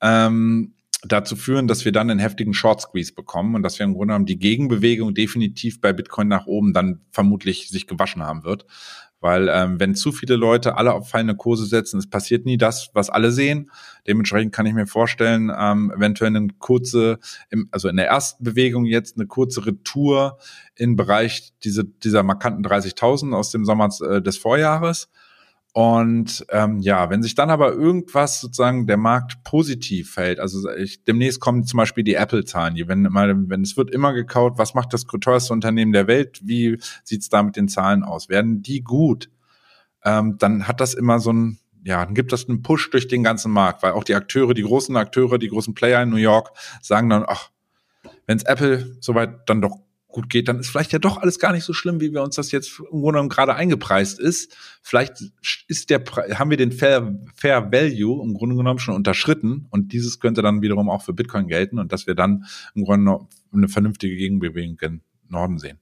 ähm, 0.00 0.74
dazu 1.02 1.34
führen, 1.34 1.66
dass 1.66 1.84
wir 1.84 1.92
dann 1.92 2.10
einen 2.10 2.20
heftigen 2.20 2.52
Short 2.52 2.80
Squeeze 2.80 3.14
bekommen 3.14 3.54
und 3.54 3.62
dass 3.62 3.78
wir 3.78 3.84
im 3.84 3.94
Grunde 3.94 4.12
genommen 4.12 4.26
die 4.26 4.38
Gegenbewegung 4.38 5.14
definitiv 5.14 5.80
bei 5.80 5.92
Bitcoin 5.92 6.28
nach 6.28 6.46
oben 6.46 6.72
dann 6.74 7.00
vermutlich 7.10 7.68
sich 7.68 7.86
gewaschen 7.86 8.22
haben 8.22 8.44
wird. 8.44 8.66
Weil 9.20 9.48
ähm, 9.52 9.78
wenn 9.78 9.94
zu 9.94 10.12
viele 10.12 10.36
Leute 10.36 10.76
alle 10.76 10.92
auf 10.94 11.10
fallende 11.10 11.36
Kurse 11.36 11.66
setzen, 11.66 11.98
es 11.98 12.08
passiert 12.08 12.46
nie 12.46 12.56
das, 12.56 12.90
was 12.94 13.10
alle 13.10 13.32
sehen. 13.32 13.70
Dementsprechend 14.06 14.54
kann 14.54 14.66
ich 14.66 14.72
mir 14.72 14.86
vorstellen, 14.86 15.52
ähm, 15.56 15.92
eventuell 15.94 16.34
eine 16.34 16.48
kurze, 16.58 17.18
im, 17.50 17.68
also 17.70 17.88
in 17.88 17.96
der 17.96 18.06
ersten 18.06 18.42
Bewegung 18.44 18.86
jetzt 18.86 19.16
eine 19.16 19.26
kurze 19.26 19.66
Retour 19.66 20.38
im 20.74 20.96
Bereich 20.96 21.52
diese, 21.62 21.84
dieser 21.84 22.22
markanten 22.22 22.64
30.000 22.64 23.34
aus 23.34 23.50
dem 23.50 23.64
Sommer 23.64 23.90
äh, 24.08 24.22
des 24.22 24.38
Vorjahres 24.38 25.10
und 25.72 26.44
ähm, 26.50 26.80
ja, 26.80 27.10
wenn 27.10 27.22
sich 27.22 27.36
dann 27.36 27.48
aber 27.48 27.72
irgendwas 27.72 28.40
sozusagen 28.40 28.88
der 28.88 28.96
Markt 28.96 29.44
positiv 29.44 30.12
fällt, 30.14 30.40
also 30.40 30.68
ich, 30.70 31.04
demnächst 31.04 31.38
kommen 31.38 31.64
zum 31.64 31.76
Beispiel 31.76 32.02
die 32.02 32.14
Apple-Zahlen, 32.14 32.76
wenn 32.88 33.02
mal, 33.02 33.48
wenn 33.48 33.62
es 33.62 33.76
wird 33.76 33.90
immer 33.90 34.12
gekaut, 34.12 34.58
was 34.58 34.74
macht 34.74 34.92
das 34.92 35.04
teuerste 35.04 35.52
Unternehmen 35.52 35.92
der 35.92 36.08
Welt, 36.08 36.40
wie 36.42 36.80
sieht's 37.04 37.28
da 37.28 37.42
mit 37.44 37.54
den 37.54 37.68
Zahlen 37.68 38.02
aus? 38.02 38.28
Werden 38.28 38.62
die 38.62 38.82
gut? 38.82 39.30
Ähm, 40.04 40.38
dann 40.38 40.66
hat 40.66 40.80
das 40.80 40.94
immer 40.94 41.20
so 41.20 41.32
ein, 41.32 41.60
ja, 41.84 42.04
dann 42.04 42.14
gibt 42.14 42.32
das 42.32 42.48
einen 42.48 42.62
Push 42.62 42.90
durch 42.90 43.06
den 43.06 43.22
ganzen 43.22 43.52
Markt, 43.52 43.84
weil 43.84 43.92
auch 43.92 44.04
die 44.04 44.16
Akteure, 44.16 44.54
die 44.54 44.62
großen 44.62 44.96
Akteure, 44.96 45.38
die 45.38 45.48
großen 45.48 45.74
Player 45.74 46.02
in 46.02 46.10
New 46.10 46.16
York 46.16 46.50
sagen 46.82 47.08
dann, 47.10 47.24
ach, 47.28 47.50
wenn's 48.26 48.42
Apple 48.42 48.96
soweit 49.00 49.48
dann 49.48 49.62
doch 49.62 49.78
gut 50.10 50.28
geht, 50.28 50.48
dann 50.48 50.58
ist 50.58 50.70
vielleicht 50.70 50.92
ja 50.92 50.98
doch 50.98 51.18
alles 51.18 51.38
gar 51.38 51.52
nicht 51.52 51.64
so 51.64 51.72
schlimm, 51.72 52.00
wie 52.00 52.12
wir 52.12 52.22
uns 52.22 52.36
das 52.36 52.52
jetzt 52.52 52.78
im 52.78 53.00
Grunde 53.00 53.12
genommen 53.12 53.28
gerade 53.28 53.54
eingepreist 53.54 54.18
ist. 54.18 54.56
Vielleicht 54.82 55.22
ist 55.68 55.90
der, 55.90 56.02
haben 56.34 56.50
wir 56.50 56.56
den 56.56 56.72
Fair, 56.72 57.18
Fair 57.34 57.72
Value 57.72 58.22
im 58.22 58.34
Grunde 58.34 58.56
genommen 58.56 58.78
schon 58.78 58.94
unterschritten 58.94 59.66
und 59.70 59.92
dieses 59.92 60.20
könnte 60.20 60.42
dann 60.42 60.62
wiederum 60.62 60.90
auch 60.90 61.02
für 61.02 61.12
Bitcoin 61.12 61.46
gelten 61.46 61.78
und 61.78 61.92
dass 61.92 62.06
wir 62.06 62.14
dann 62.14 62.44
im 62.74 62.84
Grunde 62.84 63.04
genommen 63.04 63.28
eine 63.52 63.68
vernünftige 63.68 64.16
Gegenbewegung 64.16 64.78
in 64.80 65.00
Norden 65.28 65.58
sehen. 65.58 65.78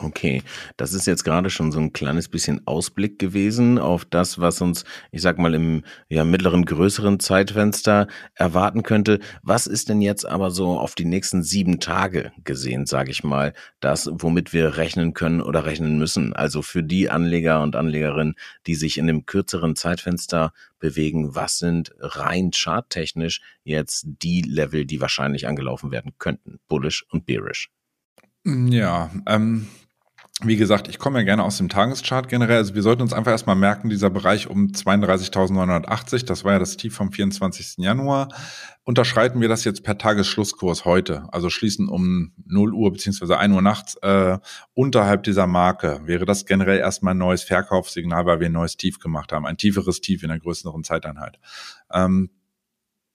Okay, 0.00 0.44
das 0.76 0.92
ist 0.92 1.08
jetzt 1.08 1.24
gerade 1.24 1.50
schon 1.50 1.72
so 1.72 1.80
ein 1.80 1.92
kleines 1.92 2.28
bisschen 2.28 2.64
Ausblick 2.68 3.18
gewesen 3.18 3.80
auf 3.80 4.04
das, 4.04 4.38
was 4.38 4.60
uns, 4.60 4.84
ich 5.10 5.22
sag 5.22 5.38
mal, 5.38 5.54
im 5.54 5.82
ja, 6.08 6.22
mittleren, 6.22 6.64
größeren 6.64 7.18
Zeitfenster 7.18 8.06
erwarten 8.36 8.84
könnte. 8.84 9.18
Was 9.42 9.66
ist 9.66 9.88
denn 9.88 10.00
jetzt 10.00 10.24
aber 10.24 10.52
so 10.52 10.78
auf 10.78 10.94
die 10.94 11.04
nächsten 11.04 11.42
sieben 11.42 11.80
Tage 11.80 12.30
gesehen, 12.44 12.86
sage 12.86 13.10
ich 13.10 13.24
mal, 13.24 13.54
das, 13.80 14.08
womit 14.12 14.52
wir 14.52 14.76
rechnen 14.76 15.14
können 15.14 15.40
oder 15.40 15.64
rechnen 15.64 15.98
müssen? 15.98 16.32
Also 16.32 16.62
für 16.62 16.84
die 16.84 17.10
Anleger 17.10 17.60
und 17.60 17.74
Anlegerinnen, 17.74 18.36
die 18.68 18.76
sich 18.76 18.98
in 18.98 19.08
dem 19.08 19.26
kürzeren 19.26 19.74
Zeitfenster 19.74 20.52
bewegen, 20.78 21.34
was 21.34 21.58
sind 21.58 21.92
rein 21.98 22.52
charttechnisch 22.52 23.40
jetzt 23.64 24.06
die 24.22 24.42
Level, 24.42 24.86
die 24.86 25.00
wahrscheinlich 25.00 25.48
angelaufen 25.48 25.90
werden 25.90 26.12
könnten? 26.18 26.60
Bullish 26.68 27.04
und 27.10 27.26
bearish. 27.26 27.72
Ja, 28.44 29.10
ähm, 29.26 29.66
wie 30.44 30.56
gesagt, 30.56 30.86
ich 30.86 31.00
komme 31.00 31.18
ja 31.18 31.24
gerne 31.24 31.42
aus 31.42 31.58
dem 31.58 31.68
Tageschart 31.68 32.28
generell. 32.28 32.58
Also 32.58 32.76
wir 32.76 32.82
sollten 32.82 33.02
uns 33.02 33.12
einfach 33.12 33.32
erstmal 33.32 33.56
merken, 33.56 33.88
dieser 33.88 34.08
Bereich 34.08 34.48
um 34.48 34.68
32.980, 34.68 36.26
das 36.26 36.44
war 36.44 36.52
ja 36.52 36.58
das 36.60 36.76
Tief 36.76 36.94
vom 36.94 37.10
24. 37.10 37.78
Januar, 37.78 38.28
unterschreiten 38.84 39.40
wir 39.40 39.48
das 39.48 39.64
jetzt 39.64 39.82
per 39.82 39.98
Tagesschlusskurs 39.98 40.84
heute, 40.84 41.24
also 41.32 41.50
schließen 41.50 41.88
um 41.88 42.32
0 42.46 42.72
Uhr 42.72 42.92
beziehungsweise 42.92 43.36
1 43.36 43.52
Uhr 43.52 43.62
nachts 43.62 43.96
äh, 43.96 44.38
unterhalb 44.74 45.24
dieser 45.24 45.48
Marke, 45.48 46.02
wäre 46.04 46.24
das 46.24 46.46
generell 46.46 46.78
erstmal 46.78 47.14
ein 47.14 47.18
neues 47.18 47.42
Verkaufssignal, 47.42 48.24
weil 48.24 48.38
wir 48.38 48.46
ein 48.46 48.52
neues 48.52 48.76
Tief 48.76 49.00
gemacht 49.00 49.32
haben, 49.32 49.44
ein 49.44 49.56
tieferes 49.56 50.00
Tief 50.00 50.22
in 50.22 50.30
einer 50.30 50.40
größeren 50.40 50.84
Zeiteinheit. 50.84 51.40
Ähm, 51.92 52.30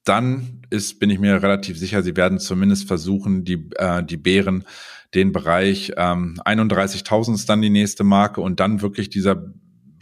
dann 0.03 0.61
ist, 0.69 0.99
bin 0.99 1.09
ich 1.09 1.19
mir 1.19 1.41
relativ 1.41 1.79
sicher, 1.79 2.03
sie 2.03 2.17
werden 2.17 2.39
zumindest 2.39 2.85
versuchen, 2.85 3.45
die, 3.45 3.69
äh, 3.77 4.03
die 4.03 4.17
Bären 4.17 4.65
den 5.13 5.31
Bereich 5.31 5.91
ähm, 5.95 6.39
31.000 6.43 7.35
ist 7.35 7.49
dann 7.49 7.61
die 7.61 7.69
nächste 7.69 8.03
Marke 8.03 8.41
und 8.41 8.59
dann 8.59 8.81
wirklich 8.81 9.09
dieser 9.09 9.53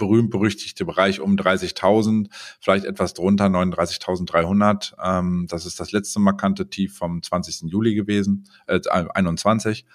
berühmt-berüchtigte 0.02 0.84
Bereich 0.84 1.20
um 1.20 1.36
30.000, 1.36 2.28
vielleicht 2.60 2.86
etwas 2.86 3.14
drunter, 3.14 3.46
39.300. 3.46 4.94
Ähm, 5.02 5.46
das 5.48 5.68
ist 5.68 5.80
das 5.80 5.92
letzte 5.92 6.20
markante 6.20 6.70
Tief 6.70 6.98
vom 6.98 7.22
20. 7.22 7.70
Juli 7.70 7.94
gewesen, 7.94 8.48
äh, 8.66 8.80
21. 8.90 9.86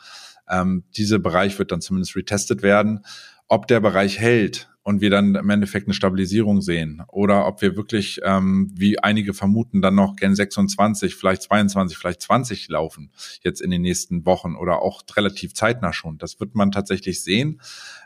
Ähm, 0.48 0.84
dieser 0.96 1.18
Bereich 1.18 1.58
wird 1.58 1.72
dann 1.72 1.80
zumindest 1.80 2.14
retestet 2.14 2.62
werden. 2.62 3.04
Ob 3.48 3.66
der 3.66 3.80
Bereich 3.80 4.20
hält, 4.20 4.68
und 4.87 5.01
wir 5.01 5.11
dann 5.11 5.34
im 5.34 5.51
Endeffekt 5.51 5.89
eine 5.89 5.95
Stabilisierung 5.95 6.61
sehen 6.61 7.03
oder 7.09 7.49
ob 7.49 7.61
wir 7.61 7.74
wirklich, 7.74 8.20
ähm, 8.22 8.70
wie 8.72 9.01
einige 9.01 9.34
vermuten, 9.34 9.82
dann 9.82 9.97
noch 9.97 10.14
Gen 10.14 10.37
26, 10.37 11.16
vielleicht 11.16 11.43
22, 11.43 11.99
vielleicht 11.99 12.22
20 12.22 12.68
laufen 12.68 13.11
jetzt 13.43 13.61
in 13.61 13.72
den 13.72 13.82
nächsten 13.82 14.24
Wochen 14.26 14.55
oder 14.55 14.82
auch 14.82 15.03
relativ 15.16 15.55
zeitnah 15.55 15.93
schon. 15.93 16.18
Das 16.18 16.39
wird 16.39 16.55
man 16.55 16.70
tatsächlich 16.70 17.24
sehen. 17.24 17.61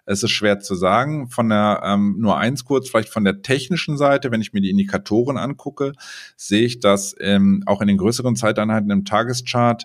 Es 0.07 0.23
ist 0.23 0.31
schwer 0.31 0.61
zu 0.61 0.75
sagen. 0.75 1.29
Von 1.29 1.51
der 1.51 1.83
ähm, 1.85 2.17
nur 2.19 2.39
eins 2.39 2.65
kurz, 2.65 2.89
vielleicht 2.89 3.11
von 3.11 3.25
der 3.25 3.43
technischen 3.43 3.99
Seite, 3.99 4.31
wenn 4.31 4.41
ich 4.41 4.55
mir 4.55 4.63
die 4.63 4.71
Indikatoren 4.71 5.37
angucke, 5.37 5.93
sehe 6.39 6.63
ich, 6.63 6.81
dass 6.81 7.15
ähm, 7.21 7.63
auch 7.67 7.83
in 7.83 7.89
den 7.89 7.99
größeren 7.99 8.37
Zeiteinheiten 8.37 8.91
im 8.91 9.05
Tageschart 9.05 9.85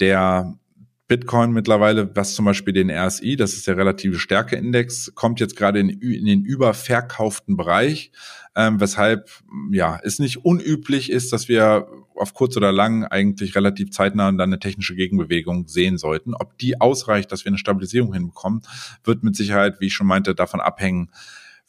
der 0.00 0.54
Bitcoin 1.08 1.52
mittlerweile, 1.52 2.14
was 2.16 2.34
zum 2.34 2.46
Beispiel 2.46 2.74
den 2.74 2.90
RSI, 2.90 3.36
das 3.36 3.52
ist 3.52 3.66
der 3.66 3.76
relative 3.76 4.18
Stärkeindex, 4.18 5.12
kommt 5.14 5.38
jetzt 5.38 5.56
gerade 5.56 5.78
in, 5.78 5.88
in 5.88 6.26
den 6.26 6.44
überverkauften 6.44 7.56
Bereich, 7.56 8.10
ähm, 8.56 8.80
weshalb 8.80 9.30
ja 9.70 10.00
es 10.02 10.18
nicht 10.18 10.44
unüblich 10.44 11.10
ist, 11.10 11.32
dass 11.32 11.48
wir 11.48 11.86
auf 12.16 12.34
kurz 12.34 12.56
oder 12.56 12.72
lang 12.72 13.04
eigentlich 13.04 13.54
relativ 13.54 13.90
zeitnah 13.90 14.32
dann 14.32 14.40
eine 14.40 14.58
technische 14.58 14.96
Gegenbewegung 14.96 15.68
sehen 15.68 15.98
sollten. 15.98 16.34
Ob 16.34 16.58
die 16.58 16.80
ausreicht, 16.80 17.30
dass 17.30 17.44
wir 17.44 17.50
eine 17.50 17.58
Stabilisierung 17.58 18.12
hinbekommen, 18.12 18.62
wird 19.04 19.22
mit 19.22 19.36
Sicherheit, 19.36 19.80
wie 19.80 19.86
ich 19.86 19.94
schon 19.94 20.06
meinte, 20.06 20.34
davon 20.34 20.60
abhängen, 20.60 21.10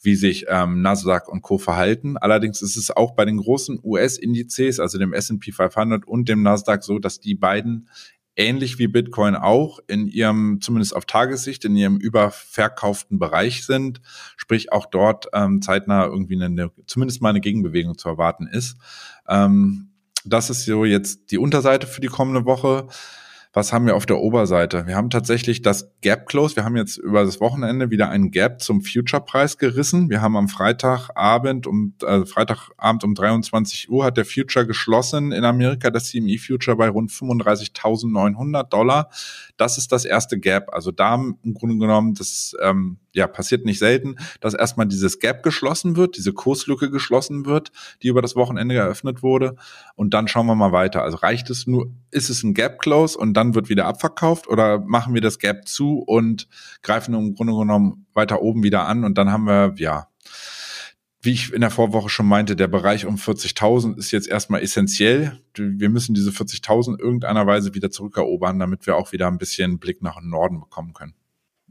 wie 0.00 0.14
sich 0.14 0.46
ähm, 0.48 0.80
Nasdaq 0.80 1.28
und 1.28 1.42
Co. 1.42 1.58
verhalten. 1.58 2.16
Allerdings 2.16 2.62
ist 2.62 2.76
es 2.76 2.90
auch 2.90 3.14
bei 3.14 3.24
den 3.24 3.38
großen 3.38 3.80
US-Indizes, 3.82 4.80
also 4.80 4.98
dem 4.98 5.12
S&P 5.12 5.52
500 5.52 6.06
und 6.06 6.28
dem 6.28 6.42
Nasdaq 6.42 6.84
so, 6.84 6.98
dass 6.98 7.20
die 7.20 7.34
beiden 7.34 7.88
ähnlich 8.38 8.78
wie 8.78 8.86
Bitcoin 8.86 9.34
auch 9.34 9.80
in 9.86 10.06
ihrem, 10.06 10.60
zumindest 10.60 10.96
auf 10.96 11.04
Tagessicht, 11.04 11.64
in 11.64 11.76
ihrem 11.76 11.98
überverkauften 11.98 13.18
Bereich 13.18 13.66
sind, 13.66 14.00
sprich 14.36 14.72
auch 14.72 14.86
dort 14.86 15.26
ähm, 15.34 15.60
zeitnah 15.60 16.06
irgendwie 16.06 16.42
eine, 16.42 16.70
zumindest 16.86 17.20
mal 17.20 17.30
eine 17.30 17.40
Gegenbewegung 17.40 17.98
zu 17.98 18.08
erwarten 18.08 18.46
ist. 18.46 18.76
Ähm, 19.28 19.88
das 20.24 20.50
ist 20.50 20.64
so 20.64 20.84
jetzt 20.84 21.30
die 21.30 21.38
Unterseite 21.38 21.86
für 21.86 22.00
die 22.00 22.08
kommende 22.08 22.44
Woche. 22.44 22.86
Was 23.58 23.72
haben 23.72 23.86
wir 23.86 23.96
auf 23.96 24.06
der 24.06 24.20
Oberseite? 24.20 24.86
Wir 24.86 24.94
haben 24.94 25.10
tatsächlich 25.10 25.62
das 25.62 25.90
Gap 26.00 26.26
Close. 26.26 26.54
Wir 26.54 26.64
haben 26.64 26.76
jetzt 26.76 26.96
über 26.96 27.24
das 27.24 27.40
Wochenende 27.40 27.90
wieder 27.90 28.08
einen 28.08 28.30
Gap 28.30 28.62
zum 28.62 28.82
Future-Preis 28.82 29.58
gerissen. 29.58 30.10
Wir 30.10 30.22
haben 30.22 30.36
am 30.36 30.46
Freitagabend 30.46 31.66
um, 31.66 31.94
äh, 32.04 32.24
Freitagabend 32.24 33.02
um 33.02 33.16
23 33.16 33.90
Uhr 33.90 34.04
hat 34.04 34.16
der 34.16 34.26
Future 34.26 34.64
geschlossen 34.64 35.32
in 35.32 35.44
Amerika, 35.44 35.90
das 35.90 36.04
CME 36.04 36.38
Future 36.38 36.76
bei 36.76 36.88
rund 36.88 37.10
35.900 37.10 38.62
Dollar. 38.68 39.10
Das 39.56 39.76
ist 39.76 39.90
das 39.90 40.04
erste 40.04 40.38
Gap. 40.38 40.72
Also 40.72 40.92
da 40.92 41.16
im 41.16 41.54
Grunde 41.54 41.78
genommen, 41.78 42.14
das 42.14 42.54
ähm, 42.62 42.98
ja, 43.12 43.26
passiert 43.26 43.64
nicht 43.64 43.78
selten, 43.80 44.16
dass 44.40 44.54
erstmal 44.54 44.86
dieses 44.86 45.18
Gap 45.18 45.42
geschlossen 45.42 45.96
wird, 45.96 46.16
diese 46.16 46.32
Kurslücke 46.32 46.90
geschlossen 46.90 47.44
wird, 47.44 47.72
die 48.02 48.08
über 48.08 48.22
das 48.22 48.36
Wochenende 48.36 48.76
eröffnet 48.76 49.22
wurde. 49.22 49.56
Und 49.96 50.14
dann 50.14 50.28
schauen 50.28 50.46
wir 50.46 50.54
mal 50.54 50.72
weiter. 50.72 51.02
Also 51.02 51.18
reicht 51.18 51.50
es 51.50 51.66
nur, 51.66 51.90
ist 52.10 52.30
es 52.30 52.42
ein 52.42 52.54
Gap 52.54 52.78
Close 52.78 53.18
und 53.18 53.34
dann 53.34 53.47
wird 53.54 53.68
wieder 53.68 53.86
abverkauft 53.86 54.48
oder 54.48 54.80
machen 54.80 55.14
wir 55.14 55.20
das 55.20 55.38
Gap 55.38 55.68
zu 55.68 55.98
und 55.98 56.48
greifen 56.82 57.14
im 57.14 57.34
Grunde 57.34 57.54
genommen 57.54 58.06
weiter 58.14 58.42
oben 58.42 58.62
wieder 58.62 58.86
an 58.86 59.04
und 59.04 59.18
dann 59.18 59.30
haben 59.30 59.44
wir, 59.44 59.74
ja, 59.76 60.08
wie 61.20 61.32
ich 61.32 61.52
in 61.52 61.60
der 61.60 61.70
Vorwoche 61.70 62.08
schon 62.08 62.26
meinte, 62.26 62.54
der 62.54 62.68
Bereich 62.68 63.04
um 63.04 63.16
40.000 63.16 63.98
ist 63.98 64.12
jetzt 64.12 64.28
erstmal 64.28 64.62
essentiell. 64.62 65.40
Wir 65.56 65.88
müssen 65.88 66.14
diese 66.14 66.30
40.000 66.30 66.98
irgendeiner 67.00 67.46
Weise 67.46 67.74
wieder 67.74 67.90
zurückerobern, 67.90 68.58
damit 68.58 68.86
wir 68.86 68.96
auch 68.96 69.10
wieder 69.12 69.26
ein 69.26 69.38
bisschen 69.38 69.78
Blick 69.78 70.00
nach 70.00 70.20
Norden 70.22 70.60
bekommen 70.60 70.92
können. 70.92 71.14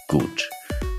Gut. 0.07 0.49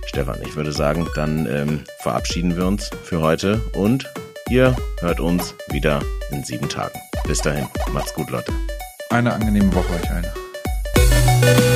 Stefan, 0.07 0.39
ich 0.43 0.57
würde 0.57 0.73
sagen, 0.73 1.07
dann 1.15 1.47
ähm, 1.47 1.85
verabschieden 2.01 2.57
wir 2.57 2.67
uns 2.67 2.91
für 3.05 3.23
heute 3.23 3.61
und 3.75 4.07
ihr 4.51 4.75
hört 5.01 5.21
uns 5.21 5.55
wieder 5.71 6.01
in 6.33 6.43
sieben 6.43 6.69
Tagen. 6.69 6.99
Bis 7.27 7.41
dahin, 7.41 7.67
macht's 7.93 8.13
gut, 8.15 8.31
Leute. 8.31 8.53
Eine 9.11 9.33
angenehme 9.33 9.73
Woche 9.75 9.95
euch 9.95 10.11
allen. 10.11 11.70